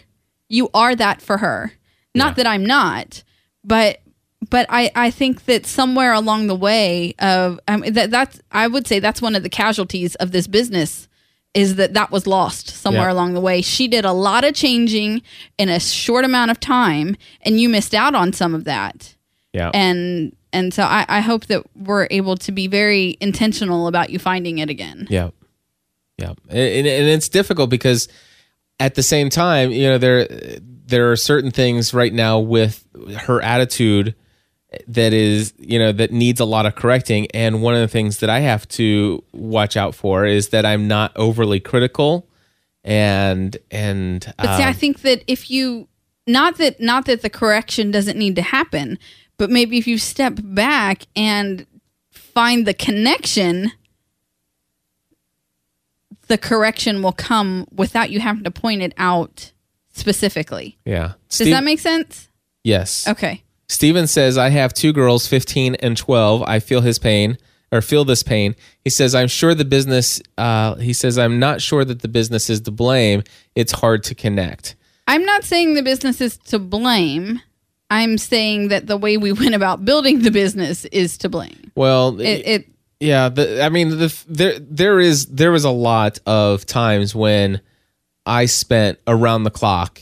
you 0.48 0.70
are 0.72 0.94
that 0.94 1.20
for 1.20 1.38
her. 1.38 1.72
Not 2.14 2.28
Yeah. 2.28 2.34
that 2.44 2.46
I'm 2.46 2.64
not, 2.64 3.22
but 3.64 4.00
but 4.48 4.66
I 4.68 4.90
I 4.94 5.10
think 5.10 5.44
that 5.46 5.66
somewhere 5.66 6.12
along 6.12 6.46
the 6.46 6.54
way 6.54 7.14
of 7.18 7.58
I 7.66 7.76
mean, 7.76 7.92
that 7.94 8.10
that's 8.10 8.40
I 8.52 8.68
would 8.68 8.86
say 8.86 9.00
that's 9.00 9.20
one 9.20 9.34
of 9.34 9.42
the 9.42 9.48
casualties 9.48 10.14
of 10.16 10.30
this 10.30 10.46
business 10.46 11.08
is 11.54 11.76
that 11.76 11.94
that 11.94 12.10
was 12.10 12.26
lost 12.26 12.68
somewhere 12.68 13.08
Yeah. 13.08 13.12
along 13.12 13.34
the 13.34 13.40
way. 13.40 13.62
She 13.62 13.86
did 13.88 14.04
a 14.04 14.12
lot 14.12 14.42
of 14.44 14.54
changing 14.54 15.22
in 15.56 15.68
a 15.68 15.78
short 15.78 16.24
amount 16.24 16.50
of 16.50 16.58
time 16.60 17.16
and 17.42 17.60
you 17.60 17.68
missed 17.68 17.94
out 17.94 18.14
on 18.14 18.32
some 18.32 18.54
of 18.54 18.64
that. 18.64 19.14
Yeah. 19.52 19.70
And 19.72 20.34
and 20.52 20.74
so 20.74 20.82
I, 20.82 21.04
I 21.08 21.20
hope 21.20 21.46
that 21.46 21.64
we're 21.76 22.06
able 22.10 22.36
to 22.38 22.52
be 22.52 22.66
very 22.66 23.16
intentional 23.20 23.86
about 23.86 24.10
you 24.10 24.18
finding 24.18 24.58
it 24.58 24.68
again. 24.70 25.06
Yeah, 25.10 25.30
yeah, 26.18 26.34
and, 26.48 26.58
and 26.58 26.86
and 26.86 27.06
it's 27.08 27.28
difficult 27.28 27.70
because 27.70 28.08
at 28.80 28.94
the 28.94 29.02
same 29.02 29.30
time, 29.30 29.70
you 29.72 29.84
know, 29.84 29.98
there 29.98 30.28
there 30.86 31.10
are 31.10 31.16
certain 31.16 31.50
things 31.50 31.94
right 31.94 32.12
now 32.12 32.38
with 32.40 32.84
her 33.26 33.40
attitude 33.42 34.14
that 34.88 35.12
is, 35.12 35.52
you 35.58 35.78
know, 35.78 35.92
that 35.92 36.12
needs 36.12 36.40
a 36.40 36.44
lot 36.44 36.66
of 36.66 36.74
correcting. 36.74 37.26
And 37.32 37.62
one 37.62 37.74
of 37.74 37.80
the 37.80 37.88
things 37.88 38.18
that 38.18 38.30
I 38.30 38.40
have 38.40 38.66
to 38.68 39.22
watch 39.32 39.76
out 39.76 39.94
for 39.94 40.24
is 40.24 40.48
that 40.50 40.64
I'm 40.66 40.88
not 40.88 41.12
overly 41.16 41.60
critical, 41.60 42.28
and 42.82 43.56
and 43.70 44.32
But 44.38 44.56
see, 44.56 44.62
I 44.62 44.68
um, 44.68 44.74
think 44.74 45.02
that 45.02 45.22
if 45.26 45.50
you 45.50 45.88
not 46.26 46.56
that 46.58 46.80
not 46.80 47.06
that 47.06 47.22
the 47.22 47.30
correction 47.30 47.90
doesn't 47.90 48.18
need 48.18 48.36
to 48.36 48.42
happen, 48.42 48.98
but 49.36 49.50
maybe 49.50 49.78
if 49.78 49.86
you 49.86 49.98
step 49.98 50.34
back 50.42 51.02
and 51.14 51.66
find 52.10 52.66
the 52.66 52.74
connection, 52.74 53.72
the 56.26 56.38
correction 56.38 57.02
will 57.02 57.12
come 57.12 57.66
without 57.72 58.10
you 58.10 58.20
having 58.20 58.44
to 58.44 58.50
point 58.50 58.82
it 58.82 58.92
out 58.96 59.52
specifically. 59.92 60.76
yeah. 60.84 61.12
Does 61.28 61.36
Steve- 61.36 61.50
that 61.50 61.64
make 61.64 61.80
sense? 61.80 62.28
yes? 62.64 63.06
Okay. 63.06 63.43
Steven 63.68 64.06
says, 64.06 64.36
I 64.36 64.50
have 64.50 64.74
two 64.74 64.92
girls, 64.92 65.26
15 65.26 65.76
and 65.76 65.96
12. 65.96 66.42
I 66.42 66.60
feel 66.60 66.80
his 66.80 66.98
pain 66.98 67.38
or 67.72 67.80
feel 67.80 68.04
this 68.04 68.22
pain. 68.22 68.54
He 68.84 68.90
says, 68.90 69.14
I'm 69.14 69.28
sure 69.28 69.54
the 69.54 69.64
business, 69.64 70.20
uh, 70.38 70.76
he 70.76 70.92
says, 70.92 71.18
I'm 71.18 71.38
not 71.38 71.60
sure 71.60 71.84
that 71.84 72.02
the 72.02 72.08
business 72.08 72.50
is 72.50 72.60
to 72.62 72.70
blame. 72.70 73.22
It's 73.54 73.72
hard 73.72 74.04
to 74.04 74.14
connect. 74.14 74.76
I'm 75.06 75.24
not 75.24 75.44
saying 75.44 75.74
the 75.74 75.82
business 75.82 76.20
is 76.20 76.36
to 76.36 76.58
blame. 76.58 77.40
I'm 77.90 78.16
saying 78.18 78.68
that 78.68 78.86
the 78.86 78.96
way 78.96 79.16
we 79.16 79.32
went 79.42 79.54
about 79.54 79.84
building 79.84 80.22
the 80.22 80.30
business 80.30 80.84
is 80.86 81.18
to 81.18 81.28
blame. 81.28 81.72
Well, 81.74 82.20
It, 82.20 82.46
it 82.46 82.68
yeah, 83.00 83.28
the, 83.28 83.62
I 83.62 83.68
mean, 83.68 83.90
the, 83.90 84.24
there, 84.28 84.58
there 84.58 85.00
is, 85.00 85.26
there 85.26 85.50
was 85.50 85.64
a 85.64 85.70
lot 85.70 86.20
of 86.26 86.64
times 86.64 87.14
when 87.14 87.60
I 88.24 88.46
spent 88.46 88.98
around 89.06 89.44
the 89.44 89.50
clock, 89.50 90.00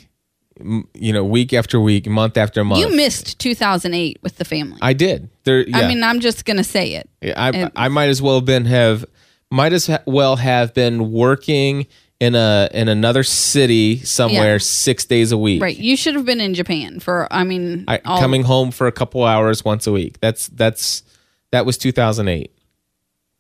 you 0.95 1.13
know, 1.13 1.25
week 1.25 1.53
after 1.53 1.81
week, 1.81 2.07
month 2.07 2.37
after 2.37 2.65
month. 2.65 2.81
you 2.81 2.95
missed 2.97 3.39
2008 3.39 4.19
with 4.23 4.37
the 4.37 4.45
family. 4.45 4.79
I 4.83 4.93
did. 4.93 5.29
There, 5.45 5.67
yeah. 5.67 5.79
I 5.79 5.89
mean, 5.89 6.03
I'm 6.05 6.21
just 6.21 6.45
gonna 6.45 6.65
say 6.65 6.95
it. 6.95 7.09
I 7.37 7.71
I 7.77 7.89
might 7.89 8.09
as 8.09 8.21
well 8.23 8.37
have 8.37 8.45
been 8.45 8.65
have 8.67 9.05
might 9.51 9.73
as 9.73 9.91
well 10.07 10.37
have 10.37 10.73
been 10.75 11.13
working 11.13 11.87
in 12.21 12.35
a 12.37 12.69
in 12.73 12.89
another 12.89 13.23
city 13.25 13.99
somewhere 13.99 14.53
Yeah. 14.55 14.59
six 14.59 15.05
days 15.05 15.33
a 15.33 15.37
week. 15.39 15.61
Right. 15.61 15.77
You 15.77 15.97
should 15.97 16.15
have 16.15 16.25
been 16.25 16.41
in 16.41 16.55
Japan 16.55 17.01
for. 17.01 17.27
I 17.33 17.43
mean, 17.45 17.85
I, 17.89 17.99
coming 17.99 18.45
home 18.45 18.71
for 18.71 18.87
a 18.87 18.93
couple 18.93 19.25
hours 19.25 19.65
once 19.65 19.87
a 19.87 19.93
week. 19.93 20.21
That's 20.21 20.47
that's 20.49 21.03
that 21.51 21.67
was 21.67 21.77
2008. 21.79 22.51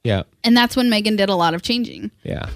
Yeah, 0.04 0.24
and 0.42 0.56
that's 0.56 0.74
when 0.74 0.90
Megan 0.90 1.14
did 1.14 1.28
a 1.28 1.36
lot 1.36 1.54
of 1.54 1.62
changing. 1.62 2.10
yeah. 2.24 2.48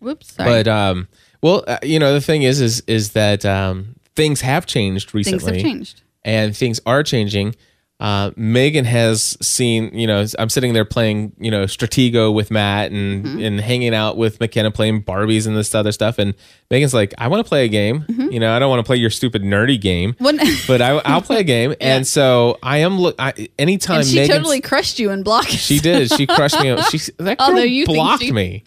Whoops. 0.00 0.34
Sorry. 0.34 0.50
But 0.50 0.68
um, 0.68 1.08
well, 1.44 1.62
uh, 1.66 1.78
you 1.82 1.98
know, 1.98 2.12
the 2.14 2.20
thing 2.20 2.42
is, 2.42 2.60
is 2.60 2.82
is 2.86 3.12
that 3.12 3.44
um, 3.44 3.94
things 4.16 4.40
have 4.40 4.64
changed 4.66 5.14
recently. 5.14 5.38
Things 5.38 5.52
have 5.56 5.62
changed. 5.62 6.02
and 6.24 6.56
things 6.56 6.80
are 6.86 7.02
changing. 7.02 7.54
Uh, 8.00 8.32
Megan 8.36 8.84
has 8.84 9.38
seen, 9.40 9.96
you 9.96 10.06
know, 10.08 10.26
I'm 10.38 10.48
sitting 10.50 10.72
there 10.74 10.84
playing, 10.84 11.32
you 11.38 11.50
know, 11.50 11.64
Stratego 11.64 12.34
with 12.34 12.50
Matt 12.50 12.90
and 12.90 13.24
Mm-hmm. 13.24 13.40
and 13.40 13.60
hanging 13.60 13.94
out 13.94 14.16
with 14.16 14.40
McKenna 14.40 14.70
playing 14.72 15.04
Barbies 15.04 15.46
and 15.46 15.56
this 15.56 15.72
other 15.76 15.92
stuff. 15.92 16.18
And 16.18 16.34
Megan's 16.72 16.92
like, 16.92 17.14
I 17.18 17.28
want 17.28 17.44
to 17.44 17.48
play 17.48 17.64
a 17.64 17.68
game. 17.68 18.02
Mm-hmm. 18.02 18.32
You 18.32 18.40
know, 18.40 18.52
I 18.54 18.58
don't 18.58 18.68
want 18.68 18.80
to 18.80 18.84
play 18.86 18.96
your 18.96 19.10
stupid 19.10 19.42
nerdy 19.42 19.80
game, 19.80 20.16
When, 20.18 20.38
but 20.66 20.82
I, 20.82 20.98
I'll 21.04 21.22
play 21.22 21.38
a 21.38 21.44
game. 21.44 21.74
And 21.80 22.04
so 22.06 22.58
I 22.62 22.78
am 22.78 22.98
look. 22.98 23.14
I, 23.18 23.32
anytime 23.58 23.98
and 24.00 24.06
she 24.08 24.16
Megan's- 24.16 24.38
totally 24.38 24.60
crushed 24.60 24.98
you 24.98 25.10
and 25.10 25.24
blocked. 25.24 25.50
she 25.52 25.78
did. 25.78 26.10
She 26.12 26.26
crushed 26.26 26.58
me. 26.60 26.76
She 26.90 26.98
that 27.18 27.38
girl 27.38 27.48
Although 27.48 27.62
you 27.62 27.86
blocked 27.86 28.24
she- 28.24 28.32
me. 28.32 28.64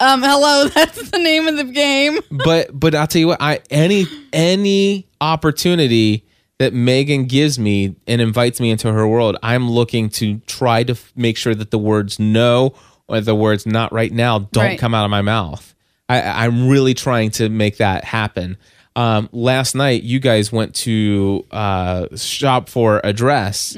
Um. 0.00 0.22
Hello. 0.22 0.66
That's 0.74 1.10
the 1.10 1.18
name 1.18 1.46
of 1.46 1.56
the 1.56 1.64
game. 1.64 2.18
but 2.30 2.68
but 2.78 2.94
I'll 2.94 3.06
tell 3.06 3.20
you 3.20 3.26
what, 3.28 3.40
I 3.40 3.60
any 3.70 4.06
any 4.32 5.06
opportunity 5.20 6.24
that 6.58 6.72
Megan 6.74 7.24
gives 7.24 7.58
me 7.58 7.96
and 8.06 8.20
invites 8.20 8.60
me 8.60 8.70
into 8.70 8.92
her 8.92 9.06
world, 9.08 9.36
I'm 9.42 9.70
looking 9.70 10.08
to 10.10 10.38
try 10.46 10.82
to 10.84 10.92
f- 10.92 11.12
make 11.16 11.36
sure 11.38 11.54
that 11.54 11.70
the 11.70 11.78
words 11.78 12.18
no 12.18 12.74
or 13.08 13.20
the 13.20 13.34
words 13.34 13.64
not 13.66 13.92
right 13.92 14.12
now 14.12 14.40
don't 14.40 14.64
Right. 14.64 14.78
come 14.78 14.94
out 14.94 15.04
of 15.04 15.10
my 15.10 15.22
mouth. 15.22 15.74
I, 16.08 16.44
I'm 16.44 16.68
really 16.68 16.92
trying 16.94 17.30
to 17.32 17.48
make 17.48 17.78
that 17.78 18.04
happen. 18.04 18.56
Um, 19.00 19.28
last 19.32 19.74
night, 19.74 20.02
you 20.02 20.20
guys 20.20 20.52
went 20.52 20.74
to 20.76 21.46
uh, 21.50 22.14
shop 22.16 22.68
for 22.68 23.00
a 23.02 23.12
dress, 23.14 23.74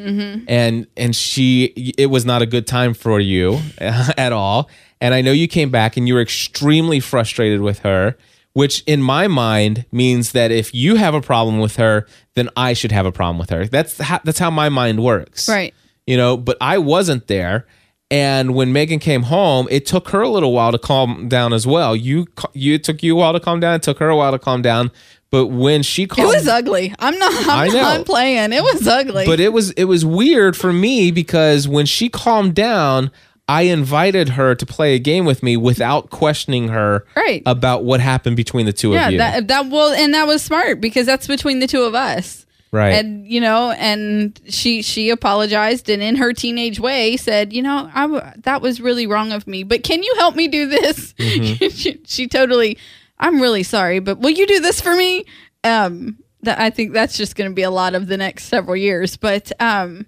and 0.48 0.86
and 0.96 1.14
she 1.14 1.66
it 1.96 2.06
was 2.06 2.24
not 2.24 2.42
a 2.42 2.46
good 2.46 2.66
time 2.66 2.92
for 2.92 3.20
you 3.20 3.60
at 3.78 4.32
all. 4.32 4.68
And 5.00 5.14
I 5.14 5.20
know 5.20 5.30
you 5.32 5.46
came 5.48 5.70
back 5.70 5.96
and 5.96 6.08
you 6.08 6.14
were 6.14 6.20
extremely 6.20 6.98
frustrated 7.00 7.60
with 7.60 7.80
her, 7.80 8.16
which 8.52 8.82
in 8.86 9.00
my 9.00 9.28
mind 9.28 9.84
means 9.92 10.32
that 10.32 10.50
if 10.50 10.74
you 10.74 10.96
have 10.96 11.14
a 11.14 11.20
problem 11.20 11.60
with 11.60 11.76
her, 11.76 12.06
then 12.34 12.48
I 12.56 12.72
should 12.72 12.92
have 12.92 13.06
a 13.06 13.12
problem 13.12 13.38
with 13.38 13.50
her. 13.50 13.66
That's 13.66 13.98
how, 13.98 14.20
that's 14.24 14.38
how 14.40 14.50
my 14.50 14.68
mind 14.68 15.02
works, 15.04 15.48
Right. 15.48 15.72
You 16.06 16.16
know, 16.16 16.36
but 16.36 16.56
I 16.60 16.78
wasn't 16.78 17.28
there. 17.28 17.66
And 18.12 18.54
when 18.54 18.72
Megan 18.74 18.98
came 18.98 19.22
home, 19.22 19.66
it 19.70 19.86
took 19.86 20.10
her 20.10 20.20
a 20.20 20.28
little 20.28 20.52
while 20.52 20.70
to 20.70 20.78
calm 20.78 21.28
down 21.28 21.52
as 21.54 21.66
well. 21.66 21.96
You 21.96 22.26
you 22.52 22.74
it 22.74 22.84
took 22.84 23.02
you 23.02 23.14
a 23.14 23.18
while 23.18 23.32
to 23.32 23.40
calm 23.40 23.58
down. 23.58 23.74
It 23.76 23.82
took 23.82 23.98
her 24.00 24.08
a 24.10 24.16
while 24.16 24.32
to 24.32 24.38
calm 24.38 24.60
down. 24.60 24.90
But 25.30 25.46
when 25.46 25.82
she 25.82 26.02
It 26.02 26.18
was 26.18 26.46
ugly. 26.46 26.94
I'm 26.98 27.18
not. 27.18 27.32
I 27.48 27.66
I'm 27.66 27.72
know. 27.72 27.80
not 27.80 28.04
playing. 28.06 28.52
It 28.52 28.62
was 28.62 28.86
ugly. 28.86 29.24
but 29.24 29.40
it 29.40 29.54
was 29.54 29.70
it 29.72 29.84
was 29.84 30.04
weird 30.04 30.58
for 30.58 30.74
me 30.74 31.10
because 31.10 31.66
when 31.66 31.86
she 31.86 32.10
calmed 32.10 32.54
down, 32.54 33.10
I 33.48 33.62
invited 33.62 34.28
her 34.30 34.54
to 34.56 34.66
play 34.66 34.94
a 34.94 34.98
game 34.98 35.24
with 35.24 35.42
me 35.42 35.56
without 35.56 36.10
questioning 36.10 36.68
her 36.68 37.06
Right. 37.16 37.42
about 37.46 37.82
what 37.84 38.00
happened 38.00 38.36
between 38.36 38.66
the 38.66 38.74
two 38.74 38.90
yeah. 38.92 39.06
of 39.06 39.12
you. 39.12 39.18
Yeah, 39.18 39.40
That 39.40 39.48
that 39.48 39.66
well, 39.70 39.90
and 39.92 40.12
that 40.12 40.26
was 40.26 40.42
smart 40.42 40.82
because 40.82 41.06
that's 41.06 41.26
between 41.26 41.60
the 41.60 41.66
two 41.66 41.82
of 41.84 41.94
us. 41.94 42.44
Right. 42.72 42.94
and 42.94 43.26
you 43.26 43.40
know 43.40 43.70
and 43.72 44.40
she 44.48 44.82
she 44.82 45.10
apologized 45.10 45.88
and 45.88 46.02
in 46.02 46.16
her 46.16 46.32
teenage 46.32 46.80
way 46.80 47.16
said 47.16 47.52
you 47.52 47.62
know 47.62 47.90
I 47.94 48.02
w- 48.02 48.22
that 48.38 48.60
was 48.62 48.80
really 48.80 49.06
wrong 49.06 49.30
of 49.32 49.46
me 49.46 49.62
but 49.62 49.84
can 49.84 50.02
you 50.02 50.14
help 50.18 50.34
me 50.34 50.48
do 50.48 50.66
this 50.66 51.12
Mm-hmm. 51.14 51.68
she, 51.76 52.00
she 52.04 52.26
totally 52.26 52.78
i'm 53.18 53.40
really 53.40 53.62
sorry 53.62 53.98
but 54.00 54.18
will 54.18 54.30
you 54.30 54.46
do 54.46 54.58
this 54.60 54.80
for 54.80 54.96
me 54.96 55.24
um 55.64 56.18
that 56.42 56.58
i 56.58 56.70
think 56.70 56.92
that's 56.92 57.16
just 57.16 57.36
going 57.36 57.48
to 57.50 57.54
be 57.54 57.62
a 57.62 57.70
lot 57.70 57.94
of 57.94 58.06
the 58.08 58.16
next 58.16 58.46
several 58.46 58.76
years 58.76 59.16
but 59.16 59.52
um 59.60 60.06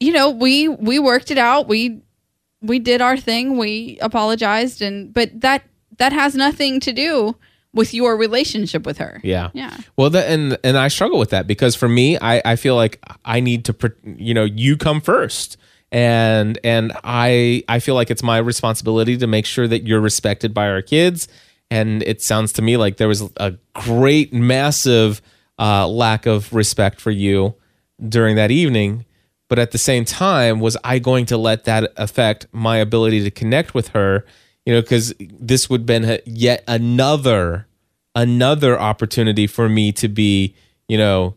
you 0.00 0.12
know 0.12 0.28
we 0.30 0.68
we 0.68 0.98
worked 0.98 1.30
it 1.30 1.38
out 1.38 1.68
we 1.68 2.02
we 2.60 2.78
did 2.78 3.00
our 3.00 3.16
thing 3.16 3.56
we 3.56 3.98
apologized 4.02 4.82
and 4.82 5.12
but 5.14 5.30
that 5.40 5.62
that 5.98 6.12
has 6.12 6.34
nothing 6.34 6.80
to 6.80 6.92
do 6.92 7.36
with 7.74 7.94
your 7.94 8.16
relationship 8.16 8.84
with 8.84 8.98
her 8.98 9.20
yeah. 9.22 9.50
yeah 9.54 9.76
Well, 9.96 10.10
that, 10.10 10.28
and 10.28 10.58
and 10.62 10.76
I 10.76 10.88
struggle 10.88 11.18
with 11.18 11.30
that 11.30 11.46
because 11.46 11.74
for 11.74 11.88
me, 11.88 12.18
I 12.18 12.42
I 12.44 12.56
feel 12.56 12.76
like 12.76 13.02
I 13.24 13.40
need 13.40 13.64
to, 13.66 13.92
you 14.04 14.34
know, 14.34 14.44
you 14.44 14.76
come 14.76 15.00
first, 15.00 15.56
and 15.90 16.58
and 16.64 16.92
I 17.04 17.64
I 17.68 17.78
feel 17.78 17.94
like 17.94 18.10
it's 18.10 18.22
my 18.22 18.38
responsibility 18.38 19.16
to 19.18 19.26
make 19.26 19.46
sure 19.46 19.66
that 19.68 19.86
you're 19.86 20.00
respected 20.00 20.52
by 20.52 20.68
our 20.68 20.82
kids. 20.82 21.28
And 21.70 22.02
it 22.02 22.20
sounds 22.20 22.52
to 22.54 22.62
me 22.62 22.76
like 22.76 22.98
there 22.98 23.08
was 23.08 23.22
a 23.38 23.54
great, 23.74 24.32
massive 24.32 25.22
uh, 25.58 25.88
lack 25.88 26.26
of 26.26 26.52
respect 26.52 27.00
for 27.00 27.10
you 27.10 27.54
during 28.06 28.36
that 28.36 28.50
evening. 28.50 29.06
But 29.48 29.58
at 29.58 29.70
the 29.70 29.78
same 29.78 30.04
time, 30.04 30.60
was 30.60 30.76
I 30.84 30.98
going 30.98 31.26
to 31.26 31.36
let 31.38 31.64
that 31.64 31.92
affect 31.96 32.46
my 32.52 32.76
ability 32.76 33.22
to 33.24 33.30
connect 33.30 33.74
with 33.74 33.88
her? 33.88 34.26
You 34.66 34.74
know, 34.74 34.80
because 34.80 35.12
this 35.18 35.68
would 35.68 35.80
have 35.80 35.86
been 35.86 36.20
yet 36.24 36.62
another 36.68 37.66
another 38.14 38.78
opportunity 38.78 39.46
for 39.46 39.68
me 39.68 39.90
to 39.92 40.06
be, 40.08 40.54
you 40.88 40.98
know, 40.98 41.34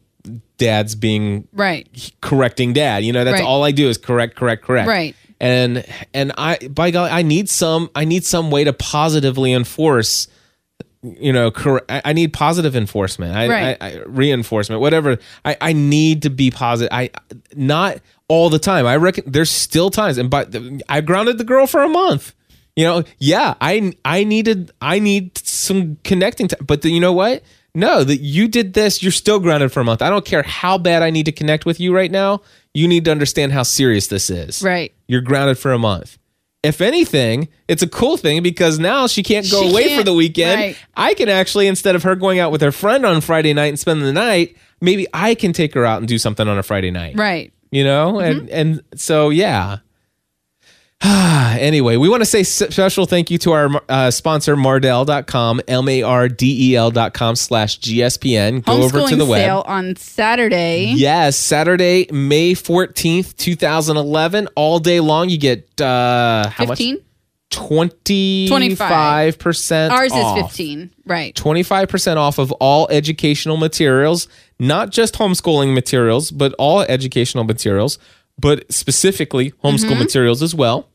dad's 0.58 0.96
being 0.96 1.48
right 1.54 1.88
correcting 2.22 2.74
dad. 2.74 3.04
You 3.04 3.14
know, 3.14 3.24
that's 3.24 3.40
Right. 3.40 3.46
all 3.46 3.64
I 3.64 3.72
do 3.72 3.90
is 3.90 3.98
correct, 3.98 4.36
correct, 4.36 4.64
correct. 4.64 4.88
Right. 4.88 5.16
And 5.40 5.86
and 6.14 6.32
I 6.38 6.58
by 6.70 6.92
golly, 6.92 7.10
I 7.12 7.22
need 7.24 7.50
some 7.50 7.90
I 7.96 8.06
need 8.06 8.24
some 8.26 8.52
way 8.52 8.64
to 8.64 8.74
positively 8.74 9.54
enforce 9.54 10.28
you 11.20 11.32
know, 11.32 11.52
cor- 11.52 11.84
I, 11.88 12.14
need 12.14 12.34
positive 12.34 12.76
enforcement. 12.76 13.36
I, 13.36 13.48
Right. 13.48 13.78
I, 13.80 13.92
I 13.92 14.04
reinforcement, 14.08 14.82
whatever. 14.82 15.20
I, 15.44 15.56
I 15.62 15.74
need 15.74 16.24
to 16.24 16.32
be 16.32 16.50
positive. 16.50 16.92
I 16.92 17.12
not 17.56 18.00
all 18.28 18.50
the 18.50 18.58
time. 18.58 18.88
I 18.88 18.96
reckon 18.96 19.24
there's 19.28 19.52
still 19.52 19.92
times, 19.92 20.18
and 20.18 20.32
but 20.32 20.56
I 20.90 21.02
grounded 21.02 21.38
the 21.38 21.44
girl 21.44 21.68
for 21.68 21.84
a 21.84 21.88
month. 21.88 22.34
You 22.76 22.84
know, 22.84 23.04
yeah, 23.20 23.54
I 23.62 23.94
I 24.04 24.24
needed 24.24 24.72
I 24.82 25.00
need 25.00 25.38
some 25.38 25.98
connecting 26.04 26.48
time, 26.50 26.60
but 26.66 26.82
the, 26.82 26.90
you 26.90 27.00
know 27.00 27.14
what? 27.14 27.42
No, 27.74 28.04
that 28.04 28.18
you 28.18 28.48
did 28.48 28.74
this, 28.74 29.04
you're 29.04 29.12
still 29.12 29.40
grounded 29.40 29.72
for 29.72 29.82
a 29.82 29.84
month. 29.84 30.02
I 30.02 30.10
don't 30.10 30.24
care 30.26 30.44
how 30.44 30.78
bad 30.78 31.04
I 31.04 31.10
need 31.10 31.26
to 31.26 31.32
connect 31.34 31.66
with 31.66 31.80
you 31.80 31.94
right 31.94 32.10
now. 32.12 32.42
You 32.74 32.88
need 32.88 33.04
to 33.06 33.12
understand 33.12 33.52
how 33.52 33.64
serious 33.64 34.08
this 34.08 34.30
is. 34.30 34.62
Right. 34.62 34.94
You're 35.08 35.22
grounded 35.22 35.58
for 35.58 35.74
a 35.74 35.78
month. 35.80 36.18
If 36.64 36.82
anything, 36.82 37.48
it's 37.68 37.84
a 37.84 37.88
cool 37.88 38.18
thing 38.18 38.42
because 38.42 38.80
now 38.80 39.08
she 39.08 39.24
can't 39.24 39.50
go 39.52 39.62
She 39.64 39.70
away 39.70 39.84
for 39.84 39.90
can't- 39.90 40.06
the 40.06 40.14
weekend. 40.14 40.60
right. 40.62 40.78
I 40.98 41.14
can 41.14 41.30
actually, 41.30 41.68
instead 41.68 41.96
of 41.96 42.04
her 42.04 42.16
going 42.16 42.40
out 42.40 42.52
with 42.52 42.62
her 42.62 42.72
friend 42.72 43.06
on 43.06 43.22
Friday 43.22 43.54
night 43.54 43.68
and 43.68 43.80
spending 43.80 44.06
the 44.06 44.14
night, 44.14 44.56
maybe 44.82 45.06
I 45.14 45.36
can 45.36 45.52
take 45.54 45.74
her 45.76 45.86
out 45.86 46.00
and 46.00 46.08
do 46.08 46.18
something 46.18 46.48
on 46.48 46.58
a 46.58 46.64
Friday 46.64 46.92
night 46.92 47.18
Right. 47.18 47.54
you 47.72 47.84
know 47.84 48.20
and 48.20 48.42
mm-hmm. 48.42 48.48
and 48.52 48.82
so 48.96 49.30
yeah 49.30 49.78
anyway 51.60 51.98
we 51.98 52.10
want 52.10 52.22
to 52.22 52.26
say 52.26 52.42
special 52.44 53.06
thank 53.06 53.30
you 53.30 53.38
to 53.38 53.52
our 53.52 53.70
uh, 53.90 54.10
sponsor 54.10 54.56
mardel.com 54.56 55.62
m-a-r-d-e-l.com 55.68 57.36
slash 57.36 57.80
gspn 57.80 58.64
go 58.66 58.82
over 58.82 59.08
to 59.08 59.16
the 59.16 59.26
web 59.26 59.40
sale 59.42 59.64
on 59.68 59.96
Saturday. 59.96 60.94
Yes, 60.96 61.38
Saturday, 61.38 62.08
May 62.12 62.54
14th, 62.54 63.36
2011. 63.38 64.48
All 64.56 64.80
day 64.80 65.00
long, 65.00 65.30
you 65.30 65.38
get 65.38 65.80
uh, 65.80 66.50
how 66.50 66.66
15? 66.66 66.96
much? 66.96 67.02
25% 67.52 69.92
Ours 69.92 70.12
off. 70.12 70.38
is 70.40 70.46
15. 70.48 70.90
Right. 71.06 71.36
25% 71.36 72.18
off 72.18 72.40
of 72.40 72.52
all 72.54 72.88
educational 72.90 73.58
materials, 73.58 74.28
not 74.60 74.90
just 74.90 75.16
homeschooling 75.16 75.74
materials, 75.74 76.32
but 76.32 76.54
all 76.58 76.82
educational 76.82 77.44
materials, 77.44 78.00
but 78.40 78.70
specifically 78.72 79.52
homeschool 79.64 79.92
Mm-hmm. 79.92 80.00
materials 80.00 80.42
as 80.42 80.56
well. 80.56 80.90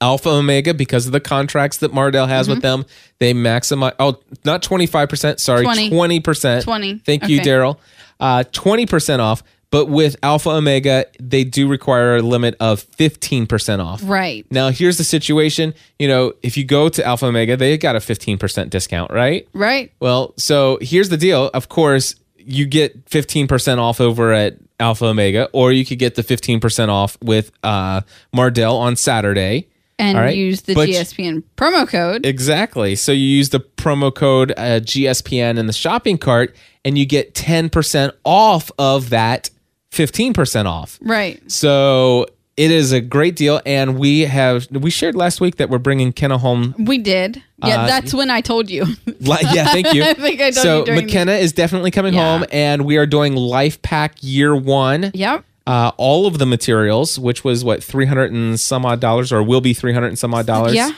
Alpha 0.00 0.28
Omega, 0.28 0.74
because 0.74 1.06
of 1.06 1.12
the 1.12 1.20
contracts 1.20 1.78
that 1.78 1.92
Mardel 1.92 2.28
has 2.28 2.48
with 2.48 2.58
Mm-hmm. 2.58 2.82
them, 2.82 2.84
they 3.18 3.32
maximize. 3.32 3.94
Oh, 3.98 4.18
not 4.44 4.62
25%, 4.62 5.40
sorry, 5.40 5.64
20. 5.64 5.90
20%. 5.90 6.62
20. 6.64 6.98
Thank 6.98 7.28
you, 7.28 7.40
Okay. 7.40 7.48
Daryl. 7.48 7.78
Uh, 8.20 8.44
20% 8.52 9.18
off. 9.20 9.42
But 9.70 9.86
with 9.86 10.16
Alpha 10.22 10.50
Omega, 10.50 11.06
they 11.20 11.42
do 11.42 11.66
require 11.66 12.16
a 12.16 12.22
limit 12.22 12.54
of 12.60 12.88
15% 12.92 13.84
off. 13.84 14.00
Right. 14.04 14.46
Now, 14.50 14.70
here's 14.70 14.96
the 14.96 15.04
situation. 15.04 15.74
You 15.98 16.06
know, 16.08 16.34
if 16.42 16.56
you 16.56 16.64
go 16.64 16.88
to 16.88 17.04
Alpha 17.04 17.26
Omega, 17.26 17.56
they 17.56 17.76
got 17.76 17.96
a 17.96 17.98
15% 17.98 18.70
discount, 18.70 19.10
right? 19.10 19.48
Right. 19.52 19.92
Well, 19.98 20.34
so 20.36 20.78
here's 20.80 21.08
the 21.08 21.16
deal. 21.16 21.50
Of 21.52 21.68
course, 21.68 22.14
you 22.38 22.64
get 22.64 23.06
15% 23.06 23.78
off 23.78 24.00
over 24.00 24.32
at 24.32 24.56
Alpha 24.78 25.06
Omega, 25.06 25.48
or 25.52 25.72
you 25.72 25.84
could 25.84 25.98
get 25.98 26.14
the 26.14 26.22
15% 26.22 26.88
off 26.88 27.18
with 27.20 27.50
uh, 27.64 28.02
Mardel 28.34 28.74
on 28.78 28.94
Saturday. 28.94 29.68
And 29.98 30.18
right. 30.18 30.36
use 30.36 30.62
the 30.62 30.74
But- 30.74 30.88
GSPN 30.90 31.42
promo 31.56 31.88
code. 31.88 32.26
Exactly. 32.26 32.96
So 32.96 33.12
you 33.12 33.24
use 33.26 33.48
the 33.48 33.60
promo 33.60 34.14
code 34.14 34.52
uh, 34.56 34.80
GSPN 34.80 35.56
in 35.58 35.66
the 35.66 35.72
shopping 35.72 36.18
cart, 36.18 36.54
and 36.84 36.98
you 36.98 37.06
get 37.06 37.34
10% 37.34 38.12
off 38.24 38.70
of 38.78 39.08
that 39.10 39.48
15% 39.92 40.66
off. 40.66 40.98
right. 41.00 41.40
So 41.50 42.26
it 42.58 42.70
is 42.70 42.92
a 42.92 43.00
great 43.00 43.36
deal. 43.36 43.60
And 43.66 43.98
we 43.98 44.20
have, 44.22 44.66
we 44.70 44.90
shared 44.90 45.14
last 45.14 45.40
week 45.40 45.56
that 45.56 45.70
we're 45.70 45.78
bringing 45.78 46.12
Kenna 46.12 46.38
home 46.38 46.74
We 46.78 46.98
did. 46.98 47.42
Yeah, 47.64 47.82
Uh, 47.82 47.86
that's 47.86 48.12
when 48.14 48.30
I 48.30 48.40
told 48.42 48.70
you. 48.70 48.84
Yeah, 49.20 49.66
thank 49.68 49.92
you. 49.94 50.02
I 50.04 50.12
think 50.14 50.40
I 50.42 50.50
told 50.50 50.54
so 50.62 50.78
you 50.80 50.84
the- 50.86 50.92
McKenna 51.02 51.32
is 51.32 51.52
definitely 51.52 51.90
coming 51.90 52.14
Yeah. 52.14 52.38
home, 52.38 52.46
and 52.52 52.84
we 52.84 52.96
are 52.98 53.06
doing 53.06 53.32
LIFEPAC 53.34 54.16
Year 54.20 54.54
One. 54.54 55.10
yep. 55.14 55.44
Uh, 55.66 55.90
all 55.96 56.26
of 56.26 56.38
the 56.38 56.46
materials, 56.46 57.18
which 57.18 57.42
was 57.42 57.64
what 57.64 57.82
three 57.82 58.06
hundred 58.06 58.32
and 58.32 58.58
some 58.58 58.86
odd 58.86 59.00
dollars, 59.00 59.32
or 59.32 59.42
will 59.42 59.60
be 59.60 59.74
three 59.74 59.92
hundred 59.92 60.08
and 60.08 60.18
some 60.18 60.32
odd 60.34 60.46
dollars. 60.46 60.74
Yeah. 60.74 60.92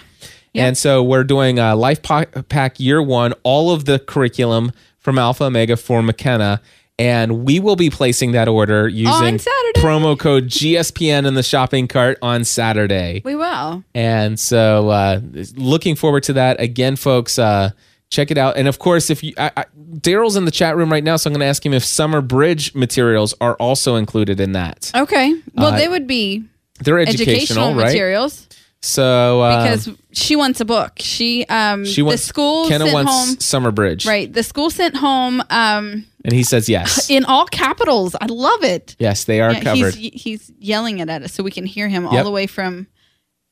Yep. 0.54 0.66
And 0.66 0.78
so 0.78 1.02
we're 1.02 1.24
doing 1.24 1.58
a 1.58 1.74
LIFEPAC 1.74 2.80
Year 2.80 3.02
One, 3.02 3.34
all 3.42 3.70
of 3.70 3.84
the 3.84 3.98
curriculum 3.98 4.72
from 4.98 5.18
Alpha 5.18 5.44
Omega 5.44 5.76
for 5.76 6.02
McKenna. 6.02 6.60
And 6.98 7.44
we 7.44 7.60
will 7.60 7.76
be 7.76 7.90
placing 7.90 8.32
that 8.32 8.48
order 8.48 8.88
using 8.88 9.38
promo 9.76 10.18
code 10.18 10.48
GSPN 10.48 11.26
in 11.26 11.34
the 11.34 11.44
shopping 11.44 11.86
cart 11.86 12.18
on 12.22 12.44
Saturday. 12.44 13.22
We 13.24 13.36
will. 13.36 13.84
And 13.94 14.38
so, 14.40 14.88
uh, 14.88 15.20
looking 15.54 15.94
forward 15.94 16.24
to 16.24 16.32
that 16.32 16.60
again, 16.60 16.96
folks. 16.96 17.38
Uh, 17.38 17.70
check 18.10 18.30
it 18.30 18.38
out. 18.38 18.56
And 18.56 18.66
of 18.68 18.78
course, 18.78 19.10
if 19.10 19.22
you, 19.22 19.32
I, 19.38 19.50
I, 19.56 19.64
Daryl's 19.96 20.36
in 20.36 20.44
the 20.44 20.50
chat 20.50 20.76
room 20.76 20.90
right 20.90 21.04
now, 21.04 21.16
so 21.16 21.28
I'm 21.28 21.32
going 21.34 21.40
to 21.40 21.46
ask 21.46 21.64
him 21.64 21.72
if 21.74 21.84
Summer 21.84 22.20
Bridge 22.20 22.74
materials 22.74 23.34
are 23.40 23.54
also 23.56 23.96
included 23.96 24.40
in 24.40 24.52
that. 24.52 24.90
Okay. 24.94 25.34
Well, 25.54 25.74
Uh, 25.74 25.76
they 25.76 25.88
would 25.88 26.06
be 26.06 26.44
They're 26.82 26.98
educational, 26.98 27.34
educational, 27.36 27.74
right? 27.74 27.84
materials 27.86 28.48
So, 28.80 29.40
uh, 29.42 29.62
because 29.62 29.90
she 30.12 30.36
wants 30.36 30.60
a 30.60 30.64
book. 30.64 30.92
She 30.98 31.44
um 31.46 31.84
she 31.84 32.00
wants 32.02 32.22
the 32.22 32.28
school 32.28 32.68
Kenna 32.68 32.84
sent 32.84 32.94
wants 32.94 33.12
home 33.12 33.40
Summer 33.40 33.70
Bridge, 33.72 34.06
right. 34.06 34.32
The 34.32 34.42
school 34.44 34.70
sent 34.70 34.96
home 34.96 35.42
um 35.50 36.04
And 36.24 36.32
he 36.32 36.44
says 36.44 36.68
yes. 36.68 37.10
in 37.16 37.24
all 37.24 37.46
capitals. 37.46 38.14
I 38.20 38.26
love 38.26 38.62
it. 38.62 38.94
yes, 39.00 39.24
they 39.24 39.40
are 39.40 39.52
Yeah, 39.52 39.60
covered. 39.62 39.94
He's 39.96 40.22
he's 40.22 40.52
yelling 40.60 41.00
it 41.00 41.08
at 41.08 41.22
us 41.24 41.32
so 41.34 41.42
we 41.42 41.50
can 41.50 41.66
hear 41.66 41.88
him 41.88 42.06
all 42.06 42.22
the 42.24 42.30
way 42.30 42.46
from 42.46 42.86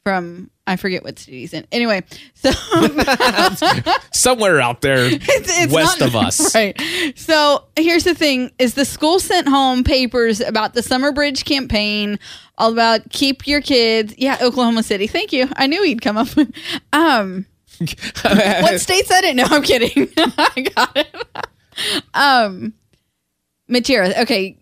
from 0.07 0.49
I 0.69 0.77
forget 0.77 1.03
what 1.03 1.19
city 1.19 1.41
he's 1.41 1.53
in. 1.53 1.67
Anyway, 1.73 2.05
so 2.35 2.53
Somewhere 4.13 4.61
out 4.61 4.81
there 4.81 4.99
it's 5.11 5.73
west 5.73 5.99
not- 5.99 6.09
of 6.09 6.15
us. 6.15 6.55
Right. 6.55 6.81
So 7.17 7.65
here's 7.75 8.05
the 8.05 8.15
thing: 8.15 8.53
is 8.61 8.75
the 8.75 8.85
school 8.85 9.19
sent 9.19 9.49
home 9.49 9.83
papers 9.83 10.41
about 10.41 10.75
the 10.75 10.83
Summer 10.85 11.11
Bridge 11.11 11.45
campaign, 11.45 12.21
all 12.57 12.73
about 12.73 13.11
keep 13.11 13.49
your 13.49 13.61
kids. 13.61 14.15
Yeah, 14.17 14.39
Oklahoma 14.41 14.85
City. 14.85 15.09
Thank 15.09 15.33
you. 15.33 15.49
I 15.57 15.67
knew 15.67 15.83
he'd 15.83 16.03
come 16.03 16.17
up 16.17 16.37
with. 16.37 16.55
Um, 16.93 17.47
what 18.23 18.81
state 18.81 19.07
said 19.07 19.25
it? 19.25 19.35
No, 19.35 19.43
I'm 19.49 19.63
kidding. 19.65 20.09
I 20.17 20.69
got 20.77 20.97
it. 20.97 21.17
um, 22.15 22.75
materials. 23.67 24.15
Okay, 24.19 24.57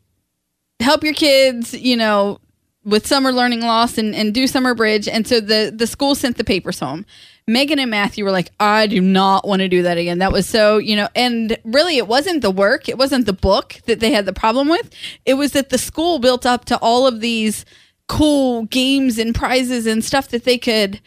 help 0.80 1.04
your 1.04 1.12
kids. 1.14 1.74
You 1.74 1.98
know. 1.98 2.38
With 2.84 3.06
summer 3.06 3.32
learning 3.32 3.62
loss 3.62 3.96
and, 3.96 4.14
and 4.14 4.34
do 4.34 4.46
summer 4.46 4.74
bridge. 4.74 5.08
And 5.08 5.26
so 5.26 5.40
the, 5.40 5.72
the 5.74 5.86
school 5.86 6.14
sent 6.14 6.36
the 6.36 6.44
papers 6.44 6.80
home. 6.80 7.06
Megan 7.46 7.78
and 7.78 7.90
Matthew 7.90 8.24
were 8.24 8.30
like, 8.30 8.50
I 8.58 8.86
do 8.86 9.00
not 9.00 9.46
want 9.46 9.60
to 9.60 9.68
do 9.68 9.82
that 9.82 9.98
again. 9.98 10.18
That 10.18 10.32
was 10.32 10.46
so, 10.46 10.78
you 10.78 10.96
know, 10.96 11.08
and 11.14 11.58
really 11.64 11.98
it 11.98 12.08
wasn't 12.08 12.40
the 12.40 12.50
work, 12.50 12.88
it 12.88 12.96
wasn't 12.96 13.26
the 13.26 13.34
book 13.34 13.80
that 13.86 14.00
they 14.00 14.12
had 14.12 14.24
the 14.24 14.32
problem 14.32 14.68
with. 14.68 14.90
It 15.26 15.34
was 15.34 15.52
that 15.52 15.68
the 15.68 15.78
school 15.78 16.18
built 16.18 16.46
up 16.46 16.64
to 16.66 16.78
all 16.78 17.06
of 17.06 17.20
these 17.20 17.66
cool 18.08 18.64
games 18.64 19.18
and 19.18 19.34
prizes 19.34 19.86
and 19.86 20.04
stuff 20.04 20.28
that 20.28 20.44
they 20.44 20.58
could 20.58 21.00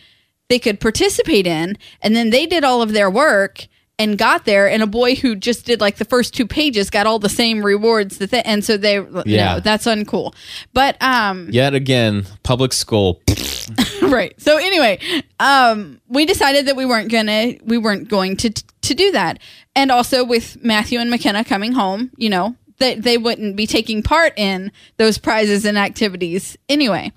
they 0.49 0.59
could 0.59 0.79
participate 0.79 1.45
in 1.45 1.77
and 2.01 2.15
then 2.15 2.29
they 2.31 2.45
did 2.45 2.63
all 2.63 2.81
of 2.81 2.93
their 2.93 3.09
work 3.09 3.67
and 3.99 4.17
got 4.17 4.45
there 4.45 4.69
and 4.69 4.83
a 4.83 4.87
boy 4.87 5.15
who 5.15 5.35
just 5.35 5.65
did 5.65 5.81
like 5.81 5.97
the 5.97 6.05
first 6.05 6.33
two 6.33 6.45
pages 6.45 6.89
got 6.89 7.07
all 7.07 7.17
the 7.19 7.29
same 7.29 7.65
rewards 7.65 8.19
that 8.19 8.29
they, 8.31 8.41
and 8.43 8.63
so 8.63 8.77
they 8.77 8.99
Yeah. 9.25 9.55
no 9.55 9.59
that's 9.59 9.85
uncool 9.85 10.35
but 10.73 11.01
um 11.01 11.49
Yet 11.51 11.73
again, 11.73 12.25
public 12.43 12.73
school. 12.73 13.21
right. 14.01 14.39
So 14.39 14.57
anyway, 14.57 14.99
um, 15.39 15.99
we 16.07 16.25
decided 16.25 16.67
that 16.67 16.75
we 16.75 16.85
weren't 16.85 17.11
gonna 17.11 17.53
we 17.63 17.77
weren't 17.77 18.07
going 18.07 18.37
to 18.37 18.49
to 18.49 18.93
do 18.93 19.11
that, 19.11 19.39
and 19.75 19.91
also 19.91 20.23
with 20.23 20.63
Matthew 20.63 20.99
and 20.99 21.09
McKenna 21.09 21.43
coming 21.43 21.73
home, 21.73 22.11
you 22.17 22.29
know, 22.29 22.55
that 22.79 23.01
they 23.03 23.17
wouldn't 23.17 23.55
be 23.55 23.67
taking 23.67 24.01
part 24.03 24.33
in 24.37 24.71
those 24.97 25.17
prizes 25.17 25.65
and 25.65 25.77
activities 25.77 26.57
anyway. 26.69 27.11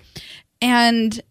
And 0.61 1.21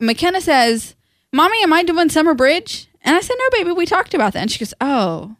McKenna 0.00 0.40
says, 0.40 0.94
"Mommy, 1.32 1.62
am 1.62 1.72
I 1.72 1.82
doing 1.82 2.08
summer 2.08 2.34
bridge?" 2.34 2.86
And 3.02 3.16
I 3.16 3.20
said, 3.20 3.36
"No, 3.38 3.58
baby, 3.58 3.72
we 3.72 3.86
talked 3.86 4.14
about 4.14 4.32
that." 4.34 4.40
And 4.40 4.50
she 4.50 4.58
goes, 4.58 4.74
"Oh, 4.80 5.36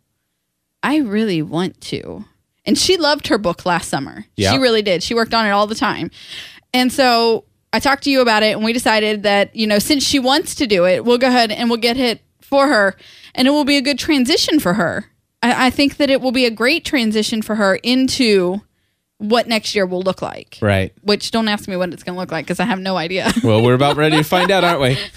I 0.83 0.99
really 0.99 1.43
want 1.43 1.81
to." 1.83 2.25
And 2.65 2.79
she 2.79 2.97
loved 2.97 3.29
her 3.29 3.39
book 3.39 3.65
last 3.67 3.89
summer. 3.89 4.27
Yeah. 4.37 4.53
She 4.53 4.59
really 4.59 4.83
did. 4.83 5.03
She 5.03 5.15
worked 5.15 5.35
on 5.35 5.47
it 5.47 5.51
all 5.51 5.67
the 5.67 5.75
time. 5.75 6.11
And 6.73 6.93
so 6.93 7.45
I 7.73 7.81
talked 7.81 8.05
to 8.05 8.11
you 8.11 8.21
about 8.21 8.43
it, 8.43 8.55
and 8.55 8.65
we 8.65 8.73
decided 8.73 9.23
that, 9.23 9.55
you 9.55 9.67
know, 9.67 9.79
since 9.79 10.05
she 10.05 10.19
wants 10.19 10.55
to 10.57 10.67
do 10.67 10.87
it, 10.87 11.05
we'll 11.05 11.19
go 11.19 11.29
ahead 11.29 11.51
and 11.51 11.71
we'll 11.71 11.81
get 11.81 11.97
it 11.97 12.21
for 12.41 12.67
her, 12.69 12.97
and 13.35 13.47
it 13.47 13.53
will 13.53 13.65
be 13.65 13.77
a 13.77 13.83
good 13.83 13.99
transition 13.99 14.59
for 14.59 14.75
her. 14.75 15.07
I, 15.43 15.67
I 15.67 15.71
think 15.71 15.97
that 15.99 16.11
it 16.11 16.21
will 16.21 16.33
be 16.33 16.47
a 16.47 16.51
great 16.51 16.85
transition 16.85 17.43
for 17.43 17.55
her 17.55 17.77
into 17.77 18.61
what 19.21 19.47
next 19.47 19.75
year 19.75 19.85
will 19.85 20.01
look 20.01 20.23
like. 20.23 20.59
Right. 20.63 20.95
Which 21.03 21.31
don't 21.31 21.47
ask 21.47 21.69
me 21.69 21.77
what 21.77 21.93
it's 21.93 22.03
going 22.03 22.15
to 22.15 22.19
look 22.19 22.33
like 22.33 22.47
because 22.47 22.59
I 22.59 22.65
have 22.65 22.81
no 22.81 22.97
idea. 22.97 23.31
Well, 23.45 23.63
we're 23.63 23.75
about 23.75 23.97
ready 23.97 24.17
to 24.17 24.23
find 24.23 24.51
out, 24.51 24.65
aren't 24.65 24.81
we? 24.81 24.99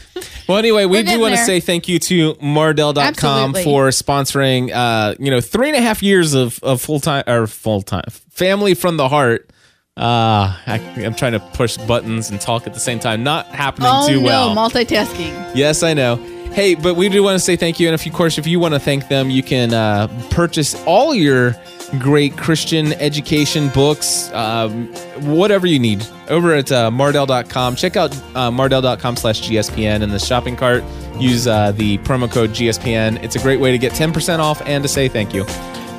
Well, 0.48 0.58
anyway, 0.58 0.86
we 0.86 1.04
do 1.04 1.22
want 1.22 1.36
to 1.36 1.42
say 1.46 1.62
thank 1.62 1.88
you 1.88 2.00
to 2.00 2.34
Mardel.com 2.36 2.98
Absolutely. 2.98 3.64
for 3.64 3.88
sponsoring, 3.90 4.72
uh, 4.74 5.16
you 5.18 5.32
know, 5.32 5.40
three 5.40 5.70
and 5.70 5.78
a 5.78 5.82
half 5.82 6.04
years 6.04 6.34
of, 6.34 6.62
of 6.64 6.82
full 6.82 7.00
time 7.00 7.24
or 7.28 7.48
full 7.48 7.82
time 7.82 8.04
family 8.30 8.74
from 8.74 8.98
the 8.98 9.08
heart. 9.08 9.50
Uh, 9.96 10.58
I, 10.68 10.82
I'm 10.98 11.16
trying 11.16 11.32
to 11.34 11.40
push 11.40 11.78
buttons 11.78 12.30
and 12.30 12.42
talk 12.42 12.68
at 12.68 12.74
the 12.74 12.80
same 12.80 13.00
time. 13.00 13.24
Not 13.24 13.46
happening 13.48 13.88
oh 13.90 14.08
too 14.08 14.20
no, 14.20 14.26
well. 14.26 14.56
multitasking. 14.56 15.56
Yes, 15.56 15.82
I 15.82 15.94
know. 15.94 16.18
Hey, 16.52 16.76
but 16.76 16.96
we 16.96 17.08
do 17.08 17.24
want 17.24 17.36
to 17.36 17.40
say 17.40 17.56
thank 17.56 17.80
you. 17.80 17.88
And 17.88 17.96
if, 17.96 18.06
of 18.06 18.12
course, 18.12 18.38
if 18.38 18.46
you 18.46 18.60
want 18.60 18.74
to 18.74 18.80
thank 18.80 19.08
them, 19.08 19.30
you 19.30 19.44
can 19.44 19.74
uh, 19.74 20.08
purchase 20.30 20.76
all 20.86 21.16
your 21.16 21.56
great 22.00 22.38
Christian 22.38 22.94
education 22.94 23.70
books, 23.70 24.32
um, 24.34 24.88
whatever 25.22 25.68
you 25.68 25.80
need, 25.80 26.06
over 26.30 26.54
at 26.54 26.72
uh, 26.72 26.90
Mardel.com. 26.90 27.76
Check 27.76 27.96
out 27.96 28.16
uh, 28.36 28.52
Mardel.com 28.52 29.16
slash 29.16 29.42
GSPN 29.42 30.02
in 30.02 30.10
the 30.10 30.20
shopping 30.20 30.56
cart. 30.56 30.84
Use 31.20 31.48
uh, 31.48 31.72
the 31.72 31.98
promo 32.00 32.32
code 32.32 32.52
GSPN. 32.52 33.24
It's 33.24 33.36
a 33.36 33.40
great 33.40 33.60
way 33.60 33.72
to 33.72 33.78
get 33.78 33.94
10% 33.94 34.40
off 34.40 34.62
and 34.66 34.84
to 34.84 34.88
say 34.88 35.08
thank 35.08 35.34
you. 35.34 35.46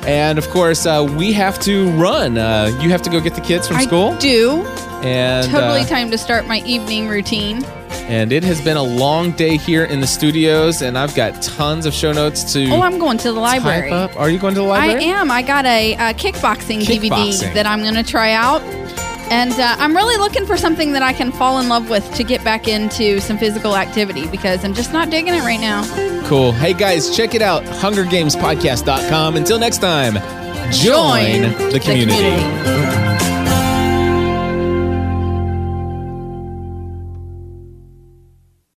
And 0.05 0.37
of 0.37 0.47
course, 0.49 0.85
uh, 0.85 1.11
we 1.17 1.33
have 1.33 1.59
to 1.61 1.89
run. 1.91 2.37
Uh, 2.37 2.77
you 2.81 2.89
have 2.89 3.01
to 3.03 3.09
go 3.09 3.19
get 3.19 3.33
the 3.33 3.41
kids 3.41 3.67
from 3.67 3.79
school. 3.81 4.11
I 4.11 4.19
do. 4.19 4.63
And 5.03 5.49
Totally 5.49 5.81
uh, 5.81 5.85
time 5.85 6.11
to 6.11 6.17
start 6.17 6.45
my 6.47 6.59
evening 6.59 7.07
routine. 7.07 7.65
And 8.07 8.31
it 8.31 8.43
has 8.43 8.61
been 8.61 8.77
a 8.77 8.83
long 8.83 9.31
day 9.31 9.57
here 9.57 9.83
in 9.85 9.99
the 9.99 10.07
studios, 10.07 10.81
and 10.81 10.97
I've 10.97 11.15
got 11.15 11.41
tons 11.41 11.85
of 11.85 11.93
show 11.93 12.11
notes 12.11 12.53
to 12.53 12.69
Oh, 12.71 12.81
I'm 12.81 12.99
going 12.99 13.17
to 13.19 13.31
the 13.31 13.39
library. 13.39 13.91
up. 13.91 14.15
Are 14.19 14.29
you 14.29 14.37
going 14.39 14.53
to 14.55 14.61
the 14.61 14.65
library? 14.67 15.03
I 15.05 15.07
am. 15.07 15.31
I 15.31 15.41
got 15.41 15.65
a, 15.65 15.95
uh 15.95 16.13
kickboxing, 16.13 16.81
Kickboxing. 16.81 17.09
DVD 17.09 17.53
that 17.53 17.65
I'm 17.65 17.81
going 17.81 17.95
to 17.95 18.03
try 18.03 18.31
out. 18.33 18.61
And 19.31 19.53
uh, 19.53 19.75
I'm 19.79 19.95
really 19.95 20.17
looking 20.17 20.45
for 20.45 20.55
something 20.55 20.91
that 20.91 21.01
I 21.01 21.11
can 21.11 21.31
fall 21.31 21.59
in 21.59 21.67
love 21.67 21.89
with 21.89 22.13
to 22.13 22.23
get 22.23 22.43
back 22.43 22.67
into 22.67 23.19
some 23.19 23.39
physical 23.39 23.75
activity 23.75 24.27
because 24.27 24.63
I'm 24.63 24.75
just 24.75 24.93
not 24.93 25.09
digging 25.09 25.33
it 25.33 25.39
right 25.41 25.59
now. 25.59 25.83
Cool. 26.27 26.51
Hey 26.51 26.73
guys, 26.73 27.15
check 27.17 27.33
it 27.33 27.41
out. 27.41 27.63
HungerGamesPodcast.com. 27.63 29.35
Until 29.35 29.57
next 29.57 29.79
time, 29.79 30.13
join, 30.71 31.41
Join 31.41 31.41
the 31.57 31.69
the 31.73 31.79
community. 31.79 32.13
community. 32.21 33.04